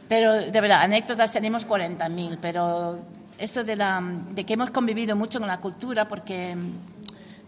Pero 0.09 0.33
de 0.35 0.61
verdad 0.61 0.83
anécdotas 0.83 1.33
tenemos 1.33 1.67
40.000 1.67 2.39
pero 2.41 3.01
eso 3.39 3.65
de, 3.65 3.77
la, 3.77 4.03
de 4.35 4.45
que 4.45 4.55
hemos 4.55 4.71
convivido 4.71 5.17
mucho 5.17 5.39
con 5.39 5.49
la 5.49 5.61
cultura, 5.61 6.09
porque, 6.09 6.57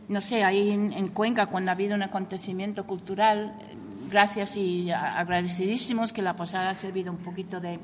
no 0.09 0.21
sé, 0.21 0.45
ahí 0.45 0.71
en, 0.71 1.09
Cuenca, 1.09 1.47
cuando 1.47 1.71
ha 1.71 1.75
habido 1.75 1.95
un 1.95 2.03
acontecimiento 2.03 2.85
cultural, 2.85 3.55
gracias 4.11 4.57
y 4.57 4.91
agradecidísimos 4.91 6.13
que 6.13 6.23
la 6.23 6.37
posada 6.37 6.71
ha 6.71 6.75
servido 6.75 7.13
un 7.13 7.19
poquito 7.19 7.61
de, 7.61 7.79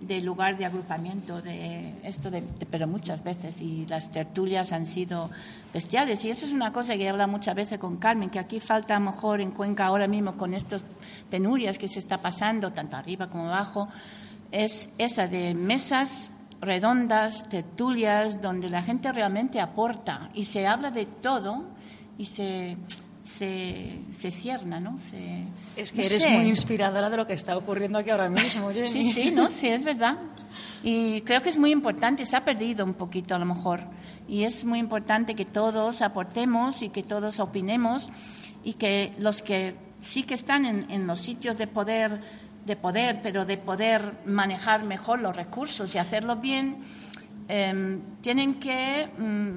de 0.00 0.20
lugar 0.20 0.56
de 0.56 0.66
agrupamiento 0.66 1.40
de 1.40 1.94
esto, 2.02 2.30
de, 2.30 2.42
pero 2.70 2.86
muchas 2.86 3.22
veces, 3.22 3.60
y 3.62 3.86
las 3.86 4.10
tertulias 4.10 4.72
han 4.72 4.86
sido 4.86 5.30
bestiales. 5.72 6.24
Y 6.24 6.30
eso 6.30 6.46
es 6.46 6.52
una 6.52 6.72
cosa 6.72 6.96
que 6.96 7.04
he 7.04 7.08
hablado 7.08 7.30
muchas 7.30 7.54
veces 7.54 7.78
con 7.78 7.98
Carmen, 7.98 8.30
que 8.30 8.38
aquí 8.38 8.60
falta 8.60 8.96
a 8.96 8.98
lo 8.98 9.06
mejor 9.06 9.40
en 9.40 9.52
Cuenca 9.52 9.86
ahora 9.86 10.08
mismo 10.08 10.36
con 10.36 10.54
estas 10.54 10.84
penurias 11.30 11.78
que 11.78 11.88
se 11.88 11.98
está 11.98 12.18
pasando, 12.18 12.72
tanto 12.72 12.96
arriba 12.96 13.28
como 13.28 13.46
abajo, 13.46 13.88
es 14.50 14.88
esa 14.98 15.26
de 15.28 15.54
mesas 15.54 16.30
redondas, 16.62 17.48
tertulias, 17.48 18.40
donde 18.40 18.70
la 18.70 18.82
gente 18.82 19.12
realmente 19.12 19.60
aporta 19.60 20.30
y 20.32 20.44
se 20.44 20.66
habla 20.66 20.92
de 20.92 21.06
todo 21.06 21.64
y 22.16 22.26
se, 22.26 22.76
se, 23.24 23.98
se 24.12 24.30
cierna, 24.30 24.78
¿no? 24.78 24.96
es 25.76 25.92
que 25.92 26.06
eres 26.06 26.24
muy 26.30 26.46
inspiradora 26.46 27.10
de 27.10 27.16
lo 27.16 27.26
que 27.26 27.32
está 27.32 27.56
ocurriendo 27.56 27.98
aquí 27.98 28.10
ahora 28.10 28.28
mismo, 28.28 28.70
Jenny. 28.70 28.88
Sí, 28.88 29.12
sí, 29.12 29.30
¿no? 29.32 29.50
Sí, 29.50 29.68
es 29.68 29.82
verdad. 29.82 30.18
Y 30.84 31.22
creo 31.22 31.42
que 31.42 31.48
es 31.48 31.58
muy 31.58 31.72
importante, 31.72 32.24
se 32.24 32.36
ha 32.36 32.44
perdido 32.44 32.84
un 32.84 32.94
poquito 32.94 33.34
a 33.34 33.38
lo 33.40 33.44
mejor. 33.44 33.80
Y 34.28 34.44
es 34.44 34.64
muy 34.64 34.78
importante 34.78 35.34
que 35.34 35.44
todos 35.44 36.00
aportemos 36.00 36.82
y 36.82 36.90
que 36.90 37.02
todos 37.02 37.40
opinemos 37.40 38.08
y 38.62 38.74
que 38.74 39.10
los 39.18 39.42
que 39.42 39.74
sí 40.00 40.22
que 40.22 40.34
están 40.34 40.64
en, 40.64 40.88
en 40.90 41.08
los 41.08 41.20
sitios 41.20 41.56
de 41.58 41.66
poder 41.66 42.20
de 42.66 42.76
poder, 42.76 43.20
pero 43.22 43.44
de 43.44 43.56
poder 43.56 44.12
manejar 44.24 44.84
mejor 44.84 45.20
los 45.20 45.34
recursos 45.34 45.94
y 45.94 45.98
hacerlo 45.98 46.36
bien, 46.36 46.76
em, 47.48 48.00
tienen 48.20 48.54
que 48.54 49.08
mm, 49.18 49.50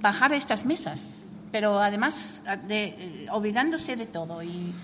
bajar 0.00 0.32
estas 0.32 0.64
mesas, 0.64 1.26
pero 1.52 1.80
además 1.80 2.42
de, 2.66 3.26
olvidándose 3.30 3.96
de 3.96 4.06
todo 4.06 4.42
y 4.42 4.74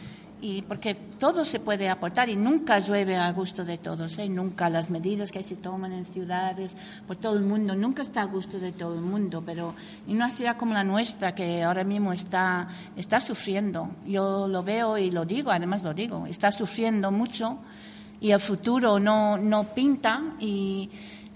y 0.45 0.61
porque 0.61 0.95
todo 0.95 1.42
se 1.42 1.59
puede 1.59 1.88
aportar 1.88 2.28
y 2.28 2.36
nunca 2.36 2.78
llueve 2.78 3.16
a 3.16 3.32
gusto 3.32 3.64
de 3.64 3.78
todos, 3.78 4.18
¿eh? 4.18 4.28
nunca 4.28 4.68
las 4.68 4.90
medidas 4.90 5.32
que 5.32 5.42
se 5.42 5.57
toman 5.57 5.92
en 5.92 6.05
ciudades 6.05 6.76
por 7.07 7.16
todo 7.16 7.38
el 7.38 7.45
mundo, 7.45 7.74
nunca 7.74 8.03
está 8.03 8.20
a 8.20 8.26
gusto 8.26 8.59
de 8.59 8.72
todo 8.72 8.95
el 8.95 9.01
mundo, 9.01 9.42
pero 9.45 9.74
en 10.07 10.16
una 10.16 10.30
ciudad 10.30 10.59
como 10.59 10.74
la 10.74 10.84
nuestra 10.84 11.34
que 11.34 11.62
ahora 11.62 11.82
mismo 11.82 12.12
está, 12.12 12.68
está 12.95 13.20
sufriendo, 13.20 13.88
yo 14.07 14.47
lo 14.47 14.62
veo 14.62 14.99
y 14.99 15.11
lo 15.11 15.24
digo, 15.24 15.51
además 15.51 15.82
lo 15.82 15.95
digo, 15.95 16.26
está 16.26 16.53
sufriendo 16.53 17.11
mucho 17.11 17.61
y 18.20 18.30
el 18.30 18.40
futuro 18.40 19.01
no, 19.01 19.38
no 19.38 19.74
pinta 19.74 20.22
y 20.40 20.90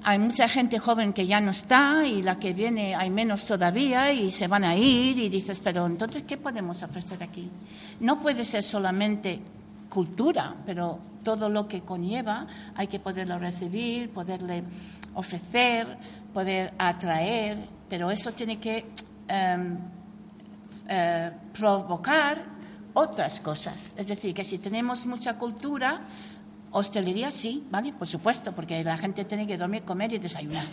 hay 0.04 0.18
mucha 0.18 0.48
gente 0.48 0.78
joven 0.78 1.12
que 1.12 1.26
ya 1.26 1.40
no 1.40 1.50
está 1.50 2.06
y 2.06 2.22
la 2.22 2.38
que 2.38 2.52
viene 2.52 2.94
hay 2.94 3.10
menos 3.10 3.44
todavía 3.44 4.12
y 4.12 4.30
se 4.30 4.46
van 4.46 4.64
a 4.64 4.76
ir 4.76 5.18
y 5.18 5.28
dices, 5.28 5.60
pero 5.60 5.86
entonces, 5.86 6.22
¿qué 6.26 6.36
podemos 6.36 6.82
ofrecer 6.82 7.22
aquí? 7.22 7.50
No 8.00 8.20
puede 8.20 8.44
ser 8.44 8.62
solamente 8.62 9.40
cultura, 9.88 10.54
pero 10.64 10.98
todo 11.24 11.48
lo 11.48 11.66
que 11.66 11.80
conlleva 11.80 12.46
hay 12.74 12.86
que 12.86 13.00
poderlo 13.00 13.38
recibir, 13.38 14.10
poderle 14.10 14.62
ofrecer, 15.14 15.98
poder 16.32 16.72
atraer, 16.78 17.66
pero 17.88 18.10
eso 18.10 18.32
tiene 18.32 18.58
que 18.58 18.86
em, 19.26 19.78
eh, 20.86 21.30
provocar 21.52 22.44
otras 22.94 23.40
cosas. 23.40 23.94
Es 23.96 24.08
decir, 24.08 24.34
que 24.34 24.44
si 24.44 24.58
tenemos 24.58 25.06
mucha 25.06 25.34
cultura, 25.34 26.00
Hostelería 26.70 27.30
sí, 27.30 27.64
¿vale? 27.70 27.92
Por 27.92 28.06
supuesto, 28.06 28.52
porque 28.52 28.84
la 28.84 28.96
gente 28.96 29.24
tiene 29.24 29.46
que 29.46 29.56
dormir, 29.56 29.82
comer 29.82 30.12
y 30.12 30.18
desayunar. 30.18 30.66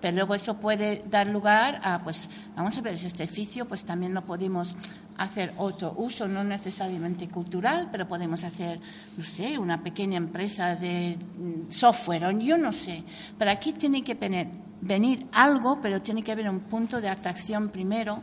pero 0.00 0.16
luego 0.16 0.34
eso 0.34 0.56
puede 0.56 1.04
dar 1.08 1.26
lugar 1.28 1.80
a, 1.82 2.00
pues, 2.00 2.28
vamos 2.56 2.76
a 2.76 2.80
ver, 2.80 2.94
este 2.94 3.22
edificio, 3.22 3.66
pues 3.66 3.84
también 3.84 4.12
lo 4.12 4.22
podemos 4.22 4.76
hacer 5.16 5.54
otro 5.58 5.94
uso, 5.96 6.26
no 6.26 6.42
necesariamente 6.42 7.28
cultural, 7.28 7.88
pero 7.90 8.08
podemos 8.08 8.42
hacer, 8.44 8.80
no 9.16 9.24
sé, 9.24 9.56
una 9.58 9.82
pequeña 9.82 10.16
empresa 10.16 10.74
de 10.74 11.16
mm, 11.16 11.70
software, 11.70 12.36
yo 12.38 12.58
no 12.58 12.72
sé. 12.72 13.04
Pero 13.38 13.50
aquí 13.50 13.72
tiene 13.72 14.02
que 14.02 14.14
venir 14.80 15.26
algo, 15.32 15.80
pero 15.80 16.02
tiene 16.02 16.22
que 16.22 16.32
haber 16.32 16.50
un 16.50 16.60
punto 16.60 17.00
de 17.00 17.08
atracción 17.08 17.70
primero 17.70 18.22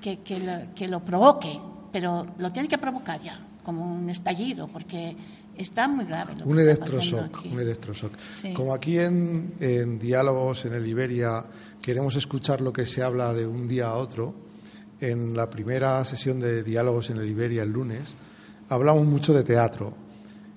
que, 0.00 0.20
que, 0.20 0.40
lo, 0.40 0.74
que 0.74 0.88
lo 0.88 1.00
provoque, 1.00 1.60
pero 1.92 2.26
lo 2.38 2.50
tiene 2.50 2.68
que 2.68 2.78
provocar 2.78 3.20
ya, 3.20 3.38
como 3.62 3.94
un 3.94 4.08
estallido, 4.08 4.68
porque 4.68 5.16
está 5.56 5.88
muy 5.88 6.04
grave. 6.04 6.34
un, 6.44 6.58
electroshock, 6.58 7.44
un 7.50 7.60
electroshock. 7.60 8.12
Como 8.54 8.74
aquí 8.74 8.98
en, 8.98 9.54
en 9.60 9.98
Diálogos 9.98 10.64
en 10.64 10.74
el 10.74 10.86
Iberia 10.86 11.44
queremos 11.82 12.16
escuchar 12.16 12.60
lo 12.60 12.72
que 12.72 12.86
se 12.86 13.02
habla 13.02 13.34
de 13.34 13.46
un 13.46 13.66
día 13.68 13.88
a 13.88 13.94
otro, 13.94 14.34
en 15.02 15.36
la 15.36 15.50
primera 15.50 16.04
sesión 16.04 16.38
de 16.38 16.62
diálogos 16.62 17.10
en 17.10 17.16
el 17.16 17.28
Iberia 17.28 17.64
el 17.64 17.72
lunes, 17.72 18.14
hablamos 18.68 19.04
mucho 19.04 19.34
de 19.34 19.42
teatro. 19.42 19.94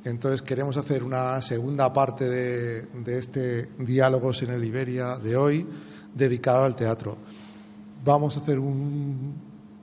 Entonces 0.03 0.43
queremos 0.43 0.77
hacer 0.77 1.03
una 1.03 1.41
segunda 1.41 1.91
parte 1.91 2.29
de, 2.29 3.17
este 3.17 3.69
diálogos 3.79 4.43
en 4.43 4.51
el 4.51 4.63
Iberia 4.63 5.17
de 5.17 5.35
hoy 5.35 5.65
dedicado 6.13 6.63
al 6.63 6.75
teatro. 6.75 7.17
Vamos 8.03 8.37
a 8.37 8.39
hacer 8.39 8.59
una 8.59 9.33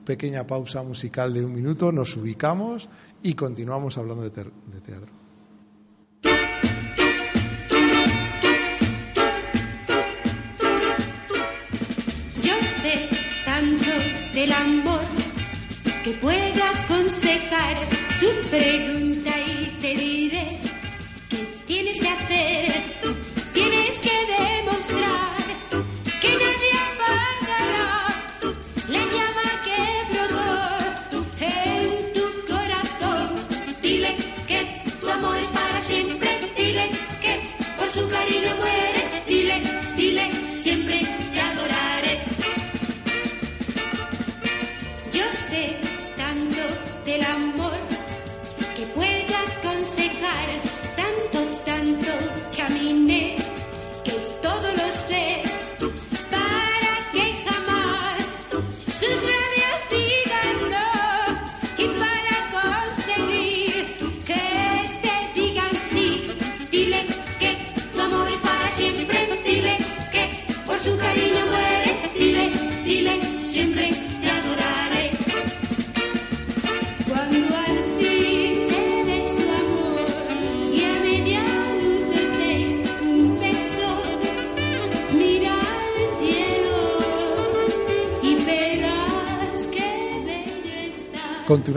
pequeña 0.05 0.47
pausa 0.47 0.81
musical 0.81 1.33
de 1.33 1.43
un 1.43 1.53
minuto, 1.53 1.91
nos 1.91 2.15
ubicamos 2.15 2.87
y 3.23 3.33
continuamos 3.33 3.97
hablando 3.97 4.23
de 4.23 4.29
teatro. 4.29 5.23
del 14.33 14.51
amor 14.51 15.01
que 16.03 16.11
pueda 16.13 16.83
aconsejar 16.83 17.77
tu 18.19 18.49
pregunta 18.49 19.12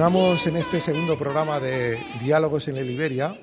Continuamos 0.06 0.46
en 0.46 0.56
este 0.56 0.80
segundo 0.80 1.18
programa 1.18 1.58
de 1.58 1.98
Diálogos 2.22 2.68
en 2.68 2.76
el 2.76 2.88
Iberia, 2.88 3.36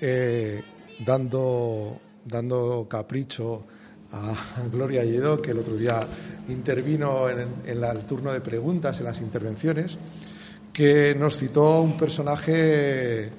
eh, 0.00 0.60
dando, 1.06 2.00
dando 2.24 2.88
capricho 2.90 3.64
a 4.10 4.34
Gloria 4.72 5.04
Lledó, 5.04 5.40
que 5.40 5.52
el 5.52 5.58
otro 5.58 5.76
día 5.76 6.04
intervino 6.48 7.28
en, 7.28 7.46
el 7.64 7.98
turno 8.00 8.32
de 8.32 8.40
preguntas, 8.40 8.98
en 8.98 9.04
las 9.04 9.20
intervenciones, 9.20 9.96
que 10.72 11.14
nos 11.14 11.36
citó 11.36 11.82
un 11.82 11.96
personaje 11.96 13.30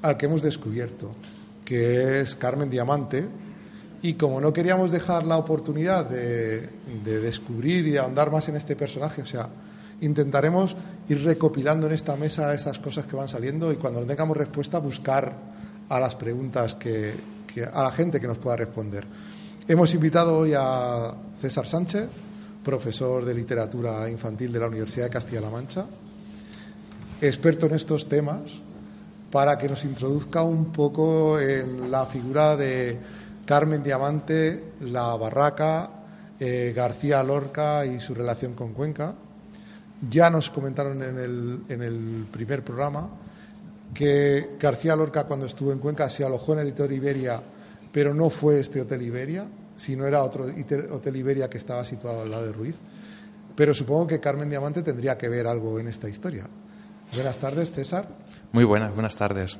al 0.00 0.16
que 0.16 0.24
hemos 0.24 0.40
descubierto, 0.40 1.10
que 1.66 2.20
es 2.22 2.34
Carmen 2.34 2.70
Diamante, 2.70 3.26
y 4.00 4.14
como 4.14 4.40
no 4.40 4.54
queríamos 4.54 4.90
dejar 4.90 5.26
la 5.26 5.36
oportunidad 5.36 6.08
de, 6.08 6.70
de 7.04 7.20
descubrir 7.20 7.86
y 7.88 7.90
de 7.90 7.98
ahondar 7.98 8.32
más 8.32 8.48
en 8.48 8.56
este 8.56 8.74
personaje, 8.74 9.20
o 9.20 9.26
sea, 9.26 9.50
intentaremos 10.00 10.76
ir 11.08 11.24
recopilando 11.24 11.86
en 11.86 11.92
esta 11.92 12.16
mesa 12.16 12.54
estas 12.54 12.78
cosas 12.78 13.06
que 13.06 13.16
van 13.16 13.28
saliendo 13.28 13.72
y 13.72 13.76
cuando 13.76 14.04
tengamos 14.04 14.36
respuesta 14.36 14.78
buscar 14.78 15.32
a 15.88 16.00
las 16.00 16.16
preguntas 16.16 16.74
que, 16.74 17.14
a 17.72 17.82
la 17.82 17.90
gente 17.92 18.20
que 18.20 18.26
nos 18.26 18.38
pueda 18.38 18.56
responder. 18.56 19.06
Hemos 19.66 19.94
invitado 19.94 20.38
hoy 20.38 20.52
a 20.56 21.14
César 21.40 21.66
Sánchez, 21.66 22.08
profesor 22.62 23.24
de 23.24 23.34
literatura 23.34 24.08
infantil 24.10 24.52
de 24.52 24.60
la 24.60 24.66
Universidad 24.66 25.06
de 25.06 25.10
Castilla-La 25.10 25.50
Mancha, 25.50 25.86
experto 27.20 27.66
en 27.66 27.74
estos 27.74 28.08
temas, 28.08 28.42
para 29.30 29.56
que 29.58 29.68
nos 29.68 29.84
introduzca 29.84 30.42
un 30.42 30.66
poco 30.72 31.40
en 31.40 31.90
la 31.90 32.06
figura 32.06 32.56
de 32.56 32.98
Carmen 33.44 33.82
Diamante, 33.82 34.72
la 34.80 35.14
Barraca, 35.16 35.90
eh, 36.38 36.72
García 36.76 37.22
Lorca 37.22 37.86
y 37.86 38.00
su 38.00 38.14
relación 38.14 38.54
con 38.54 38.72
Cuenca 38.72 39.14
ya 40.10 40.30
nos 40.30 40.50
comentaron 40.50 41.02
en 41.02 41.18
el, 41.18 41.62
en 41.68 41.82
el 41.82 42.26
primer 42.30 42.62
programa 42.64 43.10
que 43.94 44.56
García 44.60 44.94
Lorca 44.96 45.24
cuando 45.24 45.46
estuvo 45.46 45.72
en 45.72 45.78
Cuenca 45.78 46.10
se 46.10 46.24
alojó 46.24 46.52
en 46.52 46.60
el 46.60 46.72
Hotel 46.72 46.92
Iberia, 46.92 47.42
pero 47.92 48.12
no 48.12 48.30
fue 48.30 48.60
este 48.60 48.80
Hotel 48.80 49.02
Iberia, 49.02 49.46
sino 49.76 50.06
era 50.06 50.22
otro 50.22 50.46
Hotel 50.90 51.16
Iberia 51.16 51.48
que 51.48 51.58
estaba 51.58 51.84
situado 51.84 52.22
al 52.22 52.30
lado 52.30 52.46
de 52.46 52.52
Ruiz. 52.52 52.76
Pero 53.54 53.72
supongo 53.72 54.06
que 54.06 54.20
Carmen 54.20 54.50
Diamante 54.50 54.82
tendría 54.82 55.16
que 55.16 55.28
ver 55.30 55.46
algo 55.46 55.80
en 55.80 55.88
esta 55.88 56.08
historia. 56.08 56.44
Buenas 57.14 57.38
tardes, 57.38 57.72
César. 57.72 58.06
Muy 58.52 58.64
buenas, 58.64 58.92
buenas 58.92 59.16
tardes. 59.16 59.56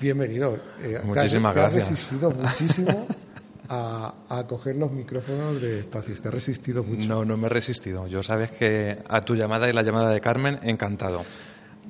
Bienvenido. 0.00 0.56
Eh, 0.80 1.00
Muchísimas 1.04 1.54
gracias. 1.54 1.90
resistido 1.90 2.30
muchísimo 2.30 3.06
a, 3.70 4.44
coger 4.48 4.76
los 4.76 4.90
micrófonos 4.90 5.60
de 5.60 5.80
espacios. 5.80 6.20
¿Te 6.20 6.28
has 6.28 6.34
resistido 6.34 6.82
mucho? 6.82 7.08
No, 7.08 7.24
no 7.24 7.36
me 7.36 7.46
he 7.46 7.50
resistido. 7.50 8.06
Yo 8.08 8.22
sabes 8.22 8.50
que 8.50 8.98
a 9.08 9.20
tu 9.20 9.36
llamada 9.36 9.68
y 9.68 9.72
la 9.72 9.82
llamada 9.82 10.10
de 10.10 10.20
Carmen, 10.20 10.58
encantado. 10.62 11.22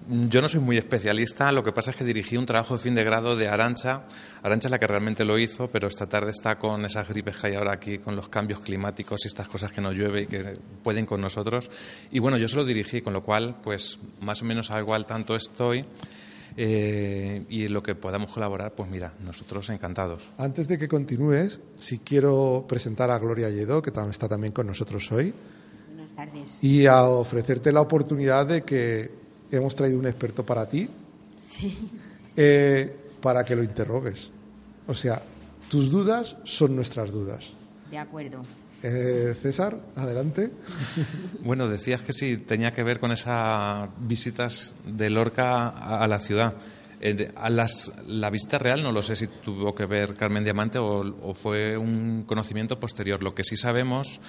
Yo 0.09 0.43
no 0.43 0.49
soy 0.49 0.61
muy 0.61 0.77
especialista, 0.77 1.53
lo 1.53 1.63
que 1.63 1.73
pasa 1.73 1.93
es 1.93 1.97
que 1.97 2.05
dirigí 2.05 2.37
un 2.37 2.45
trabajo 2.45 2.75
de 2.75 2.83
fin 2.83 2.95
de 2.95 3.05
grado 3.05 3.37
de 3.37 3.49
Arancha. 3.49 4.03
Arancha 4.43 4.67
es 4.67 4.73
la 4.73 4.79
que 4.79 4.87
realmente 4.87 5.25
lo 5.25 5.39
hizo, 5.39 5.69
pero 5.69 5.89
esta 5.89 6.07
tarde 6.07 6.33
está 6.33 6.57
con 6.57 6.85
esas 6.85 7.09
gripes 7.09 7.37
que 7.37 7.47
hay 7.49 7.55
ahora 7.55 7.75
aquí, 7.75 7.99
con 7.99 8.17
los 8.17 8.29
cambios 8.29 8.61
climáticos 8.61 9.25
y 9.25 9.29
estas 9.29 9.47
cosas 9.47 9.71
que 9.71 9.81
nos 9.81 9.95
llueve 9.95 10.23
y 10.23 10.27
que 10.27 10.59
pueden 10.83 11.07
con 11.07 11.21
nosotros. 11.21 11.71
Y 12.11 12.19
bueno, 12.19 12.39
yo 12.39 12.49
se 12.49 12.57
lo 12.57 12.65
dirigí, 12.65 13.03
con 13.03 13.13
lo 13.13 13.23
cual, 13.23 13.59
pues 13.63 14.01
más 14.21 14.43
o 14.43 14.47
menos 14.47 14.71
algo 14.71 14.95
al 14.95 15.07
tanto 15.07 15.37
estoy. 15.37 15.85
Eh, 16.63 17.47
y 17.49 17.65
en 17.65 17.73
lo 17.73 17.83
que 17.83 17.95
podamos 17.95 18.31
colaborar, 18.33 18.75
pues 18.75 18.91
mira, 18.91 19.15
nosotros 19.25 19.71
encantados. 19.71 20.31
Antes 20.37 20.69
de 20.69 20.77
que 20.77 20.89
continúes, 20.89 21.59
si 21.79 22.01
quiero 22.01 22.67
presentar 22.69 23.11
a 23.11 23.19
Gloria 23.19 23.49
Lledó, 23.49 23.81
que 23.81 23.91
está 24.11 24.29
también 24.29 24.53
con 24.53 24.67
nosotros 24.67 25.11
hoy. 25.11 25.33
Buenas 25.87 26.11
tardes. 26.11 26.63
Y 26.63 26.85
a 26.85 27.05
ofrecerte 27.05 27.73
la 27.73 27.81
oportunidad 27.81 28.45
de 28.45 28.61
que 28.61 29.11
hemos 29.51 29.75
traído 29.75 29.99
un 29.99 30.07
experto 30.07 30.45
para 30.45 30.69
ti. 30.69 30.87
Sí. 31.41 31.91
Eh, 32.37 32.95
para 33.23 33.43
que 33.43 33.57
lo 33.57 33.63
interrogues. 33.63 34.31
O 34.87 34.93
sea, 34.93 35.23
tus 35.71 35.91
dudas 35.91 36.37
son 36.45 36.77
nuestras 36.77 37.11
dudas. 37.11 37.55
De 37.91 37.97
acuerdo. 37.97 38.43
Eh, 38.83 39.35
César, 39.41 39.79
adelante. 39.97 40.51
Bueno, 41.43 41.69
decías 41.69 42.03
que 42.03 42.13
sí, 42.13 42.37
tenía 42.37 42.73
que 42.73 42.83
ver 42.83 43.01
con 43.01 43.13
esas 43.13 43.89
visitas 43.99 44.75
de 44.85 45.11
Lorca 45.11 45.69
a, 45.69 46.07
la 46.07 46.19
ciudad. 46.19 46.55
a 47.37 47.51
las, 47.51 47.91
la 48.07 48.29
visita 48.31 48.59
real 48.59 48.83
no 48.83 48.93
lo 48.93 49.03
sé 49.03 49.17
si 49.17 49.27
tuvo 49.27 49.75
que 49.75 49.87
ver 49.87 50.15
Carmen 50.15 50.45
Diamante 50.45 50.79
o, 50.79 51.35
fue 51.35 51.77
un 51.77 52.25
conocimiento 52.27 52.79
posterior. 52.79 53.23
Lo 53.23 53.35
que 53.35 53.43
sí 53.43 53.57
sabemos 53.57 54.21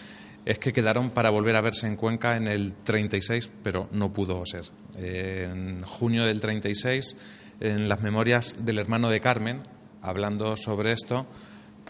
es 0.45 0.58
que 0.58 0.74
quedaron 0.74 1.12
para 1.12 1.30
volver 1.30 1.56
a 1.56 1.62
verse 1.62 1.86
en 1.88 1.97
Cuenca 1.97 2.36
en 2.36 2.47
el 2.47 2.74
36, 2.84 3.49
pero 3.62 3.89
no 3.91 4.12
pudo 4.12 4.41
ser. 4.45 4.64
en 4.97 5.82
junio 5.84 6.26
del 6.26 6.39
36, 6.39 7.16
en 7.60 7.89
las 7.89 8.02
memorias 8.02 8.58
del 8.66 8.80
hermano 8.80 9.10
de 9.10 9.20
Carmen, 9.20 9.64
hablando 10.02 10.56
sobre 10.56 10.93
esto, 10.93 11.28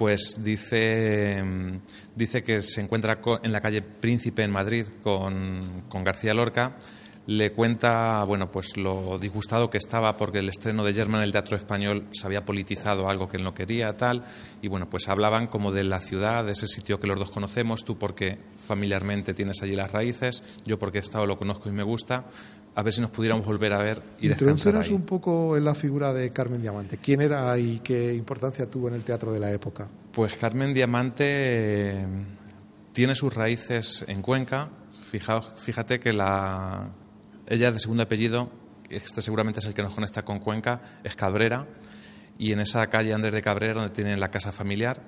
pues 0.02 0.38
dice, 0.44 1.44
dice 2.16 2.44
que 2.44 2.64
se 2.64 2.82
encuentra 2.82 3.22
en 3.44 3.52
la 3.52 3.62
calle 3.62 3.84
Príncipe 3.84 4.42
en 4.42 4.50
Madrid 4.50 4.88
con, 5.04 5.84
con 5.90 6.04
García 6.04 6.34
Lorca 6.34 6.76
le 7.32 7.54
cuenta 7.54 8.24
bueno 8.26 8.52
pues 8.52 8.76
lo 8.78 9.18
disgustado 9.18 9.70
que 9.70 9.78
estaba 9.78 10.18
porque 10.18 10.40
el 10.40 10.50
estreno 10.50 10.84
de 10.84 10.94
German 10.94 11.22
en 11.22 11.26
el 11.26 11.32
Teatro 11.32 11.56
Español 11.56 12.08
se 12.12 12.26
había 12.28 12.44
politizado 12.44 13.08
algo 13.10 13.28
que 13.28 13.38
él 13.38 13.44
no 13.44 13.54
quería 13.54 13.96
tal 13.96 14.26
y 14.62 14.68
bueno 14.68 14.90
pues 14.90 15.08
hablaban 15.08 15.48
como 15.48 15.72
de 15.72 15.84
la 15.84 16.02
ciudad 16.02 16.44
de 16.44 16.52
ese 16.52 16.68
sitio 16.68 17.00
que 17.00 17.08
los 17.08 17.18
dos 17.18 17.32
conocemos 17.32 17.86
tú 17.86 17.98
porque 17.98 18.38
familiarmente 18.58 19.34
tienes 19.34 19.62
allí 19.62 19.76
las 19.76 19.92
raíces 19.92 20.44
yo 20.66 20.78
porque 20.78 20.98
he 20.98 21.02
estado 21.02 21.26
lo 21.26 21.38
conozco 21.38 21.70
y 21.70 21.72
me 21.72 21.84
gusta 21.84 22.26
a 22.76 22.84
ver 22.84 22.94
si 22.94 23.02
nos 23.02 23.12
pudiéramos 23.12 23.46
volver 23.46 23.74
a 23.74 23.82
ver 23.82 24.02
y 24.20 24.28
Introdúcenos 24.28 24.90
un 24.90 25.04
poco 25.04 25.56
en 25.56 25.64
la 25.66 25.76
figura 25.76 26.14
de 26.14 26.30
Carmen 26.30 26.62
Diamante. 26.62 26.98
Quién 26.98 27.22
era 27.22 27.58
y 27.58 27.80
qué 27.80 28.14
importancia 28.14 28.70
tuvo 28.70 28.88
en 28.88 28.96
el 28.96 29.04
teatro 29.04 29.32
de 29.32 29.40
la 29.40 29.52
época 29.52 29.90
pues 30.12 30.36
Carmen 30.36 30.74
Diamante 30.74 31.24
eh, 31.26 32.06
tiene 32.92 33.16
sus 33.16 33.34
raíces 33.34 34.04
en 34.08 34.22
Cuenca. 34.22 34.70
Fíjate 35.56 36.00
que 36.00 36.12
la 36.14 36.90
ella 37.52 37.70
de 37.70 37.80
segundo 37.80 38.04
apellido, 38.04 38.50
este 38.90 39.22
seguramente 39.22 39.60
es 39.60 39.66
el 39.66 39.74
que 39.74 39.84
nos 39.84 39.94
conecta 39.94 40.24
con 40.24 40.40
Cuenca, 40.40 40.82
es 41.04 41.18
Cabrera, 41.18 41.68
y 42.38 42.54
en 42.54 42.62
esa 42.62 42.88
calle 42.88 43.14
Andrés 43.14 43.34
de 43.34 43.42
Cabrera, 43.42 43.74
donde 43.74 43.94
tienen 43.94 44.22
la 44.22 44.30
casa 44.30 44.54
familiar. 44.54 45.02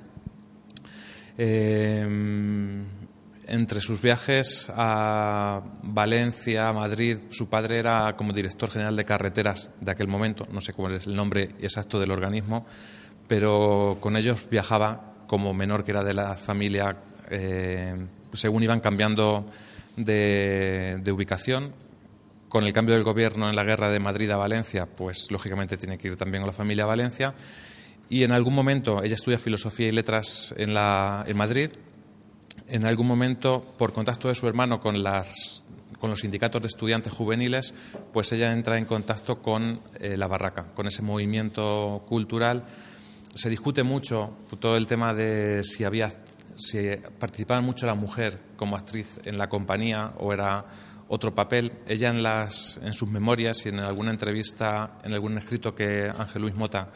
Eh, 1.37 2.05
entre 3.45 3.79
sus 3.79 4.01
viajes 4.01 4.69
a 4.75 5.61
Valencia, 5.83 6.67
a 6.67 6.73
Madrid, 6.73 7.17
su 7.29 7.47
padre 7.47 7.79
era 7.79 8.13
como 8.17 8.33
director 8.33 8.69
general 8.69 8.97
de 8.97 9.05
carreteras 9.05 9.71
de 9.79 9.91
aquel 9.91 10.09
momento, 10.09 10.45
no 10.51 10.59
sé 10.59 10.73
cuál 10.73 10.95
es 10.95 11.07
el 11.07 11.15
nombre 11.15 11.55
exacto 11.61 11.97
del 11.97 12.11
organismo, 12.11 12.65
pero 13.27 13.99
con 14.01 14.17
ellos 14.17 14.47
viajaba 14.49 15.13
como 15.27 15.53
menor 15.53 15.85
que 15.85 15.91
era 15.91 16.03
de 16.03 16.13
la 16.13 16.35
familia, 16.35 16.97
eh, 17.29 17.95
según 18.33 18.63
iban 18.63 18.81
cambiando 18.81 19.45
de 19.95 21.11
ubicación, 21.11 21.73
con 22.53 22.65
el 22.65 22.71
cambio 22.71 22.93
del 22.93 23.03
gobierno 23.03 23.49
en 23.49 23.55
la 23.55 23.63
guerra 23.63 23.89
de 23.89 23.99
Madrid 23.99 24.29
a 24.29 24.37
Valencia, 24.37 24.85
pues 24.85 25.31
lógicamente 25.31 25.75
tiene 25.75 25.97
que 25.97 26.09
ir 26.09 26.17
también 26.17 26.43
a 26.43 26.45
la 26.45 26.53
familia 26.53 26.83
a 26.83 26.85
Valencia. 26.85 27.33
Y 28.09 28.21
en 28.23 28.31
algún 28.31 28.53
momento, 28.53 29.01
ella 29.01 29.15
estudia 29.15 29.39
filosofía 29.39 29.87
y 29.87 29.91
letras 29.91 30.53
en, 30.55 30.71
la, 30.71 31.25
en 31.27 31.35
Madrid. 31.35 31.71
En 32.67 32.85
algún 32.85 33.07
momento, 33.07 33.73
por 33.75 33.91
contacto 33.91 34.27
de 34.27 34.35
su 34.35 34.47
hermano 34.47 34.79
con, 34.79 35.01
las, 35.01 35.63
con 35.97 36.11
los 36.11 36.19
sindicatos 36.19 36.61
de 36.61 36.67
estudiantes 36.67 37.11
juveniles, 37.11 37.73
pues 38.13 38.31
ella 38.33 38.53
entra 38.53 38.77
en 38.77 38.85
contacto 38.85 39.41
con 39.41 39.81
eh, 39.99 40.15
la 40.15 40.27
barraca, 40.27 40.75
con 40.75 40.85
ese 40.85 41.01
movimiento 41.01 42.05
cultural. 42.07 42.65
Se 43.33 43.49
discute 43.49 43.81
mucho 43.81 44.37
todo 44.59 44.77
el 44.77 44.85
tema 44.85 45.15
de 45.15 45.63
si 45.63 45.85
había 45.85 46.09
si 46.55 46.77
participaba 47.17 47.61
mucho 47.61 47.87
la 47.87 47.95
mujer 47.95 48.39
como 48.57 48.75
actriz 48.75 49.19
en 49.25 49.39
la 49.39 49.49
compañía 49.49 50.13
o 50.19 50.31
era 50.33 50.65
otro 51.13 51.35
papel. 51.35 51.71
Ella 51.87 52.09
en, 52.09 52.23
las, 52.23 52.79
en 52.81 52.91
sus 52.91 53.07
memorias 53.07 53.67
y 53.67 53.69
en 53.69 53.79
alguna 53.79 54.09
entrevista, 54.09 54.97
en 55.03 55.13
algún 55.13 55.37
escrito 55.37 55.75
que 55.75 56.09
Ángel 56.09 56.41
Luis 56.41 56.55
Mota 56.55 56.91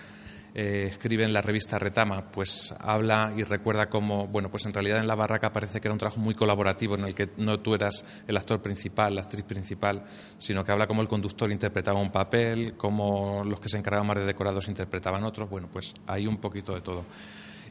eh, 0.55 0.87
escribe 0.89 1.23
en 1.23 1.33
la 1.33 1.41
revista 1.41 1.77
Retama, 1.77 2.31
pues 2.31 2.73
habla 2.79 3.31
y 3.37 3.43
recuerda 3.43 3.89
cómo, 3.89 4.25
bueno, 4.25 4.49
pues 4.49 4.65
en 4.65 4.73
realidad 4.73 4.97
en 4.97 5.05
La 5.05 5.13
Barraca 5.13 5.53
parece 5.53 5.79
que 5.79 5.87
era 5.87 5.93
un 5.93 5.99
trabajo 5.99 6.19
muy 6.19 6.33
colaborativo 6.33 6.95
en 6.95 7.03
el 7.03 7.13
que 7.13 7.29
no 7.37 7.59
tú 7.59 7.75
eras 7.75 8.03
el 8.27 8.35
actor 8.37 8.59
principal, 8.59 9.13
la 9.13 9.21
actriz 9.21 9.43
principal, 9.43 10.03
sino 10.39 10.63
que 10.63 10.71
habla 10.71 10.87
cómo 10.87 11.03
el 11.03 11.07
conductor 11.07 11.51
interpretaba 11.51 11.99
un 11.99 12.11
papel, 12.11 12.73
cómo 12.75 13.43
los 13.43 13.59
que 13.59 13.69
se 13.69 13.77
encargaban 13.77 14.07
más 14.07 14.17
de 14.17 14.25
decorados 14.25 14.67
interpretaban 14.67 15.23
otros, 15.25 15.47
bueno, 15.47 15.69
pues 15.71 15.93
hay 16.07 16.25
un 16.25 16.37
poquito 16.37 16.73
de 16.73 16.81
todo. 16.81 17.05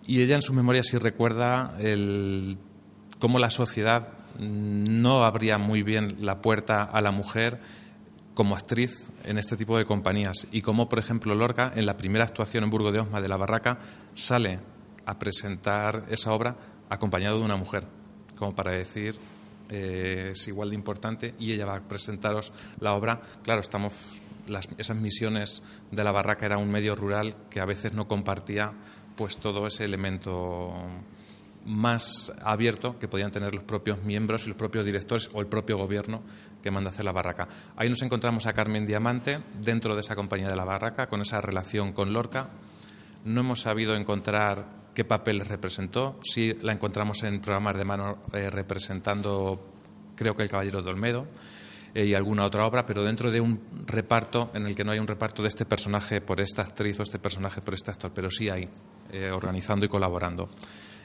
Y 0.06 0.22
ella 0.22 0.36
en 0.36 0.42
sus 0.42 0.54
memorias 0.54 0.86
sí 0.86 0.96
recuerda 0.96 1.74
el, 1.80 2.56
cómo 3.18 3.40
la 3.40 3.50
sociedad 3.50 4.25
no 4.38 5.24
abría 5.24 5.58
muy 5.58 5.82
bien 5.82 6.16
la 6.20 6.40
puerta 6.40 6.82
a 6.82 7.00
la 7.00 7.10
mujer 7.10 7.60
como 8.34 8.54
actriz 8.54 9.10
en 9.24 9.38
este 9.38 9.56
tipo 9.56 9.78
de 9.78 9.86
compañías 9.86 10.46
y 10.52 10.60
como, 10.60 10.88
por 10.88 10.98
ejemplo, 10.98 11.34
Lorca, 11.34 11.72
en 11.74 11.86
la 11.86 11.96
primera 11.96 12.24
actuación 12.24 12.64
en 12.64 12.70
Burgo 12.70 12.92
de 12.92 13.00
Osma 13.00 13.20
de 13.20 13.28
la 13.28 13.36
Barraca, 13.36 13.78
sale 14.14 14.60
a 15.06 15.18
presentar 15.18 16.04
esa 16.10 16.32
obra 16.32 16.56
acompañado 16.90 17.38
de 17.38 17.44
una 17.44 17.56
mujer, 17.56 17.86
como 18.36 18.54
para 18.54 18.72
decir 18.72 19.16
eh, 19.68 20.30
es 20.32 20.48
igual 20.48 20.70
de 20.70 20.76
importante 20.76 21.34
y 21.38 21.52
ella 21.52 21.66
va 21.66 21.76
a 21.76 21.80
presentaros 21.80 22.52
la 22.80 22.94
obra. 22.94 23.20
Claro, 23.42 23.60
estamos 23.60 23.94
esas 24.78 24.96
misiones 24.96 25.62
de 25.90 26.04
la 26.04 26.12
Barraca 26.12 26.46
era 26.46 26.58
un 26.58 26.70
medio 26.70 26.94
rural 26.94 27.34
que 27.50 27.60
a 27.60 27.64
veces 27.64 27.92
no 27.94 28.06
compartía 28.06 28.72
pues 29.16 29.38
todo 29.38 29.66
ese 29.66 29.84
elemento 29.84 30.72
más 31.66 32.32
abierto 32.42 32.98
que 32.98 33.08
podían 33.08 33.30
tener 33.30 33.54
los 33.54 33.64
propios 33.64 34.02
miembros 34.02 34.44
y 34.44 34.48
los 34.48 34.56
propios 34.56 34.84
directores 34.84 35.28
o 35.34 35.40
el 35.40 35.46
propio 35.46 35.76
gobierno 35.76 36.22
que 36.62 36.70
manda 36.70 36.90
hacer 36.90 37.04
la 37.04 37.12
barraca. 37.12 37.48
Ahí 37.76 37.88
nos 37.88 38.02
encontramos 38.02 38.46
a 38.46 38.52
Carmen 38.52 38.86
Diamante 38.86 39.40
dentro 39.60 39.94
de 39.94 40.00
esa 40.00 40.14
compañía 40.14 40.48
de 40.48 40.56
la 40.56 40.64
barraca, 40.64 41.08
con 41.08 41.20
esa 41.20 41.40
relación 41.40 41.92
con 41.92 42.12
Lorca. 42.12 42.50
No 43.24 43.40
hemos 43.40 43.60
sabido 43.60 43.94
encontrar 43.94 44.86
qué 44.94 45.04
papel 45.04 45.40
representó. 45.40 46.18
Sí 46.22 46.54
la 46.62 46.72
encontramos 46.72 47.22
en 47.24 47.40
programas 47.40 47.76
de 47.76 47.84
mano 47.84 48.22
eh, 48.32 48.48
representando, 48.48 49.60
creo 50.14 50.34
que 50.34 50.44
El 50.44 50.48
Caballero 50.48 50.80
de 50.80 50.90
Olmedo 50.90 51.26
eh, 51.94 52.06
y 52.06 52.14
alguna 52.14 52.44
otra 52.44 52.66
obra, 52.66 52.86
pero 52.86 53.02
dentro 53.02 53.30
de 53.30 53.40
un 53.40 53.60
reparto 53.86 54.50
en 54.54 54.66
el 54.66 54.74
que 54.74 54.84
no 54.84 54.92
hay 54.92 54.98
un 54.98 55.06
reparto 55.06 55.42
de 55.42 55.48
este 55.48 55.66
personaje 55.66 56.20
por 56.20 56.40
esta 56.40 56.62
actriz 56.62 57.00
o 57.00 57.02
este 57.02 57.18
personaje 57.18 57.60
por 57.60 57.74
este 57.74 57.90
actor, 57.90 58.12
pero 58.14 58.30
sí 58.30 58.48
hay, 58.48 58.68
eh, 59.10 59.30
organizando 59.30 59.84
y 59.84 59.88
colaborando. 59.88 60.48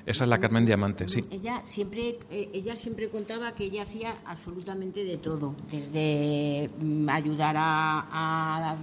Esa 0.06 0.24
es 0.24 0.30
la 0.30 0.40
Carmen 0.40 0.66
Diamante, 0.66 1.08
sí. 1.08 1.24
Ella 1.30 1.62
siempre, 1.64 2.20
eh, 2.32 2.50
ella 2.54 2.76
siempre 2.76 3.10
contaba 3.10 3.54
que 3.54 3.66
ella 3.66 3.84
hacía 3.84 4.18
absolutamente 4.26 5.04
de 5.04 5.18
todo, 5.18 5.56
desde 5.70 6.70
mm, 6.80 7.10
ayudar 7.10 7.56
a, 7.58 8.78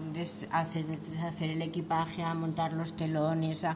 hacer, 0.52 1.50
el 1.50 1.62
equipaje, 1.62 2.22
a 2.22 2.34
montar 2.34 2.72
los 2.72 2.92
telones, 2.94 3.66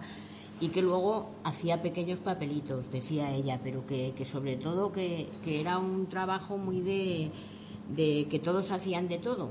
y 0.61 0.69
que 0.69 0.83
luego 0.83 1.31
hacía 1.43 1.83
pequeños 1.83 2.21
papelitos, 2.21 2.91
decía 2.93 3.33
ella, 3.33 3.59
pero 3.63 3.85
que, 3.87 4.15
sobre 4.25 4.57
todo 4.57 4.93
que, 4.93 5.29
que, 5.43 5.61
era 5.61 5.79
un 5.79 6.07
trabajo 6.07 6.57
muy 6.57 6.81
de, 6.81 7.33
de 7.95 8.29
que 8.31 8.39
todos 8.39 8.71
hacían 8.71 9.09
de 9.09 9.19
todo. 9.19 9.51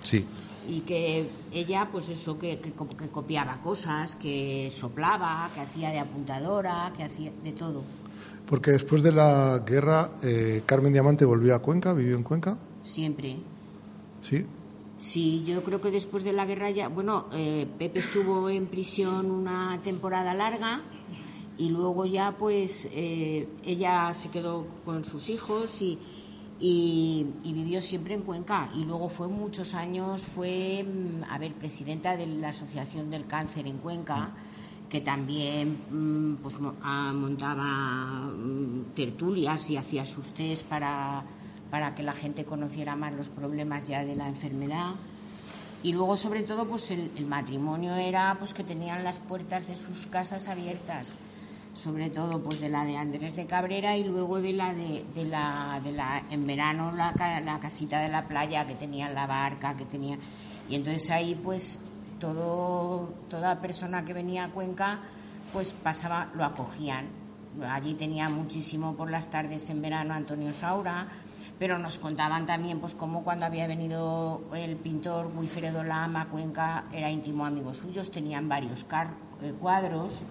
Sí 0.00 0.24
y 0.68 0.80
que 0.80 1.28
ella, 1.52 1.88
pues 1.90 2.08
eso, 2.08 2.38
que, 2.38 2.58
que, 2.58 2.72
copiaba 2.72 3.60
cosas, 3.62 4.14
que 4.14 4.68
soplaba, 4.70 5.50
que 5.54 5.60
hacía 5.60 5.90
de 5.90 5.98
apuntadora, 5.98 6.92
que 6.96 7.04
hacía 7.04 7.32
de 7.42 7.52
todo. 7.52 7.82
Porque 8.46 8.72
después 8.72 9.02
de 9.02 9.12
la 9.12 9.62
guerra, 9.66 10.12
eh, 10.22 10.62
Carmen 10.66 10.92
Diamante 10.92 11.24
volvió 11.24 11.54
a 11.54 11.60
Cuenca, 11.60 11.92
vivió 11.92 12.16
en 12.16 12.22
Cuenca. 12.22 12.58
Siempre. 12.82 13.36
¿Sí? 14.20 14.44
Sí, 14.98 15.42
yo 15.44 15.62
creo 15.62 15.80
que 15.80 15.90
después 15.90 16.24
de 16.24 16.32
la 16.32 16.46
guerra 16.46 16.70
ya, 16.70 16.88
bueno, 16.88 17.26
eh, 17.32 17.66
Pepe 17.78 17.98
estuvo 17.98 18.48
en 18.48 18.66
prisión 18.66 19.30
una 19.30 19.80
temporada 19.82 20.34
larga 20.34 20.82
y 21.58 21.70
luego 21.70 22.06
ya 22.06 22.36
pues 22.36 22.88
eh, 22.92 23.48
ella 23.64 24.12
se 24.14 24.30
quedó 24.30 24.66
con 24.84 25.04
sus 25.04 25.28
hijos 25.28 25.82
y, 25.82 25.98
y, 26.60 27.26
vivió 27.44 27.82
siempre 27.82 28.14
en 28.14 28.22
Cuenca. 28.22 28.70
Y 28.74 28.84
luego 28.84 29.08
fue 29.08 29.28
muchos 29.28 29.74
años, 29.74 30.22
fue, 30.22 30.84
mm, 30.84 31.24
a 31.30 31.38
ver, 31.38 31.52
presidenta 31.54 32.16
de 32.16 32.26
la 32.26 32.50
Asociación 32.50 33.10
del 33.10 33.26
Cáncer 33.26 33.66
en 33.66 33.78
Cuenca, 33.78 34.30
que 34.88 35.00
también 35.00 35.78
mm, 35.90 36.36
pues, 36.42 36.58
montaba 36.60 38.28
mm, 38.28 38.94
tertulias 38.94 39.70
y 39.70 39.76
hacía 39.76 40.04
sus 40.06 40.32
test 40.32 40.66
para, 40.66 41.24
para 41.70 41.94
que 41.94 42.02
la 42.02 42.12
gente 42.12 42.44
conociera 42.44 42.96
más 42.96 43.12
los 43.14 43.28
problemas 43.28 43.88
ya 43.88 44.04
de 44.04 44.14
la 44.14 44.28
enfermedad. 44.28 44.92
Y 45.82 45.92
luego, 45.92 46.16
sobre 46.16 46.42
todo, 46.42 46.66
pues 46.66 46.90
el, 46.90 47.10
el 47.16 47.26
matrimonio 47.26 47.94
era 47.94 48.36
pues 48.38 48.54
que 48.54 48.64
tenían 48.64 49.04
las 49.04 49.18
puertas 49.18 49.66
de 49.66 49.74
sus 49.74 50.06
casas 50.06 50.48
abiertas 50.48 51.12
sobre 51.74 52.08
todo 52.08 52.40
pues 52.40 52.60
de 52.60 52.68
la 52.68 52.84
de 52.84 52.96
Andrés 52.96 53.36
de 53.36 53.46
Cabrera 53.46 53.96
y 53.96 54.04
luego 54.04 54.40
de 54.40 54.52
la 54.52 54.72
de, 54.72 55.04
la 55.24 55.80
de 55.82 55.92
la 55.92 56.22
en 56.30 56.46
verano 56.46 56.92
la, 56.92 57.12
la 57.44 57.58
casita 57.58 58.00
de 58.00 58.08
la 58.08 58.26
playa 58.26 58.66
que 58.66 58.74
tenía 58.74 59.10
la 59.10 59.26
barca 59.26 59.76
que 59.76 59.84
tenía 59.84 60.18
y 60.68 60.76
entonces 60.76 61.10
ahí 61.10 61.34
pues 61.34 61.80
todo 62.20 63.12
toda 63.28 63.60
persona 63.60 64.04
que 64.04 64.12
venía 64.12 64.44
a 64.44 64.50
Cuenca 64.50 65.00
pues 65.52 65.72
pasaba 65.72 66.30
lo 66.34 66.44
acogían. 66.44 67.06
Allí 67.68 67.94
tenía 67.94 68.28
muchísimo 68.28 68.96
por 68.96 69.10
las 69.10 69.30
tardes 69.30 69.70
en 69.70 69.80
verano 69.80 70.14
Antonio 70.14 70.52
Saura 70.52 71.06
pero 71.58 71.78
nos 71.78 71.98
contaban 71.98 72.46
también 72.46 72.80
pues 72.80 72.94
cómo 72.94 73.22
cuando 73.22 73.46
había 73.46 73.66
venido 73.66 74.42
el 74.54 74.76
pintor 74.76 75.30
Wilfredo 75.36 75.84
Lama 75.84 76.28
Cuenca 76.28 76.84
era 76.92 77.10
íntimo 77.10 77.46
amigo 77.46 77.72
suyos 77.72 78.10
tenían 78.10 78.48
varios 78.48 78.84
eh, 79.42 79.54
cuadros 79.60 80.24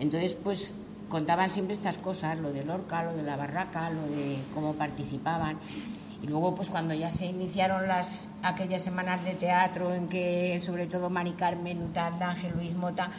entonces, 0.00 0.36
pues 0.42 0.74
contaban 1.08 1.50
siempre 1.50 1.74
estas 1.74 1.98
cosas, 1.98 2.38
lo 2.38 2.52
de 2.52 2.64
Lorca, 2.64 3.02
lo 3.04 3.12
de 3.12 3.22
la 3.22 3.36
barraca, 3.36 3.90
lo 3.90 4.02
de 4.02 4.38
cómo 4.54 4.74
participaban. 4.74 5.58
Y 6.22 6.26
luego, 6.26 6.54
pues 6.54 6.68
cuando 6.68 6.94
ya 6.94 7.10
se 7.10 7.26
iniciaron 7.26 7.86
las 7.86 8.30
aquellas 8.42 8.82
semanas 8.82 9.24
de 9.24 9.34
teatro 9.34 9.94
en 9.94 10.08
que, 10.08 10.60
sobre 10.64 10.86
todo, 10.86 11.10
Mari 11.10 11.32
Carmen, 11.32 11.90
Ángel 11.94 12.52
Luis 12.56 12.74
Mota, 12.74 13.10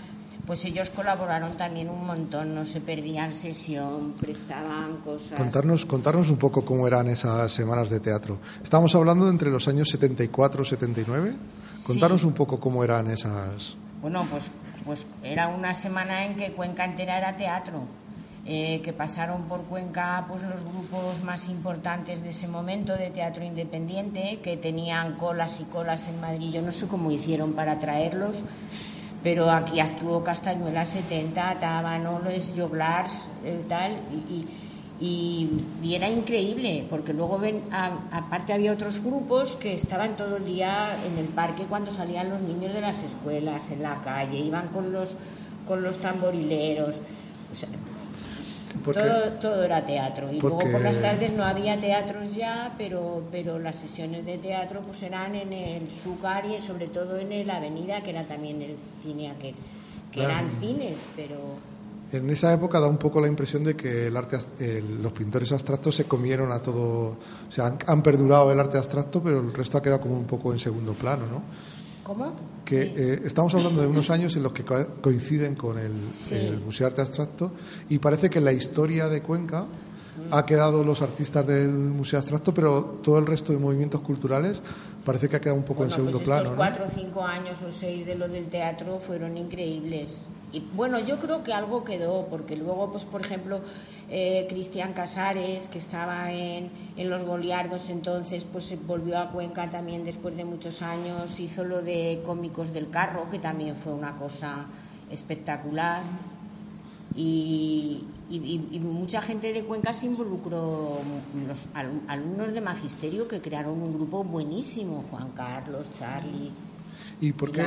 pues 0.45 0.65
ellos 0.65 0.89
colaboraron 0.89 1.55
también 1.57 1.89
un 1.89 2.05
montón, 2.05 2.53
no 2.53 2.65
se 2.65 2.81
perdían 2.81 3.33
sesión, 3.33 4.13
prestaban 4.19 4.97
cosas. 4.97 5.37
Contarnos, 5.37 5.85
contarnos 5.85 6.29
un 6.29 6.37
poco 6.37 6.65
cómo 6.65 6.87
eran 6.87 7.07
esas 7.07 7.51
semanas 7.51 7.89
de 7.89 7.99
teatro. 7.99 8.39
Estamos 8.63 8.93
hablando 8.95 9.29
entre 9.29 9.49
los 9.49 9.67
años 9.67 9.89
74 9.89 10.61
y 10.61 10.65
79. 10.65 11.33
Contarnos 11.85 12.23
un 12.23 12.33
poco 12.33 12.59
cómo 12.59 12.83
eran 12.83 13.09
esas. 13.09 13.75
Bueno, 14.01 14.25
pues, 14.29 14.51
pues 14.85 15.05
era 15.23 15.47
una 15.47 15.73
semana 15.73 16.25
en 16.25 16.35
que 16.35 16.51
Cuenca 16.53 16.85
entera 16.85 17.17
era 17.17 17.37
teatro. 17.37 17.83
Eh, 18.43 18.81
que 18.83 18.91
pasaron 18.91 19.43
por 19.43 19.61
Cuenca 19.65 20.25
pues 20.27 20.41
los 20.41 20.63
grupos 20.63 21.21
más 21.21 21.47
importantes 21.47 22.23
de 22.23 22.29
ese 22.29 22.47
momento 22.47 22.97
de 22.97 23.11
teatro 23.11 23.43
independiente 23.43 24.39
que 24.41 24.57
tenían 24.57 25.13
colas 25.17 25.59
y 25.59 25.65
colas 25.65 26.07
en 26.07 26.19
Madrid 26.19 26.49
yo 26.51 26.63
no 26.63 26.71
sé 26.71 26.87
cómo 26.87 27.11
hicieron 27.11 27.53
para 27.53 27.77
traerlos 27.77 28.43
pero 29.23 29.51
aquí 29.51 29.79
actuó 29.79 30.23
Castañuela 30.23 30.85
70, 30.85 31.59
Tabanoles, 31.59 32.53
Joglars, 32.57 33.27
eh, 33.43 33.63
tal, 33.67 33.91
y, 34.11 34.33
y, 34.33 34.47
era 35.83 36.09
increíble, 36.09 36.85
porque 36.89 37.13
luego 37.13 37.39
ven, 37.39 37.63
aparte 37.71 38.53
había 38.53 38.71
otros 38.71 39.03
grupos 39.03 39.55
que 39.55 39.73
estaban 39.73 40.15
todo 40.15 40.37
el 40.37 40.45
día 40.45 40.95
en 41.05 41.17
el 41.17 41.27
parque 41.27 41.63
cuando 41.63 41.91
salían 41.91 42.29
los 42.29 42.41
niños 42.41 42.73
de 42.73 42.81
las 42.81 43.01
escuelas, 43.03 43.71
en 43.71 43.81
la 43.81 43.99
calle, 44.01 44.37
iban 44.37 44.67
con 44.67 44.91
los, 44.91 45.15
con 45.67 45.81
los 45.81 45.97
tamborileros. 45.99 47.01
todo, 48.83 49.31
todo, 49.41 49.63
era 49.63 49.83
teatro. 49.83 50.31
Y 50.31 50.39
luego 50.39 50.59
por 50.59 50.81
las 50.81 51.01
tardes 51.01 51.31
no 51.33 51.45
había 51.45 51.79
teatros 51.79 52.35
ya, 52.35 52.75
pero, 52.77 53.23
pero 53.31 53.57
las 53.57 53.77
sesiones 53.77 54.23
de 54.23 54.37
teatro 54.37 54.81
pues 54.81 55.01
eran 55.01 55.33
en 55.33 55.51
el 55.51 55.89
Zúcar 55.89 56.45
y 56.45 56.61
sobre 56.61 56.87
todo 56.87 57.17
en 57.17 57.47
la 57.47 57.55
Avenida, 57.55 58.01
que 58.01 58.11
era 58.11 58.23
también 58.25 58.61
el 58.61 58.75
cine 59.01 59.31
aquel. 59.31 59.55
Que 60.11 60.23
eran 60.23 60.51
cines, 60.51 61.07
pero... 61.15 61.70
En 62.11 62.29
esa 62.29 62.51
época 62.53 62.79
da 62.79 62.87
un 62.87 62.97
poco 62.97 63.21
la 63.21 63.27
impresión 63.27 63.63
de 63.63 63.75
que 63.75 64.07
el 64.07 64.17
arte, 64.17 64.37
los 65.01 65.13
pintores 65.13 65.51
abstractos 65.51 65.95
se 65.95 66.05
comieron 66.05 66.51
a 66.51 66.61
todo, 66.61 67.17
o 67.47 67.51
sea, 67.51 67.67
han, 67.67 67.79
han, 67.87 68.03
perdurado 68.03 68.51
el 68.51 68.59
arte 68.59 68.77
abstracto, 68.77 69.23
pero 69.23 69.39
el 69.39 69.53
resto 69.53 69.77
ha 69.77 69.81
quedado 69.81 70.01
como 70.01 70.17
un 70.17 70.25
poco 70.25 70.51
en 70.51 70.59
segundo 70.59 70.93
plano, 70.93 71.25
¿no? 71.27 71.41
¿Cómo? 72.03 72.33
Que 72.65 72.81
eh, 72.81 73.21
estamos 73.25 73.53
hablando 73.53 73.81
de 73.81 73.87
unos 73.87 74.09
años 74.09 74.35
en 74.35 74.43
los 74.43 74.53
que 74.53 74.63
coinciden 74.63 75.55
con 75.55 75.77
el, 75.77 75.91
Museo 76.65 76.85
de 76.85 76.91
Arte 76.91 77.01
Abstracto 77.01 77.51
y 77.89 77.99
parece 77.99 78.29
que 78.29 78.41
la 78.41 78.51
historia 78.51 79.07
de 79.07 79.21
Cuenca 79.21 79.65
ha 80.29 80.45
quedado 80.45 80.83
los 80.83 81.01
artistas 81.01 81.45
del 81.47 81.69
Museo 81.69 82.19
Abstracto, 82.19 82.53
pero 82.53 82.99
todo 83.01 83.17
el 83.19 83.25
resto 83.25 83.53
de 83.53 83.59
movimientos 83.59 84.01
culturales 84.01 84.61
parece 85.05 85.29
que 85.29 85.37
ha 85.37 85.41
quedado 85.41 85.57
un 85.57 85.65
poco 85.65 85.83
en 85.83 85.91
segundo 85.91 86.17
pues 86.17 86.25
plano. 86.25 86.43
Estos 86.43 86.57
cuatro 86.57 86.85
o 86.85 86.89
cinco 86.89 87.23
años 87.23 87.61
o 87.61 87.71
seis 87.71 88.05
de 88.05 88.15
lo 88.15 88.27
del 88.27 88.47
teatro 88.47 88.99
fueron 88.99 89.37
increíbles. 89.37 90.25
Y 90.53 90.59
bueno, 90.59 90.99
yo 90.99 91.17
creo 91.17 91.43
que 91.43 91.53
algo 91.53 91.83
quedó, 91.83 92.27
porque 92.27 92.57
luego, 92.57 92.91
pues 92.91 93.03
por 93.05 93.21
ejemplo, 93.21 93.61
eh, 94.09 94.45
Cristian 94.49 94.91
Casares, 94.91 95.69
que 95.69 95.79
estaba 95.79 96.31
en, 96.33 96.69
en, 96.97 97.09
Los 97.09 97.23
Goliardos 97.23 97.89
entonces, 97.89 98.45
pues 98.51 98.75
volvió 98.85 99.17
a 99.17 99.31
Cuenca 99.31 99.69
también 99.71 100.03
después 100.03 100.35
de 100.35 100.43
muchos 100.43 100.81
años, 100.81 101.39
hizo 101.39 101.63
lo 101.63 101.81
de 101.81 102.21
Cómicos 102.25 102.73
del 102.73 102.89
Carro, 102.89 103.29
que 103.29 103.39
también 103.39 103.77
fue 103.77 103.93
una 103.93 104.17
cosa 104.17 104.65
espectacular. 105.09 106.03
Y, 107.15 108.03
y, 108.29 108.79
mucha 108.79 109.21
gente 109.21 109.51
de 109.51 109.63
Cuenca 109.63 109.93
se 109.93 110.05
involucró, 110.05 110.99
los 111.47 111.67
alumnos 112.07 112.53
de 112.53 112.61
magisterio 112.61 113.27
que 113.27 113.41
crearon 113.41 113.81
un 113.81 113.93
grupo 113.93 114.23
buenísimo, 114.23 115.05
Juan 115.09 115.31
Carlos, 115.31 115.91
Charlie. 115.93 116.51
¿Y 117.21 117.33
por 117.33 117.51
qué? 117.51 117.65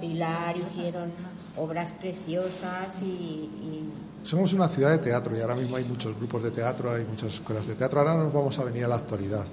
Pilar, 0.00 0.56
hicieron 0.56 1.10
obras 1.56 1.92
preciosas 1.92 3.02
y, 3.02 3.48
Somos 4.22 4.52
una 4.52 4.68
ciudad 4.68 4.90
de 4.90 4.98
teatro 4.98 5.36
y 5.36 5.40
ahora 5.40 5.54
mismo 5.54 5.76
hay 5.76 5.84
muchos 5.84 6.16
grupos 6.16 6.42
de 6.42 6.50
teatro, 6.50 6.92
hay 6.92 7.04
muchas 7.04 7.34
escuelas 7.34 7.66
de 7.66 7.74
teatro. 7.74 8.00
Ahora 8.00 8.14
nos 8.14 8.32
vamos 8.32 8.58
a 8.58 8.64
venir 8.64 8.84
a 8.84 8.88
la 8.88 8.96
actualidad, 8.96 9.44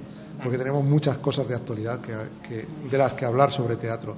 porque 0.42 0.58
tenemos 0.58 0.84
muchas 0.84 1.18
cosas 1.18 1.48
de 1.48 1.56
actualidad 1.56 2.00
que, 2.00 2.66
de 2.90 2.98
las 2.98 3.14
que 3.14 3.26
hablar 3.26 3.52
sobre 3.52 3.78
teatro. 3.78 4.16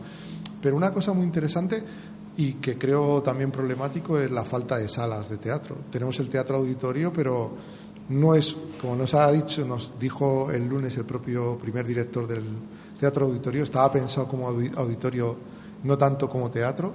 Pero 0.62 0.76
una 0.76 0.92
cosa 0.92 1.14
muy 1.14 1.24
interesante 1.24 1.84
y 2.36 2.54
que 2.54 2.78
creo 2.78 3.22
también 3.22 3.52
problemático 3.52 4.20
es 4.20 4.30
la 4.30 4.44
falta 4.44 4.78
de 4.78 4.90
salas 4.90 5.30
de 5.30 5.38
teatro. 5.38 5.78
Tenemos 5.92 6.20
el 6.20 6.30
teatro 6.30 6.58
auditorio, 6.58 7.14
pero 7.14 7.52
no 8.10 8.36
es, 8.36 8.56
como 8.82 8.96
nos 8.96 9.14
ha 9.14 9.32
dicho, 9.32 9.64
nos 9.66 9.94
dijo 10.00 10.52
el 10.52 10.68
lunes 10.68 10.98
el 10.98 11.06
propio 11.06 11.58
primer 11.58 11.86
director 11.86 12.28
del 12.28 12.44
teatro 13.00 13.26
auditorio, 13.26 13.64
estaba 13.64 13.92
pensado 13.92 14.28
como 14.28 14.48
auditorio, 14.50 15.38
no 15.84 15.98
tanto 15.98 16.30
como 16.30 16.52
teatro, 16.52 16.94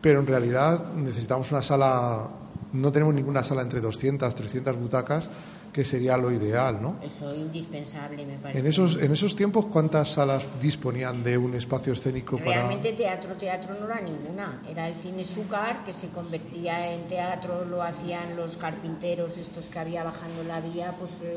pero 0.00 0.20
en 0.20 0.26
realidad 0.26 0.92
necesitamos 0.94 1.50
una 1.52 1.62
sala, 1.62 2.28
no 2.72 2.92
tenemos 2.92 3.14
ninguna 3.14 3.42
sala 3.42 3.62
entre 3.62 3.80
200, 3.80 4.34
300 4.34 4.76
butacas 4.78 5.28
que 5.72 5.84
sería 5.84 6.16
lo 6.16 6.32
ideal, 6.32 6.80
¿no? 6.80 6.96
Eso 7.02 7.34
indispensable, 7.34 8.24
me 8.24 8.38
parece. 8.38 8.60
En 8.60 8.66
esos, 8.66 8.96
en 8.96 9.12
esos 9.12 9.36
tiempos, 9.36 9.66
¿cuántas 9.66 10.08
salas 10.08 10.42
disponían 10.58 11.22
de 11.22 11.36
un 11.36 11.54
espacio 11.54 11.92
escénico 11.92 12.38
para...? 12.38 12.62
Realmente 12.62 12.94
teatro, 12.94 13.34
teatro 13.34 13.74
no 13.78 13.84
era 13.84 14.00
ninguna. 14.00 14.62
Era 14.70 14.88
el 14.88 14.94
cine 14.94 15.22
Sucar, 15.22 15.84
que 15.84 15.92
se 15.92 16.08
convertía 16.08 16.94
en 16.94 17.06
teatro, 17.08 17.66
lo 17.66 17.82
hacían 17.82 18.36
los 18.36 18.56
carpinteros, 18.56 19.36
estos 19.36 19.66
que 19.66 19.78
había 19.78 20.02
bajando 20.02 20.44
la 20.44 20.62
vía, 20.62 20.94
pues 20.98 21.20
eh, 21.22 21.36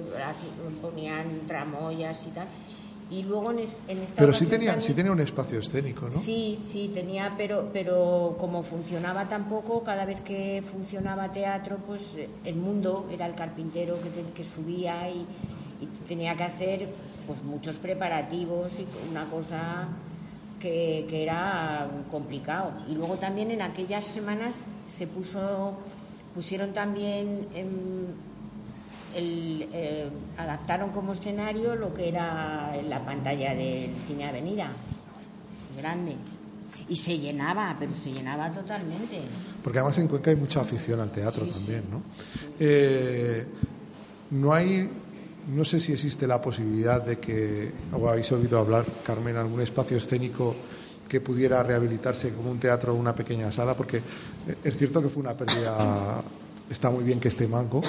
ponían 0.82 1.41
tramoyas 1.45 2.26
y 2.26 2.30
tal 2.30 2.47
y 3.10 3.24
luego 3.24 3.51
en, 3.51 3.60
esta 3.60 4.16
pero 4.18 4.34
sí 4.34 4.45
tenía 4.45 4.80
sí 4.82 4.93
tenía 4.93 5.12
un 5.12 5.20
espacio 5.20 5.60
escénico 5.60 6.05
no 6.05 6.12
sí 6.14 6.60
sí 6.62 6.91
tenía 6.93 7.34
pero 7.38 7.70
pero 7.74 8.36
como 8.39 8.62
funcionaba 8.64 9.28
tampoco 9.28 9.84
cada 9.84 10.05
vez 10.05 10.22
que 10.22 10.62
funcionaba 10.72 11.32
teatro 11.32 11.78
pues 11.88 12.18
el 12.45 12.55
mundo 12.55 13.10
era 13.12 13.26
el 13.26 13.36
carpintero 13.36 13.99
que, 14.01 14.10
que 14.34 14.43
subía 14.43 15.10
y, 15.10 15.26
tenía 16.10 16.36
que 16.36 16.43
hacer 16.43 16.89
pues 17.26 17.41
muchos 17.41 17.78
preparativos 17.78 18.82
y 18.82 18.88
una 19.10 19.30
cosa 19.30 19.88
que, 20.60 21.05
que 21.10 21.24
era 21.24 21.89
complicado. 22.12 22.74
Y 22.89 22.95
luego 22.95 23.16
también 23.16 23.49
en 23.49 23.62
aquellas 23.62 24.03
semanas 24.03 24.66
se 24.88 25.07
puso 25.07 25.78
pusieron 26.34 26.74
también 26.74 27.47
en, 27.53 28.28
el, 29.16 29.68
eh, 29.74 30.10
adaptaron 30.38 30.89
como 30.91 31.14
escenario 31.14 31.76
lo 31.76 31.93
que 31.93 32.10
era 32.10 32.76
la 32.88 33.01
pantalla 33.01 33.53
del 33.55 33.95
cine 34.05 34.28
Avenida, 34.28 34.72
grande. 35.78 36.16
Y 36.88 36.95
se 36.95 37.20
llenaba, 37.20 37.76
pero 37.80 37.93
se 37.93 38.12
llenaba 38.12 38.51
totalmente. 38.51 39.22
Porque 39.64 39.80
además 39.80 39.97
en 39.99 40.07
Cuenca 40.07 40.32
hay 40.32 40.38
mucha 40.38 40.62
afición 40.62 40.99
al 40.99 41.12
teatro 41.12 41.45
también, 41.45 41.84
¿no? 41.91 42.01
Eh, 42.60 43.45
no 44.32 44.53
hay, 44.53 44.89
no 45.49 45.66
sé 45.66 45.80
si 45.80 45.93
existe 45.93 46.26
la 46.26 46.41
posibilidad 46.41 47.03
de 47.03 47.20
que, 47.20 47.72
o 47.93 48.07
habéis 48.07 48.32
oído 48.32 48.57
hablar, 48.57 48.86
Carmen, 49.03 49.38
algún 49.38 49.62
espacio 49.62 49.97
escénico 49.97 50.55
que 51.07 51.22
pudiera 51.22 51.62
rehabilitarse 51.64 52.34
como 52.34 52.51
un 52.51 52.60
teatro 52.60 52.93
o 52.93 52.95
una 52.95 53.14
pequeña 53.14 53.51
sala, 53.51 53.76
porque 53.76 54.01
es 54.64 54.78
cierto 54.78 55.01
que 55.01 55.10
fue 55.10 55.22
una 55.22 55.36
pérdida, 55.36 56.24
está 56.70 56.89
muy 56.89 57.03
bien 57.03 57.20
que 57.20 57.28
esté 57.28 57.47
manco, 57.47 57.82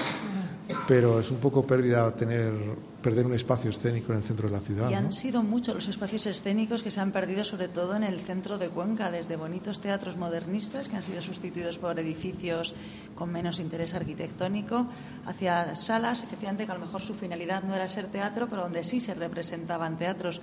pero 0.91 1.21
es 1.21 1.31
un 1.31 1.37
poco 1.37 1.65
pérdida 1.65 2.13
tener 2.13 2.53
perder 3.01 3.25
un 3.25 3.33
espacio 3.33 3.71
escénico 3.71 4.11
en 4.11 4.19
el 4.19 4.25
centro 4.25 4.49
de 4.49 4.55
la 4.57 4.61
ciudad. 4.61 4.91
Y 4.91 4.95
han 4.95 5.13
sido 5.13 5.41
muchos 5.45 5.73
los 5.73 5.87
espacios 5.87 6.27
escénicos 6.27 6.83
que 6.83 6.91
se 6.91 6.99
han 6.99 7.13
perdido, 7.13 7.45
sobre 7.45 7.69
todo 7.69 7.95
en 7.95 8.03
el 8.03 8.19
centro 8.19 8.59
de 8.59 8.71
Cuenca, 8.71 9.09
desde 9.13 9.37
bonitos 9.37 9.81
teatros 9.81 10.17
modernistas 10.17 10.89
que 10.89 10.97
han 10.97 11.05
sido 11.05 11.23
sustituidos 11.23 11.79
por 11.79 11.97
edificios 12.01 12.75
con 13.15 13.31
menos 13.31 13.61
interés 13.61 13.95
arquitectónico, 13.95 14.89
hacia 15.27 15.77
salas, 15.77 16.25
efectivamente, 16.25 16.67
que 16.67 16.73
a 16.73 16.75
lo 16.75 16.85
mejor 16.85 17.01
su 17.01 17.15
finalidad 17.15 17.63
no 17.63 17.77
era 17.77 17.89
ser 17.89 18.09
teatro, 18.09 18.49
pero 18.51 18.63
donde 18.63 18.83
sí 18.83 18.99
se 18.99 19.15
representaban 19.15 19.97
teatros. 19.97 20.41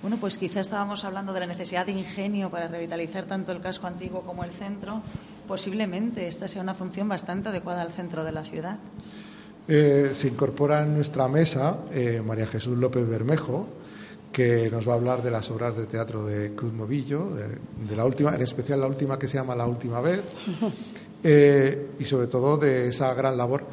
Bueno, 0.00 0.16
pues 0.16 0.38
quizá 0.38 0.60
estábamos 0.60 1.04
hablando 1.04 1.34
de 1.34 1.40
la 1.40 1.46
necesidad 1.46 1.84
de 1.84 1.92
ingenio 1.92 2.48
para 2.48 2.66
revitalizar 2.66 3.26
tanto 3.26 3.52
el 3.52 3.60
casco 3.60 3.88
antiguo 3.88 4.22
como 4.22 4.42
el 4.42 4.52
centro. 4.52 5.02
Posiblemente 5.46 6.28
esta 6.28 6.48
sea 6.48 6.62
una 6.62 6.72
función 6.72 7.10
bastante 7.10 7.50
adecuada 7.50 7.82
al 7.82 7.92
centro 7.92 8.24
de 8.24 8.32
la 8.32 8.42
ciudad. 8.42 8.78
Eh, 9.68 10.10
se 10.12 10.28
incorpora 10.28 10.82
en 10.82 10.94
nuestra 10.94 11.28
mesa 11.28 11.78
eh, 11.92 12.20
María 12.24 12.46
Jesús 12.46 12.76
López 12.76 13.06
Bermejo, 13.08 13.68
que 14.32 14.68
nos 14.70 14.88
va 14.88 14.92
a 14.92 14.96
hablar 14.96 15.22
de 15.22 15.30
las 15.30 15.50
obras 15.50 15.76
de 15.76 15.86
teatro 15.86 16.26
de 16.26 16.54
Cruz 16.54 16.72
Novillo, 16.72 17.28
de, 17.30 17.96
la 17.96 18.04
última, 18.04 18.34
en 18.34 18.40
especial 18.40 18.80
la 18.80 18.86
última 18.86 19.18
que 19.18 19.28
se 19.28 19.36
llama 19.36 19.54
La 19.54 19.66
Última 19.66 20.00
Vez, 20.00 20.20
eh, 21.22 21.90
y 21.98 22.04
sobre 22.04 22.26
todo 22.26 22.56
de 22.56 22.88
esa 22.88 23.14
gran 23.14 23.36
labor. 23.36 23.64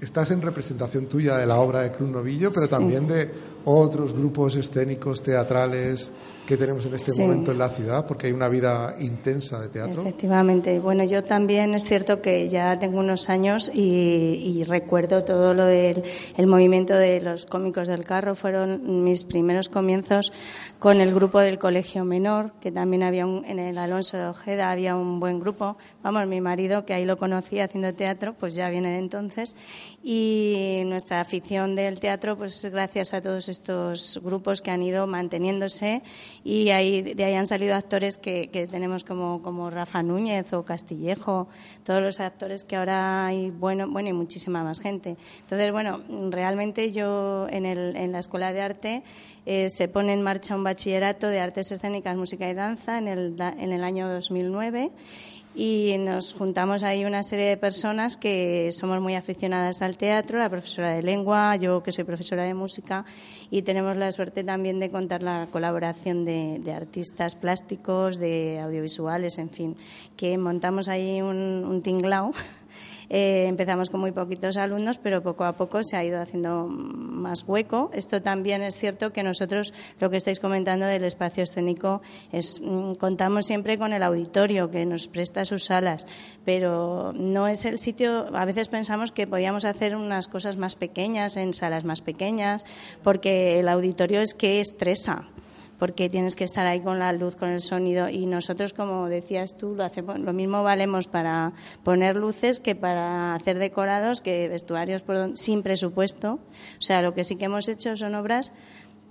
Estás 0.00 0.30
en 0.30 0.42
representación 0.42 1.06
tuya 1.06 1.36
de 1.36 1.46
la 1.46 1.56
obra 1.56 1.80
de 1.80 1.92
Cruz 1.92 2.08
Novillo, 2.08 2.50
pero 2.52 2.66
también 2.66 3.06
de 3.06 3.30
otros 3.64 4.14
grupos 4.14 4.56
escénicos, 4.56 5.22
teatrales, 5.22 6.10
que 6.48 6.56
tenemos 6.56 6.86
en 6.86 6.94
este 6.94 7.20
momento 7.20 7.52
en 7.52 7.58
la 7.58 7.68
ciudad, 7.68 8.06
porque 8.06 8.28
hay 8.28 8.32
una 8.32 8.48
vida 8.48 8.96
intensa 9.00 9.60
de 9.60 9.68
teatro. 9.68 10.00
Efectivamente. 10.00 10.78
Bueno, 10.78 11.04
yo 11.04 11.22
también 11.22 11.74
es 11.74 11.84
cierto 11.84 12.22
que 12.22 12.48
ya 12.48 12.78
tengo 12.78 13.00
unos 13.00 13.28
años 13.28 13.70
y, 13.74 14.64
recuerdo 14.66 15.24
todo 15.24 15.52
lo 15.52 15.66
del 15.66 16.02
el 16.38 16.46
movimiento 16.46 16.94
de 16.94 17.20
los 17.20 17.44
cómicos 17.44 17.86
del 17.86 18.04
carro. 18.04 18.34
Fueron 18.34 19.04
mis 19.04 19.24
primeros 19.24 19.68
comienzos 19.68 20.32
con 20.78 21.02
el 21.02 21.12
grupo 21.12 21.38
del 21.40 21.58
Colegio 21.58 22.06
Menor, 22.06 22.52
que 22.62 22.72
también 22.72 23.02
había 23.02 23.26
un, 23.26 23.44
en 23.44 23.58
el 23.58 23.76
Alonso 23.76 24.16
de 24.16 24.28
Ojeda 24.28 24.70
había 24.70 24.96
un 24.96 25.20
buen 25.20 25.40
grupo. 25.40 25.76
Vamos, 26.02 26.26
mi 26.26 26.40
marido, 26.40 26.86
que 26.86 26.94
ahí 26.94 27.04
lo 27.04 27.18
conocía 27.18 27.64
haciendo 27.64 27.92
teatro, 27.92 28.34
pues 28.38 28.54
ya 28.54 28.70
viene 28.70 28.92
de 28.92 28.98
entonces. 29.00 29.54
Y 30.02 30.80
nuestra 30.86 31.20
afición 31.20 31.74
del 31.74 32.00
teatro, 32.00 32.38
pues 32.38 32.64
gracias 32.72 33.12
a 33.12 33.20
todos 33.20 33.50
estos 33.50 34.18
grupos 34.24 34.62
que 34.62 34.70
han 34.70 34.82
ido 34.82 35.06
manteniéndose 35.06 36.00
y 36.44 36.70
ahí, 36.70 37.02
de 37.02 37.24
ahí 37.24 37.34
han 37.34 37.46
salido 37.46 37.74
actores 37.74 38.18
que, 38.18 38.48
tenemos 38.70 39.04
como, 39.04 39.42
como 39.42 39.70
Rafa 39.70 40.02
Núñez 40.02 40.52
o 40.52 40.64
Castillejo, 40.64 41.48
todos 41.84 42.02
los 42.02 42.20
actores 42.20 42.64
que 42.64 42.76
ahora 42.76 43.26
hay, 43.26 43.50
bueno, 43.50 43.88
bueno, 43.88 44.08
y 44.08 44.12
muchísima 44.12 44.62
más 44.62 44.80
gente. 44.80 45.16
Entonces, 45.40 45.72
bueno, 45.72 46.00
realmente 46.30 46.90
yo 46.92 47.46
en, 47.50 47.66
el, 47.66 47.96
en 47.96 48.12
la 48.12 48.18
Escuela 48.20 48.52
de 48.52 48.60
Arte 48.60 49.02
eh, 49.46 49.68
se 49.68 49.88
pone 49.88 50.12
en 50.12 50.22
marcha 50.22 50.54
un 50.54 50.64
bachillerato 50.64 51.28
de 51.28 51.40
artes 51.40 51.72
escénicas, 51.72 52.16
música 52.16 52.48
y 52.48 52.54
danza 52.54 52.98
en 52.98 53.08
el, 53.08 53.36
en 53.38 53.72
el 53.72 53.84
año 53.84 54.08
2009 54.08 54.90
y 55.54 55.96
nos 55.98 56.34
juntamos 56.34 56.82
ahí 56.82 57.04
una 57.04 57.22
serie 57.22 57.46
de 57.46 57.56
personas 57.56 58.16
que 58.16 58.70
somos 58.72 59.00
muy 59.00 59.14
aficionadas 59.14 59.82
al 59.82 59.96
teatro, 59.96 60.38
la 60.38 60.48
profesora 60.48 60.90
de 60.90 61.02
lengua, 61.02 61.56
yo 61.56 61.82
que 61.82 61.92
soy 61.92 62.04
profesora 62.04 62.44
de 62.44 62.54
música 62.54 63.04
y 63.50 63.62
tenemos 63.62 63.96
la 63.96 64.12
suerte 64.12 64.44
también 64.44 64.78
de 64.78 64.90
contar 64.90 65.22
la 65.22 65.48
colaboración 65.50 66.24
de, 66.24 66.62
artistas 66.74 67.34
plásticos, 67.34 68.18
de 68.18 68.60
audiovisuales, 68.60 69.38
en 69.38 69.50
fin, 69.50 69.76
que 70.16 70.36
montamos 70.38 70.88
ahí 70.88 71.22
un, 71.22 71.64
un 71.64 71.82
tinglao 71.82 72.32
eh, 73.08 73.46
empezamos 73.48 73.90
con 73.90 74.00
muy 74.00 74.12
poquitos 74.12 74.56
alumnos, 74.56 74.98
pero 74.98 75.22
poco 75.22 75.44
a 75.44 75.52
poco 75.54 75.82
se 75.82 75.96
ha 75.96 76.04
ido 76.04 76.20
haciendo 76.20 76.66
más 76.66 77.44
hueco. 77.46 77.90
Esto 77.92 78.22
también 78.22 78.62
es 78.62 78.76
cierto 78.76 79.12
que 79.12 79.22
nosotros, 79.22 79.72
lo 80.00 80.10
que 80.10 80.16
estáis 80.16 80.40
comentando 80.40 80.86
del 80.86 81.04
espacio 81.04 81.44
escénico, 81.44 82.02
es, 82.32 82.60
mm, 82.60 82.94
contamos 82.94 83.46
siempre 83.46 83.78
con 83.78 83.92
el 83.92 84.02
auditorio 84.02 84.70
que 84.70 84.84
nos 84.86 85.08
presta 85.08 85.44
sus 85.44 85.64
salas, 85.64 86.06
pero 86.44 87.12
no 87.14 87.48
es 87.48 87.64
el 87.64 87.78
sitio. 87.78 88.34
A 88.36 88.44
veces 88.44 88.68
pensamos 88.68 89.12
que 89.12 89.26
podíamos 89.26 89.64
hacer 89.64 89.96
unas 89.96 90.28
cosas 90.28 90.56
más 90.56 90.76
pequeñas 90.76 91.36
en 91.36 91.54
salas 91.54 91.84
más 91.84 92.02
pequeñas, 92.02 92.64
porque 93.02 93.58
el 93.60 93.68
auditorio 93.68 94.20
es 94.20 94.34
que 94.34 94.60
estresa 94.60 95.28
porque 95.78 96.10
tienes 96.10 96.36
que 96.36 96.44
estar 96.44 96.66
ahí 96.66 96.80
con 96.80 96.98
la 96.98 97.12
luz, 97.12 97.36
con 97.36 97.50
el 97.50 97.60
sonido 97.60 98.08
y 98.08 98.26
nosotros, 98.26 98.72
como 98.72 99.08
decías 99.08 99.56
tú, 99.56 99.74
lo 99.74 99.84
hacemos, 99.84 100.18
lo 100.18 100.32
mismo 100.32 100.62
valemos 100.62 101.06
para 101.06 101.52
poner 101.84 102.16
luces 102.16 102.60
que 102.60 102.74
para 102.74 103.34
hacer 103.34 103.58
decorados, 103.58 104.20
que 104.20 104.48
vestuarios 104.48 105.04
sin 105.34 105.62
presupuesto. 105.62 106.34
O 106.78 106.82
sea, 106.82 107.02
lo 107.02 107.14
que 107.14 107.24
sí 107.24 107.36
que 107.36 107.46
hemos 107.46 107.68
hecho 107.68 107.96
son 107.96 108.14
obras 108.14 108.52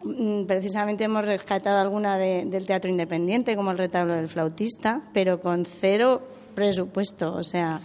mm, 0.03 0.45
precisamente 0.45 1.05
hemos 1.05 1.25
rescatado 1.25 1.77
alguna 1.77 2.17
del 2.17 2.65
teatro 2.65 2.91
independiente, 2.91 3.55
como 3.55 3.71
el 3.71 3.77
retablo 3.77 4.13
del 4.13 4.27
flautista, 4.27 5.01
pero 5.13 5.39
con 5.39 5.65
cero 5.65 6.21
presupuesto. 6.53 7.33
O 7.33 7.43
sea, 7.43 7.81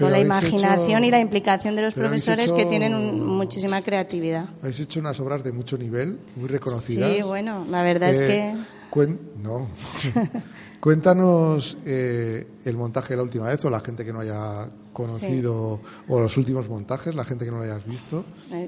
con 0.00 0.12
la 0.12 0.20
imaginación 0.20 1.04
y 1.04 1.10
la 1.10 1.20
implicación 1.20 1.76
de 1.76 1.82
los 1.82 1.94
profesores 1.94 2.52
que 2.52 2.66
tienen 2.66 3.24
muchísima 3.24 3.82
creatividad. 3.82 4.46
Habéis 4.60 4.80
hecho 4.80 5.00
unas 5.00 5.18
obras 5.20 5.44
de 5.44 5.52
mucho 5.52 5.78
nivel, 5.78 6.18
muy 6.36 6.48
reconocidas. 6.48 7.12
Sí, 7.14 7.22
bueno, 7.22 7.66
la 7.70 7.82
verdad 7.82 8.10
es 8.10 8.22
que... 8.22 8.54
no. 9.42 9.68
Cuéntanos 10.80 11.76
eh, 11.84 12.46
el 12.64 12.76
montaje 12.76 13.14
de 13.14 13.16
la 13.18 13.22
última 13.22 13.46
vez 13.46 13.64
o 13.64 13.70
la 13.70 13.80
gente 13.80 14.04
que 14.04 14.12
no 14.12 14.20
haya 14.20 14.68
conocido 14.92 15.80
o 16.08 16.20
los 16.20 16.36
últimos 16.36 16.68
montajes, 16.68 17.14
la 17.14 17.24
gente 17.24 17.44
que 17.44 17.50
no 17.50 17.58
lo 17.58 17.64
hayas 17.64 17.86
visto. 17.86 18.24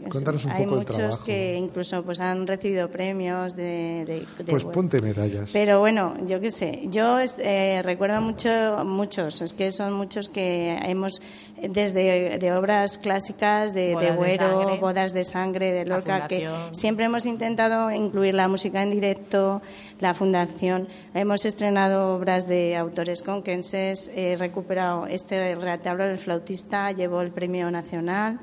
Cuéntanos 0.08 0.44
un 0.44 0.52
poco 0.52 0.78
el 0.78 0.84
trabajo. 0.84 1.02
Hay 1.02 1.08
muchos 1.08 1.20
que 1.20 1.54
incluso 1.56 2.02
pues 2.04 2.20
han 2.20 2.46
recibido 2.46 2.88
premios 2.88 3.56
de... 3.56 4.24
pues 4.46 4.64
ponte 4.64 5.00
medallas. 5.00 5.50
Pero 5.52 5.80
bueno, 5.80 6.14
yo 6.24 6.40
qué 6.40 6.50
sé, 6.50 6.82
yo 6.84 7.18
eh, 7.38 7.82
recuerdo 7.82 8.20
mucho, 8.20 8.84
muchos, 8.84 9.42
es 9.42 9.52
que 9.52 9.72
son 9.72 9.92
muchos 9.94 10.28
que 10.28 10.76
hemos, 10.82 11.20
desde 11.60 12.38
de 12.38 12.52
obras 12.52 12.98
clásicas, 12.98 13.74
de, 13.74 13.96
de 13.96 14.12
Güero, 14.12 14.78
Bodas 14.80 15.12
de 15.12 15.24
Sangre, 15.24 15.72
de 15.72 15.84
Lorca, 15.84 16.28
que 16.28 16.48
siempre 16.70 17.06
hemos 17.06 17.26
intentado 17.26 17.90
incluir 17.90 18.34
la 18.34 18.48
música 18.48 18.82
en 18.82 18.90
directo, 18.90 19.60
la 19.98 20.14
fundación, 20.14 20.88
hemos 21.14 21.44
estrenado 21.44 22.14
obras 22.14 22.46
de 22.46 22.76
autores 22.76 23.22
conquenses, 23.22 23.81
he 23.90 24.36
recuperado 24.36 25.06
este 25.06 25.54
retablo 25.54 26.04
el 26.04 26.18
flautista 26.18 26.92
llevó 26.92 27.20
el 27.20 27.30
premio 27.30 27.70
nacional, 27.70 28.40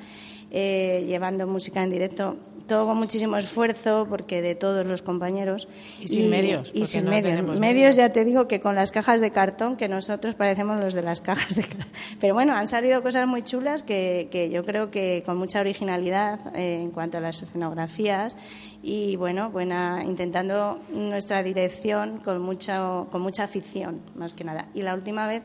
eh, 0.52 1.06
llevando 1.08 1.48
música 1.48 1.84
en 1.84 1.90
directo 1.90 2.38
todo 2.70 2.86
con 2.86 2.98
muchísimo 2.98 3.36
esfuerzo 3.36 4.06
porque 4.08 4.42
de 4.42 4.56
todos 4.56 4.86
los 4.86 5.02
compañeros. 5.02 5.68
Y 6.00 6.08
sin 6.08 6.30
medios 6.30 6.72
y 6.74 6.86
sin 6.86 7.10
medios. 7.10 7.60
medios. 7.60 7.98
ya 7.98 8.14
te 8.14 8.24
digo 8.24 8.48
que 8.48 8.62
con 8.62 8.76
las 8.76 8.92
cajas 8.92 9.20
de 9.20 9.32
cartón 9.32 9.76
que 9.76 9.90
nosotros 9.90 10.36
parecemos 10.36 10.80
los 10.80 10.94
de 10.94 11.02
las 11.02 11.20
cajas 11.20 11.56
de 11.56 11.64
cartón. 11.64 11.88
Pero 12.22 12.34
bueno 12.34 12.54
han 12.54 12.68
salido 12.68 13.02
cosas 13.04 13.28
muy 13.28 13.44
chulas 13.44 13.84
que, 13.84 14.30
que 14.32 14.50
yo 14.50 14.64
creo 14.64 14.90
que 14.90 15.24
con 15.26 15.38
mucha 15.38 15.60
originalidad 15.60 16.56
eh, 16.56 16.82
en 16.82 16.92
cuanto 16.92 17.18
a 17.18 17.22
las 17.22 17.42
escenografías. 17.42 18.38
Y 18.82 19.18
bueno 19.18 19.50
buena 19.50 20.06
intentando 20.06 20.80
nuestra 20.90 21.44
dirección 21.44 22.20
con 22.20 22.42
mucha 22.42 22.80
con 23.12 23.22
mucha 23.22 23.44
afición 23.44 24.00
más 24.16 24.34
que 24.34 24.46
nada. 24.46 24.68
Y 24.74 24.84
la 24.84 24.94
última 24.94 25.28
vez 25.28 25.44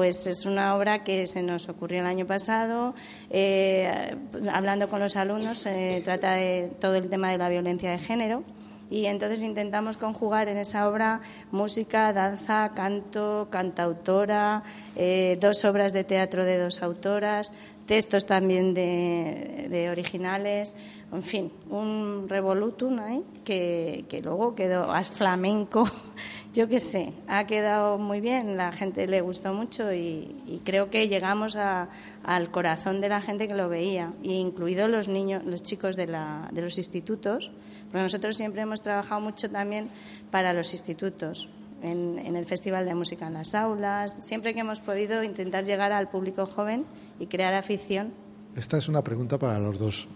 pues 0.00 0.26
es 0.26 0.46
una 0.46 0.76
obra 0.76 1.04
que 1.04 1.26
se 1.26 1.42
nos 1.42 1.68
ocurrió 1.68 2.00
el 2.00 2.06
año 2.06 2.26
pasado. 2.26 2.94
Eh, 3.28 4.16
hablando 4.50 4.88
con 4.88 4.98
los 4.98 5.14
alumnos, 5.14 5.58
se 5.58 6.00
trata 6.02 6.32
de 6.36 6.72
todo 6.80 6.94
el 6.94 7.10
tema 7.10 7.30
de 7.30 7.36
la 7.36 7.50
violencia 7.50 7.90
de 7.90 7.98
género. 7.98 8.42
Y 8.88 9.04
entonces 9.04 9.42
intentamos 9.42 9.98
conjugar 9.98 10.48
en 10.48 10.56
esa 10.56 10.88
obra 10.88 11.20
música, 11.50 12.14
danza, 12.14 12.72
canto, 12.74 13.48
cantautora, 13.50 14.62
eh, 14.96 15.36
dos 15.38 15.66
obras 15.66 15.92
de 15.92 16.02
teatro 16.02 16.46
de 16.46 16.56
dos 16.56 16.82
autoras, 16.82 17.52
textos 17.90 18.24
también 18.24 18.72
de, 18.72 19.88
originales, 19.90 20.76
en 21.12 21.24
fin, 21.24 21.50
un 21.70 22.28
revolutum 22.28 23.00
ahí 23.00 23.24
que, 23.44 24.04
que 24.08 24.20
luego 24.20 24.54
quedó 24.54 24.92
as 24.92 25.10
flamenco, 25.10 25.82
yo 26.54 26.68
qué 26.68 26.78
sé, 26.78 27.12
ha 27.26 27.46
quedado 27.46 27.98
muy 27.98 28.20
bien, 28.20 28.56
la 28.56 28.70
gente 28.70 29.08
le 29.08 29.20
gustó 29.22 29.52
mucho 29.52 29.92
y, 29.92 30.62
creo 30.64 30.88
que 30.88 31.08
llegamos 31.08 31.56
al 31.56 32.50
corazón 32.52 33.00
de 33.00 33.08
la 33.08 33.20
gente 33.20 33.48
que 33.48 33.56
lo 33.56 33.68
veía, 33.68 34.12
incluidos 34.22 34.88
los 34.88 35.08
niños, 35.08 35.42
los 35.44 35.64
chicos 35.64 35.96
de, 35.96 36.06
la, 36.06 36.48
de 36.52 36.62
los 36.62 36.78
institutos, 36.78 37.50
porque 37.90 38.04
nosotros 38.04 38.36
siempre 38.36 38.62
hemos 38.62 38.82
trabajado 38.82 39.20
mucho 39.20 39.50
también 39.50 39.90
para 40.30 40.52
los 40.52 40.70
institutos 40.74 41.52
en, 41.82 42.36
el 42.36 42.44
Festival 42.44 42.86
de 42.86 42.94
Música 42.94 43.26
en 43.26 43.34
las 43.34 43.54
aulas, 43.54 44.16
siempre 44.20 44.54
que 44.54 44.60
hemos 44.60 44.80
podido 44.80 45.22
intentar 45.22 45.64
llegar 45.64 45.92
al 45.92 46.08
público 46.08 46.46
joven 46.46 46.84
y 47.18 47.26
crear 47.26 47.54
afición. 47.54 48.12
Esta 48.56 48.78
es 48.78 48.88
una 48.88 49.02
pregunta 49.02 49.38
para 49.38 49.58
los 49.58 49.78
dos, 49.78 50.08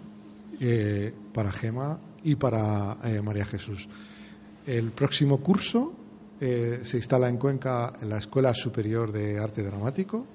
eh, 0.60 1.12
para 1.32 1.52
Gema 1.52 1.98
y 2.22 2.34
para 2.34 2.98
eh, 3.04 3.20
María 3.22 3.44
Jesús. 3.44 3.88
El 4.66 4.92
próximo 4.92 5.38
curso 5.38 5.94
eh, 6.40 6.80
se 6.82 6.96
instala 6.96 7.28
en 7.28 7.36
Cuenca 7.36 7.92
en 8.00 8.08
la 8.08 8.18
Escuela 8.18 8.54
Superior 8.54 9.12
de 9.12 9.38
Arte 9.38 9.62
Dramático 9.62 10.26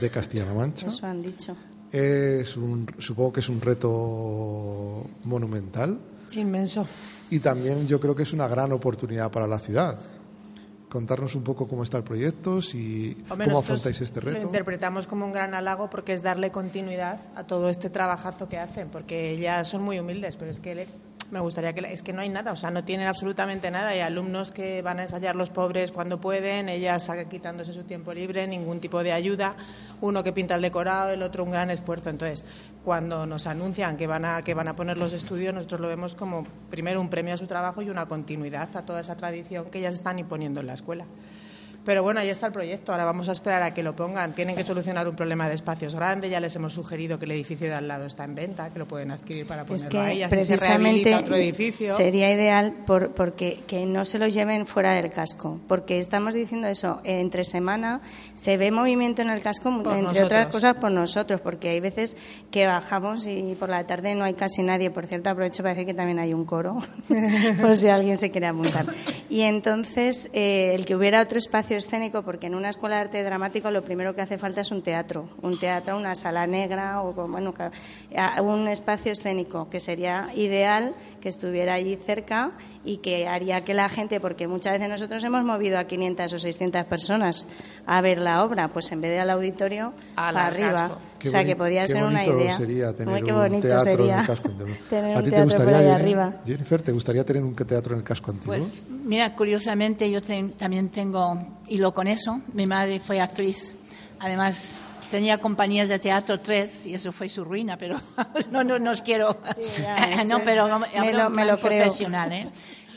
de 0.00 0.10
Castilla-La 0.10 0.54
Mancha. 0.54 0.88
Eso 0.88 1.06
han 1.06 1.22
dicho. 1.22 1.56
Es 1.90 2.56
un, 2.56 2.86
supongo 2.98 3.34
que 3.34 3.40
es 3.40 3.48
un 3.48 3.60
reto 3.60 5.06
monumental. 5.24 5.98
Inmenso. 6.32 6.86
Y 7.30 7.38
también 7.38 7.86
yo 7.86 8.00
creo 8.00 8.14
que 8.14 8.24
es 8.24 8.32
una 8.32 8.48
gran 8.48 8.72
oportunidad 8.72 9.30
para 9.30 9.46
la 9.46 9.58
ciudad 9.58 9.98
contarnos 10.88 11.34
un 11.34 11.42
poco 11.42 11.66
cómo 11.68 11.82
está 11.82 11.98
el 11.98 12.04
proyecto, 12.04 12.62
si, 12.62 13.16
cómo 13.28 13.58
afrontáis 13.58 14.00
este 14.00 14.20
reto. 14.20 14.38
Lo 14.38 14.44
interpretamos 14.44 15.06
como 15.06 15.26
un 15.26 15.32
gran 15.32 15.54
halago 15.54 15.90
porque 15.90 16.12
es 16.12 16.22
darle 16.22 16.50
continuidad 16.50 17.20
a 17.34 17.44
todo 17.44 17.68
este 17.68 17.90
trabajazo 17.90 18.48
que 18.48 18.58
hacen, 18.58 18.88
porque 18.88 19.36
ya 19.38 19.64
son 19.64 19.82
muy 19.82 19.98
humildes, 19.98 20.36
pero 20.36 20.50
es 20.50 20.60
que 20.60 20.86
me 21.30 21.40
gustaría 21.40 21.72
que 21.72 21.92
es 21.92 22.02
que 22.02 22.12
no 22.12 22.20
hay 22.20 22.28
nada, 22.28 22.52
o 22.52 22.56
sea, 22.56 22.70
no 22.70 22.84
tienen 22.84 23.08
absolutamente 23.08 23.70
nada. 23.70 23.90
Hay 23.90 24.00
alumnos 24.00 24.52
que 24.52 24.82
van 24.82 24.98
a 24.98 25.02
ensayar 25.02 25.36
los 25.36 25.50
pobres 25.50 25.92
cuando 25.92 26.20
pueden, 26.20 26.68
ellas 26.68 27.10
quitándose 27.28 27.72
su 27.72 27.84
tiempo 27.84 28.12
libre, 28.12 28.46
ningún 28.46 28.80
tipo 28.80 29.02
de 29.02 29.12
ayuda. 29.12 29.56
Uno 30.00 30.22
que 30.22 30.32
pinta 30.32 30.54
el 30.54 30.62
decorado, 30.62 31.10
el 31.10 31.22
otro 31.22 31.44
un 31.44 31.50
gran 31.50 31.70
esfuerzo. 31.70 32.10
Entonces, 32.10 32.44
cuando 32.84 33.26
nos 33.26 33.46
anuncian 33.46 33.96
que 33.96 34.06
van 34.06 34.24
a 34.24 34.42
que 34.42 34.54
van 34.54 34.68
a 34.68 34.76
poner 34.76 34.98
los 34.98 35.12
estudios, 35.12 35.54
nosotros 35.54 35.80
lo 35.80 35.88
vemos 35.88 36.14
como 36.14 36.44
primero 36.70 37.00
un 37.00 37.08
premio 37.08 37.34
a 37.34 37.36
su 37.36 37.46
trabajo 37.46 37.82
y 37.82 37.90
una 37.90 38.06
continuidad 38.06 38.76
a 38.76 38.84
toda 38.84 39.00
esa 39.00 39.16
tradición 39.16 39.70
que 39.70 39.78
ellas 39.78 39.94
están 39.94 40.18
imponiendo 40.18 40.60
en 40.60 40.66
la 40.66 40.74
escuela. 40.74 41.06
Pero 41.86 42.02
bueno, 42.02 42.18
ahí 42.18 42.28
está 42.28 42.48
el 42.48 42.52
proyecto. 42.52 42.90
Ahora 42.90 43.04
vamos 43.04 43.28
a 43.28 43.32
esperar 43.32 43.62
a 43.62 43.72
que 43.72 43.80
lo 43.80 43.94
pongan. 43.94 44.32
Tienen 44.32 44.56
que 44.56 44.64
solucionar 44.64 45.06
un 45.06 45.14
problema 45.14 45.48
de 45.48 45.54
espacios 45.54 45.94
grandes. 45.94 46.32
Ya 46.32 46.40
les 46.40 46.56
hemos 46.56 46.72
sugerido 46.72 47.16
que 47.16 47.26
el 47.26 47.30
edificio 47.30 47.68
de 47.68 47.74
al 47.74 47.86
lado 47.86 48.06
está 48.06 48.24
en 48.24 48.34
venta, 48.34 48.70
que 48.72 48.80
lo 48.80 48.86
pueden 48.86 49.12
adquirir 49.12 49.46
para 49.46 49.64
ponerlo 49.64 49.86
es 49.86 49.92
que 49.92 49.98
ahí. 50.00 50.22
Así 50.24 50.34
precisamente 50.34 51.10
se 51.10 51.14
otro 51.14 51.36
edificio. 51.36 51.92
Sería 51.92 52.32
ideal 52.32 52.74
por, 52.86 53.12
porque 53.12 53.60
que 53.68 53.86
no 53.86 54.04
se 54.04 54.18
lo 54.18 54.26
lleven 54.26 54.66
fuera 54.66 54.94
del 54.94 55.10
casco. 55.10 55.60
Porque 55.68 55.98
estamos 55.98 56.34
diciendo 56.34 56.66
eso. 56.66 57.00
Entre 57.04 57.44
semana 57.44 58.00
se 58.34 58.56
ve 58.56 58.72
movimiento 58.72 59.22
en 59.22 59.30
el 59.30 59.40
casco, 59.40 59.68
entre 59.68 60.24
otras 60.24 60.48
cosas 60.48 60.74
por 60.78 60.90
nosotros. 60.90 61.40
Porque 61.40 61.68
hay 61.68 61.78
veces 61.78 62.16
que 62.50 62.66
bajamos 62.66 63.28
y 63.28 63.54
por 63.54 63.68
la 63.68 63.86
tarde 63.86 64.16
no 64.16 64.24
hay 64.24 64.34
casi 64.34 64.64
nadie. 64.64 64.90
Por 64.90 65.06
cierto, 65.06 65.30
aprovecho 65.30 65.62
para 65.62 65.74
decir 65.74 65.86
que 65.86 65.94
también 65.94 66.18
hay 66.18 66.34
un 66.34 66.46
coro, 66.46 66.78
por 67.60 67.76
si 67.76 67.86
alguien 67.88 68.18
se 68.18 68.32
quiere 68.32 68.48
apuntar. 68.48 68.86
Y 69.28 69.42
entonces, 69.42 70.30
eh, 70.32 70.72
el 70.74 70.84
que 70.84 70.96
hubiera 70.96 71.22
otro 71.22 71.38
espacio 71.38 71.75
escénico, 71.76 72.22
porque 72.22 72.46
en 72.46 72.54
una 72.54 72.68
escuela 72.68 72.96
de 72.96 73.02
arte 73.02 73.22
dramático 73.22 73.70
lo 73.70 73.82
primero 73.82 74.14
que 74.14 74.22
hace 74.22 74.38
falta 74.38 74.60
es 74.60 74.70
un 74.70 74.82
teatro, 74.82 75.28
un 75.42 75.58
teatro, 75.58 75.96
una 75.96 76.14
sala 76.14 76.46
negra 76.46 77.02
o 77.02 77.12
bueno, 77.28 77.54
un 78.42 78.68
espacio 78.68 79.12
escénico 79.12 79.68
que 79.70 79.80
sería 79.80 80.30
ideal 80.34 80.94
que 81.20 81.28
estuviera 81.28 81.74
allí 81.74 81.96
cerca 81.96 82.52
y 82.84 82.98
que 82.98 83.26
haría 83.26 83.64
que 83.64 83.74
la 83.74 83.88
gente, 83.88 84.20
porque 84.20 84.46
muchas 84.46 84.74
veces 84.74 84.88
nosotros 84.88 85.22
hemos 85.24 85.44
movido 85.44 85.78
a 85.78 85.84
500 85.84 86.32
o 86.32 86.38
600 86.38 86.84
personas 86.84 87.48
a 87.86 88.00
ver 88.00 88.18
la 88.18 88.44
obra, 88.44 88.68
pues 88.68 88.92
en 88.92 89.00
vez 89.00 89.10
de 89.10 89.20
al 89.20 89.30
auditorio, 89.30 89.92
para 90.14 90.46
arriba. 90.46 90.98
O 91.24 91.28
sea, 91.28 91.44
que 91.44 91.56
podría 91.56 91.86
ser 91.86 92.02
una 92.02 92.24
idea. 92.24 92.56
sería 92.56 92.94
tener 92.94 93.24
un 93.24 93.60
teatro 93.60 94.04
en 94.04 94.12
el 94.14 94.26
casco 94.26 94.48
antiguo. 94.48 94.74
¿A 95.16 95.22
ti 95.22 95.30
te 95.30 95.44
gustaría, 95.44 95.94
arriba. 95.94 96.32
Jennifer, 96.44 96.82
te 96.82 96.92
gustaría 96.92 97.24
tener 97.24 97.42
un 97.42 97.54
teatro 97.54 97.94
en 97.94 98.00
el 98.00 98.04
casco 98.04 98.30
antiguo? 98.30 98.56
Pues, 98.56 98.84
mira, 98.88 99.34
curiosamente 99.34 100.10
yo 100.10 100.20
también 100.22 100.90
tengo, 100.90 101.38
y 101.68 101.78
lo 101.78 101.92
con 101.92 102.06
eso, 102.06 102.40
mi 102.52 102.66
madre 102.66 103.00
fue 103.00 103.20
actriz. 103.20 103.74
Además, 104.18 104.80
tenía 105.10 105.38
compañías 105.38 105.88
de 105.88 105.98
teatro 105.98 106.40
tres 106.40 106.86
y 106.86 106.94
eso 106.94 107.12
fue 107.12 107.28
su 107.28 107.44
ruina, 107.44 107.76
pero 107.76 108.00
no, 108.50 108.64
no, 108.64 108.78
no 108.78 108.90
os 108.90 109.02
quiero. 109.02 109.38
no, 110.26 110.40
pero 110.44 110.78
me 110.78 111.12
lo, 111.12 111.30
me 111.30 111.44
lo 111.44 111.58
profesional, 111.58 112.32
¿eh? 112.32 112.48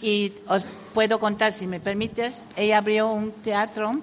Y 0.01 0.34
os 0.47 0.65
puedo 0.93 1.20
contar, 1.20 1.51
si 1.51 1.67
me 1.67 1.80
permites, 1.80 2.43
ella 2.55 2.78
abrió 2.78 3.11
un 3.11 3.32
teatro 3.32 3.99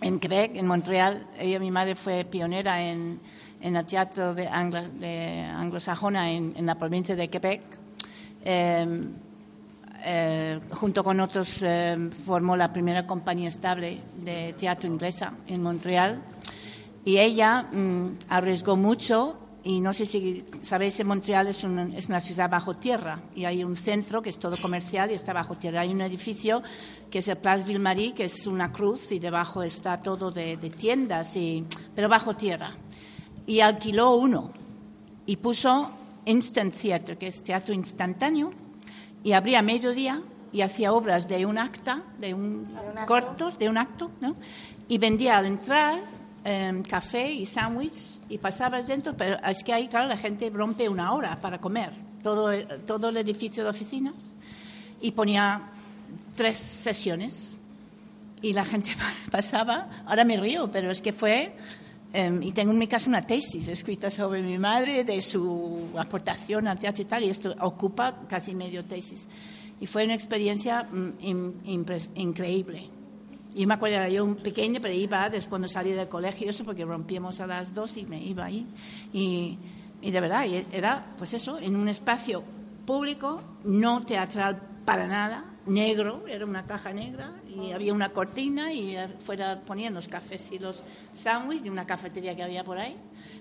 en 0.00 0.18
Quebec, 0.18 0.56
en 0.56 0.66
Montreal. 0.66 1.26
Ella, 1.38 1.60
mi 1.60 1.70
madre, 1.70 1.94
fue 1.94 2.24
pionera 2.24 2.82
en, 2.82 3.20
en 3.62 3.76
el 3.76 3.86
teatro 3.86 4.34
de, 4.34 4.48
anglo, 4.48 4.82
de 4.88 5.40
anglosajona 5.40 6.30
en, 6.30 6.52
en, 6.56 6.66
la 6.66 6.74
provincia 6.74 7.16
de 7.16 7.28
Quebec. 7.28 7.62
Eh, 8.44 9.02
eh, 10.04 10.58
junto 10.72 11.04
con 11.04 11.20
otros 11.20 11.62
eh, 11.62 12.10
formó 12.26 12.56
la 12.56 12.72
primera 12.72 13.06
compañía 13.06 13.46
estable 13.46 14.00
de 14.16 14.52
teatro 14.54 14.88
inglesa 14.88 15.32
en 15.46 15.62
Montreal 15.62 16.20
y 17.04 17.18
ella 17.18 17.68
mm, 17.70 18.18
arriesgó 18.28 18.76
mucho 18.76 19.38
y 19.62 19.80
no 19.80 19.92
sé 19.92 20.06
si 20.06 20.44
sabéis, 20.60 20.98
en 20.98 21.06
Montreal 21.06 21.46
es 21.46 21.62
una, 21.62 21.84
es 21.96 22.08
una, 22.08 22.20
ciudad 22.20 22.50
bajo 22.50 22.74
tierra 22.74 23.20
y 23.36 23.44
hay 23.44 23.62
un 23.62 23.76
centro 23.76 24.20
que 24.20 24.30
es 24.30 24.40
todo 24.40 24.60
comercial 24.60 25.12
y 25.12 25.14
está 25.14 25.32
bajo 25.32 25.54
tierra. 25.54 25.82
Hay 25.82 25.92
un 25.92 26.00
edificio 26.00 26.64
que 27.08 27.20
es 27.20 27.28
el 27.28 27.36
Place 27.36 27.64
Ville-Marie, 27.64 28.12
que 28.12 28.24
es 28.24 28.48
una 28.48 28.72
cruz 28.72 29.12
y 29.12 29.20
debajo 29.20 29.62
está 29.62 29.98
todo 29.98 30.32
de, 30.32 30.56
de, 30.56 30.68
tiendas, 30.68 31.36
y, 31.36 31.64
pero 31.94 32.08
bajo 32.08 32.34
tierra. 32.34 32.72
Y 33.46 33.60
alquiló 33.60 34.14
uno 34.14 34.50
y 35.26 35.36
puso 35.36 35.90
Instant 36.24 36.74
Theatre, 36.74 37.16
que 37.16 37.28
es 37.28 37.42
teatro 37.42 37.74
instantáneo, 37.74 38.52
y 39.24 39.32
abría 39.32 39.62
mediodía 39.62 40.22
y 40.52 40.60
hacía 40.60 40.92
obras 40.92 41.28
de 41.28 41.46
un 41.46 41.58
acta, 41.58 42.02
de 42.18 42.34
un, 42.34 42.68
cortos, 43.06 43.58
de 43.58 43.68
un 43.68 43.78
acto, 43.78 44.10
¿no? 44.20 44.36
y 44.88 44.98
vendía 44.98 45.38
al 45.38 45.46
entrar 45.46 46.02
Em, 46.44 46.82
café 46.82 47.30
y 47.30 47.46
sándwich 47.46 48.18
y 48.28 48.36
pasabas 48.36 48.84
dentro, 48.84 49.16
pero 49.16 49.36
es 49.46 49.62
que 49.62 49.72
ahí, 49.72 49.86
claro, 49.86 50.08
la 50.08 50.16
gente 50.16 50.50
rompe 50.50 50.88
una 50.88 51.12
hora 51.12 51.40
para 51.40 51.60
comer, 51.60 51.92
todo, 52.20 52.50
todo 52.84 53.10
el 53.10 53.16
edificio 53.16 53.62
de 53.62 53.70
oficinas, 53.70 54.14
y 55.00 55.12
ponía 55.12 55.62
tres 56.34 56.58
sesiones 56.58 57.60
y 58.40 58.54
la 58.54 58.64
gente 58.64 58.90
pasaba, 59.30 60.02
ahora 60.04 60.24
me 60.24 60.36
río, 60.36 60.68
pero 60.68 60.90
es 60.90 61.00
que 61.00 61.12
fue, 61.12 61.54
em, 62.12 62.42
y 62.42 62.52
tengo 62.52 62.72
en 62.72 62.78
mi 62.78 62.86
casa 62.86 63.08
una 63.08 63.22
tesis 63.22 63.68
escrita 63.68 64.10
sobre 64.10 64.42
mi 64.42 64.58
madre, 64.58 65.04
de 65.04 65.20
su 65.22 65.88
aportación 65.96 66.68
al 66.68 66.78
teatro 66.78 67.02
y 67.02 67.06
tal, 67.06 67.24
y 67.24 67.30
esto 67.30 67.54
ocupa 67.60 68.20
casi 68.28 68.54
medio 68.54 68.84
tesis. 68.84 69.28
Y 69.80 69.86
fue 69.86 70.04
una 70.04 70.14
experiencia 70.14 70.84
mm, 70.84 71.64
increíble. 72.14 72.90
Y 73.54 73.66
me 73.66 73.74
acuerdo, 73.74 73.96
era 73.96 74.08
yo 74.08 74.24
un 74.24 74.36
pequeño, 74.36 74.80
pero 74.80 74.94
iba 74.94 75.24
después 75.24 75.48
cuando 75.48 75.68
salí 75.68 75.92
del 75.92 76.08
colegio, 76.08 76.50
eso 76.50 76.64
porque 76.64 76.84
rompíamos 76.84 77.40
a 77.40 77.46
las 77.46 77.74
dos 77.74 77.96
y 77.96 78.06
me 78.06 78.22
iba 78.22 78.44
ahí. 78.44 78.66
Y, 79.12 79.58
y 80.00 80.10
de 80.10 80.20
verdad, 80.20 80.46
era 80.72 81.04
pues 81.18 81.34
eso, 81.34 81.58
en 81.58 81.76
un 81.76 81.88
espacio 81.88 82.42
público, 82.86 83.42
no 83.64 84.02
teatral 84.04 84.60
para 84.84 85.06
nada, 85.06 85.51
negro, 85.66 86.26
era 86.26 86.44
una 86.44 86.66
caja 86.66 86.92
negra 86.92 87.32
y 87.48 87.72
había 87.72 87.92
una 87.92 88.10
cortina 88.10 88.72
y 88.72 88.96
fuera 89.24 89.60
ponían 89.60 89.94
los 89.94 90.08
cafés 90.08 90.50
y 90.52 90.58
los 90.58 90.82
sándwiches 91.14 91.64
de 91.64 91.70
una 91.70 91.86
cafetería 91.86 92.34
que 92.34 92.42
había 92.42 92.64
por 92.64 92.78
ahí. 92.78 92.96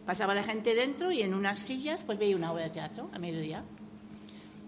Pasaba 0.06 0.34
la 0.34 0.44
gente 0.44 0.76
dentro 0.76 1.12
y 1.12 1.22
en 1.22 1.34
unas 1.34 1.60
sillas 1.60 2.04
pues 2.04 2.18
veía 2.18 2.36
una 2.36 2.52
obra 2.52 2.64
de 2.64 2.70
teatro 2.72 3.10
a 3.14 3.20
mediodía. 3.20 3.64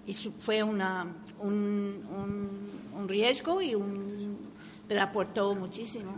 Y 0.06 0.14
fue 0.14 0.62
una, 0.64 1.08
un, 1.40 2.06
un, 2.12 3.00
un 3.00 3.08
riesgo 3.08 3.62
y 3.62 3.74
un 3.74 4.54
pero 4.88 5.02
aportó 5.02 5.56
muchísimo. 5.56 6.14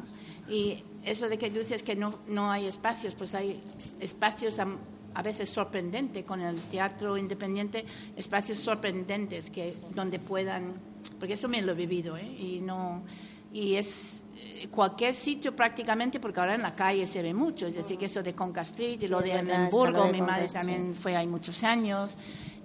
Y 0.49 0.83
eso 1.03 1.27
de 1.29 1.37
que 1.37 1.49
dices 1.49 1.83
que 1.83 1.95
no, 1.95 2.19
no 2.27 2.51
hay 2.51 2.65
espacios, 2.65 3.15
pues 3.15 3.33
hay 3.35 3.61
espacios 3.99 4.59
a, 4.59 5.21
veces 5.21 5.49
sorprendentes 5.49 6.27
con 6.27 6.41
el 6.41 6.59
teatro 6.63 7.17
independiente, 7.17 7.85
espacios 8.15 8.57
sorprendentes 8.59 9.49
que 9.49 9.73
donde 9.93 10.19
puedan, 10.19 10.73
porque 11.11 11.33
eso 11.33 11.47
me 11.47 11.61
lo 11.61 11.71
he 11.71 11.75
vivido, 11.75 12.17
¿eh? 12.17 12.35
y 12.39 12.61
no 12.61 13.03
y 13.53 13.75
es 13.75 14.23
eh, 14.35 14.67
cualquier 14.69 15.13
sitio 15.13 15.55
prácticamente, 15.55 16.19
porque 16.19 16.39
ahora 16.39 16.55
en 16.55 16.61
la 16.61 16.75
calle 16.75 17.07
se 17.07 17.21
ve 17.21 17.33
mucho, 17.33 17.67
es 17.67 17.75
decir, 17.75 17.97
que 17.97 18.05
eso 18.05 18.21
de 18.21 18.33
Conca 18.33 18.61
Street 18.61 19.01
y 19.01 19.07
lo 19.07 19.21
de 19.21 19.33
Edimburgo, 19.33 20.07
mi 20.07 20.21
madre 20.21 20.47
también 20.47 20.93
fue 20.93 21.15
ahí 21.15 21.27
muchos 21.27 21.63
años, 21.63 22.15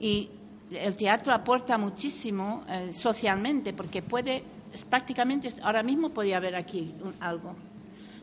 y 0.00 0.28
el 0.72 0.96
teatro 0.96 1.32
aporta 1.32 1.78
muchísimo 1.78 2.64
eh, 2.68 2.92
socialmente, 2.92 3.72
porque 3.72 4.02
puede 4.02 4.42
es 4.72 4.84
prácticamente, 4.84 5.48
ahora 5.62 5.82
mismo 5.82 6.10
podía 6.10 6.36
haber 6.36 6.54
aquí 6.54 6.94
algo, 7.20 7.54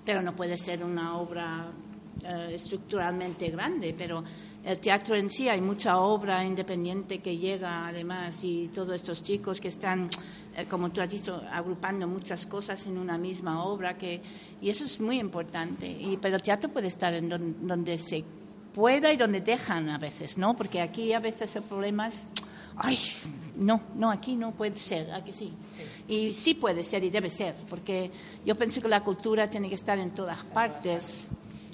pero 0.05 0.21
no 0.21 0.35
puede 0.35 0.57
ser 0.57 0.83
una 0.83 1.17
obra 1.17 1.65
eh, 2.23 2.51
estructuralmente 2.53 3.49
grande, 3.49 3.93
pero 3.97 4.23
el 4.67 4.79
teatro 4.79 5.15
en 5.15 5.29
sí 5.29 5.47
hay 5.47 5.61
mucha 5.61 5.97
obra 5.97 6.43
independiente 6.43 7.19
que 7.19 7.37
llega 7.37 7.87
además 7.87 8.43
y 8.43 8.67
todos 8.67 8.95
estos 8.95 9.23
chicos 9.23 9.61
que 9.61 9.69
están, 9.69 10.09
eh, 10.57 10.65
como 10.65 10.89
tú 10.91 10.99
has 10.99 11.09
dicho, 11.09 11.41
agrupando 11.49 12.05
muchas 12.05 12.45
cosas 12.45 12.85
en 12.85 12.97
una 12.97 13.17
misma 13.17 13.63
obra 13.63 13.97
que, 13.97 14.21
y 14.59 14.69
eso 14.69 14.83
es 14.83 14.99
muy 14.99 15.21
importante. 15.21 15.87
Y, 15.87 16.17
pero 16.17 16.35
el 16.35 16.41
teatro 16.41 16.69
puede 16.69 16.87
estar 16.87 17.13
en 17.13 17.29
donde 17.65 17.97
se 17.97 18.25
pueda 18.73 19.13
y 19.13 19.15
donde 19.15 19.39
dejan 19.39 19.87
a 19.87 19.97
veces, 19.97 20.37
¿no? 20.37 20.53
Porque 20.53 20.81
aquí 20.81 21.13
a 21.13 21.19
veces 21.21 21.55
el 21.55 21.63
problema 21.63 22.09
es 22.09 22.27
ay, 22.75 22.99
no, 23.55 23.81
no, 23.95 24.11
aquí 24.11 24.35
no 24.35 24.51
puede 24.51 24.77
ser, 24.77 25.11
aquí 25.11 25.31
sí. 25.31 25.53
Y 26.09 26.33
sí 26.33 26.55
puede 26.55 26.83
ser 26.83 27.05
y 27.05 27.09
debe 27.09 27.29
ser, 27.29 27.55
porque 27.69 28.11
yo 28.45 28.55
pienso 28.55 28.81
que 28.81 28.89
la 28.89 29.01
cultura 29.01 29.49
tiene 29.49 29.69
que 29.69 29.75
estar 29.75 29.97
en 29.97 30.11
todas 30.11 30.43
partes. 30.43 31.29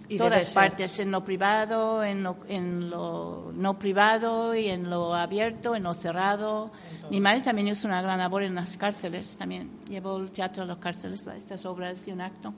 Y 0.09 0.17
todas 0.17 0.53
partes, 0.53 0.99
en 0.99 1.11
lo 1.11 1.23
privado, 1.23 2.03
en 2.03 2.23
lo, 2.23 2.37
en 2.47 2.89
lo 2.89 3.51
no 3.53 3.79
privado 3.79 4.53
y 4.53 4.67
en 4.67 4.89
lo 4.89 5.13
abierto, 5.13 5.75
en 5.75 5.83
lo 5.83 5.93
cerrado. 5.93 6.71
Mi 7.09 7.19
madre 7.19 7.41
también 7.41 7.69
hizo 7.69 7.87
una 7.87 8.01
gran 8.01 8.19
labor 8.19 8.43
en 8.43 8.55
las 8.55 8.77
cárceles, 8.77 9.35
también 9.37 9.69
llevó 9.87 10.17
el 10.17 10.31
teatro 10.31 10.63
a 10.63 10.65
las 10.65 10.77
cárceles, 10.77 11.25
estas 11.27 11.65
obras 11.65 12.05
de 12.05 12.13
un 12.13 12.21
acto, 12.21 12.53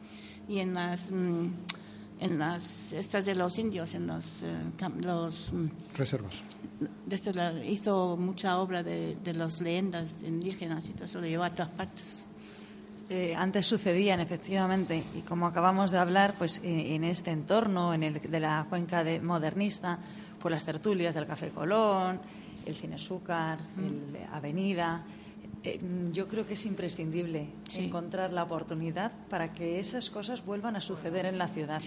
y 0.48 0.60
en 0.60 0.74
las... 0.74 1.12
Mm, 1.12 1.50
en 2.20 2.39
las 2.39 2.93
estas 2.93 3.26
de 3.26 3.36
los 3.36 3.58
indios, 3.60 3.93
en 3.93 4.08
los, 4.08 4.43
eh, 4.43 4.56
los 5.02 5.52
mm, 5.52 5.68
reservas. 5.98 6.34
Desde 7.06 7.66
hizo 7.66 8.18
mucha 8.18 8.58
obra 8.60 8.84
de, 8.84 9.18
de 9.24 9.34
las 9.34 9.62
leyendas 9.62 10.24
indígenas 10.24 10.88
y 10.89 10.93
todo 10.93 11.06
eso 11.06 11.20
lo 11.20 11.28
llevó 11.28 11.43
a 11.43 11.50
todas 11.50 11.72
partes. 11.72 12.25
Eh, 13.08 13.36
antes 13.36 13.68
sucedían 13.68 14.20
efectivamente 14.20 15.03
y 15.16 15.22
como 15.22 15.45
acabamos 15.45 15.91
de 15.91 15.99
hablar, 15.99 16.36
pues 16.38 16.60
eh, 16.64 16.95
en 16.95 17.03
este 17.03 17.32
entorno, 17.32 17.93
en 17.93 18.03
el 18.03 18.20
de 18.20 18.39
la 18.39 18.66
cuenca 18.68 19.03
de 19.03 19.20
modernista, 19.20 19.99
pues 20.41 20.51
las 20.51 20.64
tertulias 20.64 21.14
del 21.14 21.28
Café 21.28 21.49
Colón, 21.49 22.20
el 22.66 22.76
Cine 22.76 22.95
Azúcar, 22.95 23.60
el 23.78 24.18
Avenida, 24.34 25.03
eh, 25.66 25.80
yo 26.12 26.28
creo 26.28 26.45
que 26.45 26.53
es 26.53 26.66
imprescindible 26.68 27.47
encontrar 27.76 28.32
la 28.32 28.43
oportunidad 28.43 29.12
para 29.30 29.51
que 29.51 29.80
esas 29.80 30.12
cosas 30.12 30.45
vuelvan 30.45 30.76
a 30.76 30.80
suceder 30.80 31.26
en 31.26 31.39
la 31.39 31.47
ciudad. 31.47 31.82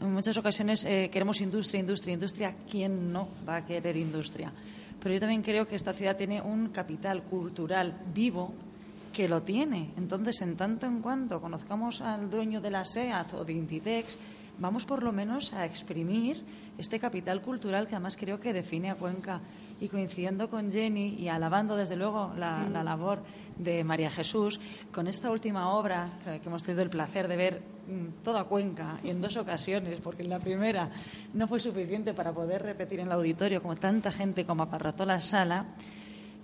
En 0.00 0.12
muchas 0.12 0.36
ocasiones 0.36 0.84
eh, 0.84 1.08
queremos 1.10 1.40
industria, 1.40 1.80
industria, 1.80 2.12
industria. 2.12 2.54
¿Quién 2.70 3.10
no 3.10 3.28
va 3.48 3.56
a 3.56 3.64
querer 3.64 3.96
industria? 3.96 4.52
Pero 5.00 5.14
yo 5.14 5.20
también 5.20 5.40
creo 5.40 5.66
que 5.66 5.76
esta 5.76 5.94
ciudad 5.94 6.14
tiene 6.16 6.42
un 6.42 6.68
capital 6.68 7.22
cultural 7.22 7.98
vivo 8.14 8.52
que 9.12 9.28
lo 9.28 9.42
tiene. 9.42 9.90
Entonces, 9.96 10.40
en 10.42 10.56
tanto 10.56 10.86
en 10.86 11.00
cuanto 11.00 11.40
conozcamos 11.40 12.00
al 12.00 12.30
dueño 12.30 12.60
de 12.60 12.70
la 12.70 12.84
SEAT 12.84 13.34
o 13.34 13.44
de 13.44 13.52
Inditex, 13.52 14.18
vamos 14.58 14.84
por 14.84 15.02
lo 15.02 15.12
menos 15.12 15.52
a 15.52 15.64
exprimir 15.64 16.42
este 16.78 16.98
capital 16.98 17.42
cultural 17.42 17.86
que 17.86 17.94
además 17.94 18.16
creo 18.16 18.40
que 18.40 18.52
define 18.52 18.90
a 18.90 18.94
Cuenca. 18.94 19.40
Y 19.80 19.88
coincidiendo 19.88 20.48
con 20.48 20.70
Jenny 20.70 21.16
y 21.18 21.28
alabando 21.28 21.76
desde 21.76 21.96
luego 21.96 22.32
la, 22.36 22.68
labor 22.84 23.22
de 23.58 23.82
María 23.82 24.10
Jesús, 24.10 24.60
con 24.92 25.08
esta 25.08 25.30
última 25.30 25.70
obra 25.70 26.08
que, 26.24 26.40
hemos 26.46 26.62
tenido 26.62 26.82
el 26.82 26.90
placer 26.90 27.26
de 27.26 27.36
ver 27.36 27.62
mm, 27.88 28.22
toda 28.22 28.44
Cuenca 28.44 29.00
y 29.02 29.10
en 29.10 29.20
dos 29.20 29.36
ocasiones, 29.36 30.00
porque 30.00 30.22
en 30.22 30.30
la 30.30 30.38
primera 30.38 30.90
no 31.34 31.48
fue 31.48 31.58
suficiente 31.58 32.14
para 32.14 32.32
poder 32.32 32.62
repetir 32.62 33.00
en 33.00 33.06
el 33.06 33.12
auditorio 33.12 33.60
como 33.60 33.74
tanta 33.74 34.12
gente 34.12 34.46
como 34.46 34.62
aparrató 34.62 35.04
la 35.04 35.18
sala, 35.18 35.66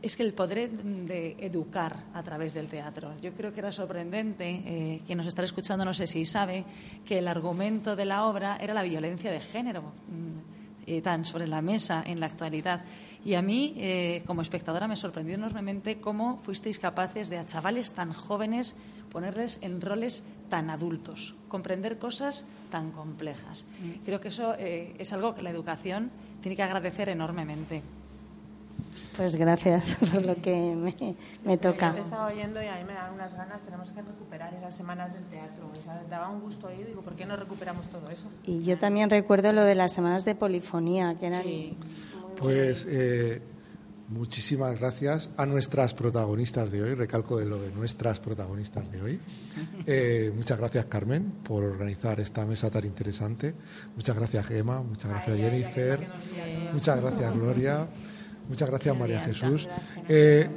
es 0.01 0.17
que 0.17 0.23
el 0.23 0.33
poder 0.33 0.71
de 0.71 1.37
educar 1.41 2.05
a 2.15 2.23
través 2.23 2.55
del 2.55 2.69
teatro. 2.69 3.13
Yo 3.21 3.33
creo 3.33 3.53
que 3.53 3.61
era 3.61 3.73
sorprendente, 3.73 4.63
eh, 4.65 5.01
quien 5.07 5.19
nos 5.19 5.27
está 5.27 5.43
escuchando 5.43 5.85
no 5.85 5.95
sé 5.95 6.07
si 6.07 6.25
sabe, 6.25 6.65
que 7.05 7.19
el 7.19 7.29
argumento 7.29 7.97
de 7.97 8.05
la 8.05 8.27
obra 8.27 8.59
era 8.61 8.75
la 8.75 8.83
violencia 8.83 9.31
de 9.31 9.41
género. 9.41 9.83
Mm, 9.83 10.59
eh, 10.91 11.03
tan 11.03 11.27
sobre 11.27 11.47
la 11.47 11.61
mesa 11.61 12.03
en 12.07 12.19
la 12.19 12.25
actualidad. 12.25 12.83
Y 13.23 13.35
a 13.35 13.43
mí, 13.43 13.75
eh, 13.77 14.23
como 14.27 14.41
espectadora, 14.41 14.89
me 14.89 14.97
sorprendió 14.97 15.35
enormemente 15.35 16.01
cómo 16.01 16.39
fuisteis 16.39 16.79
capaces 16.79 17.29
de 17.29 17.37
a 17.37 17.45
chavales 17.45 17.93
tan 17.93 18.15
jóvenes 18.15 18.75
ponerles 19.13 19.59
en 19.61 19.83
roles 19.83 20.25
tan 20.49 20.71
adultos, 20.71 21.35
comprender 21.49 21.99
cosas 21.99 22.47
tan 22.71 22.91
complejas. 22.93 23.67
Mm. 23.83 24.05
Creo 24.07 24.19
que 24.19 24.29
eso 24.29 24.55
es 24.55 25.13
algo 25.13 25.35
que 25.35 25.43
la 25.43 25.51
educación 25.51 26.11
tiene 26.41 26.57
que 26.57 26.63
agradecer 26.63 27.11
enormemente. 27.11 27.83
Pues 29.19 29.35
gracias 29.35 29.97
por 30.13 30.25
lo 30.25 30.41
que 30.41 30.77
me, 31.45 31.59
toca. 31.59 31.91
Te 31.91 31.99
he 31.99 32.03
estado 32.03 32.29
oyendo 32.29 32.63
y 32.63 32.69
a 32.69 32.77
mí 32.77 32.85
me 32.85 32.95
dan 32.95 33.13
unas 33.13 33.35
ganas, 33.35 33.61
tenemos 33.63 33.91
que 33.91 34.01
recuperar 34.01 34.55
esas 34.55 34.77
semanas 34.77 35.13
del 35.13 35.25
teatro. 35.25 35.69
O 35.77 35.83
sea, 35.83 36.01
daba 36.09 36.29
un 36.29 36.41
gusto 36.41 36.69
oír, 36.69 36.87
digo, 36.87 37.03
¿por 37.03 37.17
qué 37.17 37.27
no 37.27 37.35
recuperamos 37.35 37.89
todo 37.89 38.09
eso? 38.11 38.29
Y 38.45 38.63
yo 38.63 38.79
también 38.79 39.11
recuerdo 39.11 39.53
lo 39.53 39.65
de 39.65 39.75
las 39.75 39.93
semanas 39.93 40.25
de 40.25 40.37
polifonía, 40.37 41.17
que 41.19 41.27
eran... 41.27 41.43
Sí. 41.43 41.77
Pues 42.37 42.87
eh, 42.89 43.43
muchísimas 44.07 44.79
gracias 44.79 45.31
a 45.37 45.47
nuestras 45.47 45.95
protagonistas 45.95 46.71
de 46.71 46.85
hoy, 46.85 46.95
recalco 46.95 47.39
de 47.39 47.47
lo 47.47 47.61
de 47.61 47.73
nuestras 47.73 48.21
protagonistas 48.21 48.89
de 48.93 49.03
hoy. 49.03 49.21
Eh, 49.91 50.31
muchas 50.37 50.59
gracias, 50.59 50.85
Carmen, 50.85 51.33
por 51.43 51.65
organizar 51.65 52.21
esta 52.21 52.45
mesa 52.45 52.71
tan 52.71 52.85
interesante. 52.85 53.55
Muchas 53.97 54.15
gracias, 54.15 54.47
Gemma, 54.47 54.83
muchas 54.83 55.11
gracias, 55.11 55.37
Jennifer, 55.39 56.07
muchas 56.73 57.01
gracias, 57.01 57.35
Gloria. 57.35 57.89
Muchas 58.49 58.69
gracias, 58.71 58.97
María 58.97 59.21
Jesús. 59.21 59.69
Eh, 60.09 60.49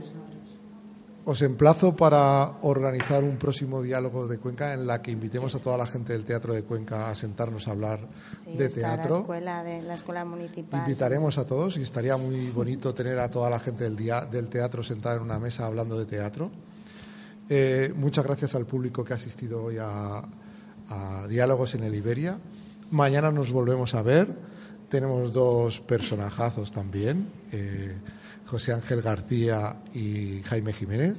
os 1.23 1.41
emplazo 1.43 1.95
para 1.95 2.57
organizar 2.63 3.23
un 3.23 3.37
próximo 3.37 3.81
diálogo 3.81 4.27
de 4.27 4.39
Cuenca 4.39 4.73
en 4.73 4.87
la 4.87 5.01
que 5.01 5.11
invitemos 5.11 5.53
a 5.53 5.59
toda 5.59 5.77
la 5.77 5.85
gente 5.85 6.13
del 6.13 6.25
Teatro 6.25 6.53
de 6.53 6.63
Cuenca 6.63 7.09
a 7.09 7.15
sentarnos 7.15 7.67
a 7.67 7.71
hablar 7.71 7.99
de 8.47 8.69
teatro. 8.69 9.15
La 9.15 9.19
escuela, 9.21 9.63
de 9.63 9.81
la 9.83 9.93
escuela 9.93 10.25
municipal. 10.25 10.79
Invitaremos 10.79 11.37
a 11.37 11.45
todos 11.45 11.77
y 11.77 11.83
estaría 11.83 12.17
muy 12.17 12.49
bonito 12.49 12.93
tener 12.93 13.19
a 13.19 13.29
toda 13.29 13.51
la 13.51 13.59
gente 13.59 13.83
del, 13.83 13.95
día, 13.95 14.21
del 14.21 14.47
teatro 14.47 14.81
sentada 14.81 15.17
en 15.17 15.21
una 15.21 15.37
mesa 15.37 15.67
hablando 15.67 15.99
de 15.99 16.05
teatro. 16.05 16.49
Eh, 17.47 17.93
muchas 17.95 18.25
gracias 18.25 18.55
al 18.55 18.65
público 18.65 19.03
que 19.03 19.13
ha 19.13 19.17
asistido 19.17 19.63
hoy 19.63 19.77
a, 19.77 20.23
a 20.89 21.27
Diálogos 21.27 21.75
en 21.75 21.83
el 21.83 21.93
Iberia. 21.93 22.39
Mañana 22.89 23.31
nos 23.31 23.51
volvemos 23.51 23.93
a 23.93 24.01
ver 24.01 24.27
tenemos 24.91 25.31
dos 25.31 25.79
personajazos 25.79 26.71
también, 26.71 27.31
eh, 27.53 27.95
José 28.45 28.73
Ángel 28.73 29.01
García 29.01 29.77
y 29.95 30.41
Jaime 30.43 30.73
Jiménez. 30.73 31.15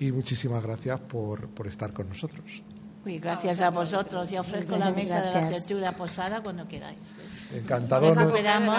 Y 0.00 0.10
muchísimas 0.12 0.62
gracias 0.62 0.98
por, 0.98 1.48
por 1.48 1.66
estar 1.66 1.92
con 1.92 2.08
nosotros. 2.08 2.62
gracias 3.04 3.60
a 3.60 3.68
vosotros. 3.68 4.32
Y 4.32 4.38
ofrezco 4.38 4.76
la 4.76 4.90
mesa 4.90 5.20
de 5.20 5.32
la 5.34 5.48
tertulia 5.50 5.92
posada 5.92 6.42
cuando 6.42 6.66
queráis. 6.66 6.98
Encantado. 7.54 8.12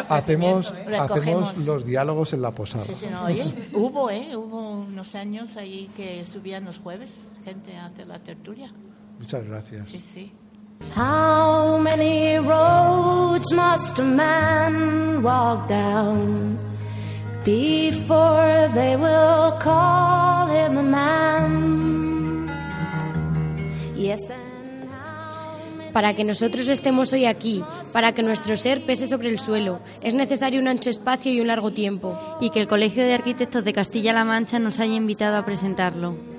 hacemos, 0.10 0.74
hacemos 1.00 1.56
los 1.60 1.86
diálogos 1.86 2.34
en 2.34 2.42
la 2.42 2.52
posada. 2.52 2.84
Sí, 2.84 2.96
sí, 2.96 3.06
no, 3.10 3.26
oye, 3.26 3.46
hubo, 3.74 4.10
¿eh? 4.10 4.36
Hubo 4.36 4.82
unos 4.82 5.14
años 5.14 5.58
ahí 5.58 5.92
que 5.96 6.26
subían 6.26 6.66
los 6.66 6.80
jueves 6.80 7.30
gente 7.44 7.78
a 7.78 7.86
hacer 7.86 8.08
la 8.08 8.18
tertulia. 8.20 8.74
Muchas 9.20 9.46
gracias. 9.46 9.88
Sí, 9.88 10.00
sí. 10.00 10.34
How 10.96 11.78
many 11.78 12.38
roads 12.40 13.52
must 13.54 14.00
a 14.00 14.04
man 14.04 15.22
walk 15.24 15.68
down 15.68 16.58
before 17.44 18.70
they 18.74 18.96
will 18.96 19.58
call 19.60 20.48
him 20.48 20.78
a 20.78 20.84
man? 20.84 22.48
Yes, 23.96 24.22
para 25.94 26.14
que 26.14 26.26
nosotros 26.26 26.68
estemos 26.68 27.14
hoy 27.14 27.26
aquí, 27.26 27.64
para 27.94 28.14
que 28.14 28.22
nuestro 28.22 28.58
ser 28.58 28.86
pese 28.86 29.08
sobre 29.08 29.30
el 29.30 29.40
suelo, 29.40 29.80
es 30.02 30.14
necesario 30.14 30.60
un 30.60 30.68
ancho 30.68 30.90
espacio 30.90 31.32
y 31.32 31.40
un 31.40 31.48
largo 31.48 31.72
tiempo. 31.72 32.20
Y 32.42 32.50
que 32.50 32.60
el 32.60 32.68
Colegio 32.68 33.04
de 33.04 33.14
Arquitectos 33.14 33.64
de 33.64 33.72
Castilla-La 33.72 34.26
Mancha 34.26 34.60
nos 34.60 34.80
haya 34.80 34.96
invitado 34.96 35.38
a 35.38 35.46
presentarlo 35.46 36.35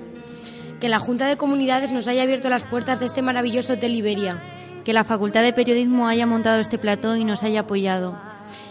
que 0.79 0.89
la 0.89 0.99
Junta 0.99 1.27
de 1.27 1.37
Comunidades 1.37 1.91
nos 1.91 2.07
haya 2.07 2.23
abierto 2.23 2.49
las 2.49 2.63
puertas 2.63 2.99
de 2.99 3.05
este 3.05 3.21
maravilloso 3.21 3.73
Hotel 3.73 3.95
Iberia. 3.95 4.41
Que 4.85 4.93
la 4.93 5.03
Facultad 5.03 5.41
de 5.41 5.53
Periodismo 5.53 6.07
haya 6.07 6.25
montado 6.25 6.59
este 6.59 6.77
plató 6.77 7.15
y 7.15 7.25
nos 7.25 7.43
haya 7.43 7.61
apoyado. 7.61 8.17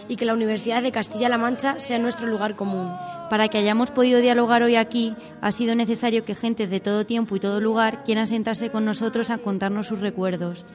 Y 0.07 0.15
que 0.15 0.25
la 0.25 0.33
Universidad 0.33 0.81
de 0.81 0.91
Castilla-La 0.91 1.37
Mancha 1.37 1.79
sea 1.79 1.99
nuestro 1.99 2.27
lugar 2.27 2.55
común. 2.55 2.91
Para 3.29 3.49
que 3.49 3.57
hayamos 3.57 3.91
podido 3.91 4.21
dialogar 4.21 4.63
hoy 4.63 4.77
aquí, 4.77 5.13
ha 5.41 5.51
sido 5.51 5.75
necesario 5.75 6.23
que 6.23 6.33
gentes 6.33 6.69
de 6.69 6.79
todo 6.79 7.05
tiempo 7.05 7.35
y 7.35 7.41
todo 7.41 7.59
lugar 7.59 8.03
quieran 8.03 8.27
sentarse 8.27 8.69
con 8.69 8.85
nosotros 8.85 9.29
a 9.29 9.37
contarnos 9.37 9.87
sus 9.87 9.99
recuerdos. 9.99 10.65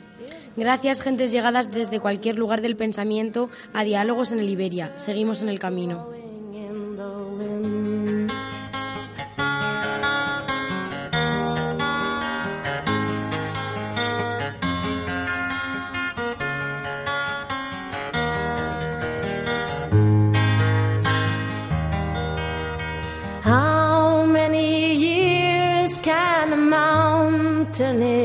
Gracias, 0.54 1.00
gentes 1.00 1.32
llegadas 1.32 1.72
desde 1.72 1.98
cualquier 1.98 2.36
lugar 2.36 2.60
del 2.60 2.76
pensamiento 2.76 3.48
a 3.72 3.84
diálogos 3.84 4.32
en 4.32 4.40
el 4.40 4.50
Iberia. 4.50 4.92
Seguimos 4.96 5.40
en 5.40 5.48
el 5.48 5.58
camino. 5.58 6.08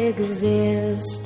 exist 0.08 1.22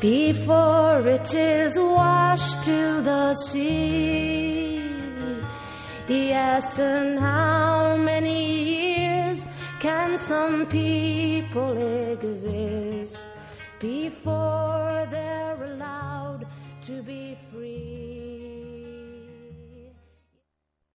before 0.00 1.00
it 1.08 1.34
is 1.34 1.78
washed 1.78 2.64
to 2.64 3.00
the 3.02 3.34
sea. 3.34 4.80
Yes, 6.08 6.78
and 6.78 7.18
how 7.18 7.96
many 7.96 8.40
years 8.94 9.40
can 9.80 10.18
some 10.18 10.66
people 10.66 11.72
exist 12.12 13.18
before 13.80 15.06
they're 15.10 15.64
allowed 15.64 16.46
to 16.86 17.02
be 17.02 17.38
free? 17.50 17.53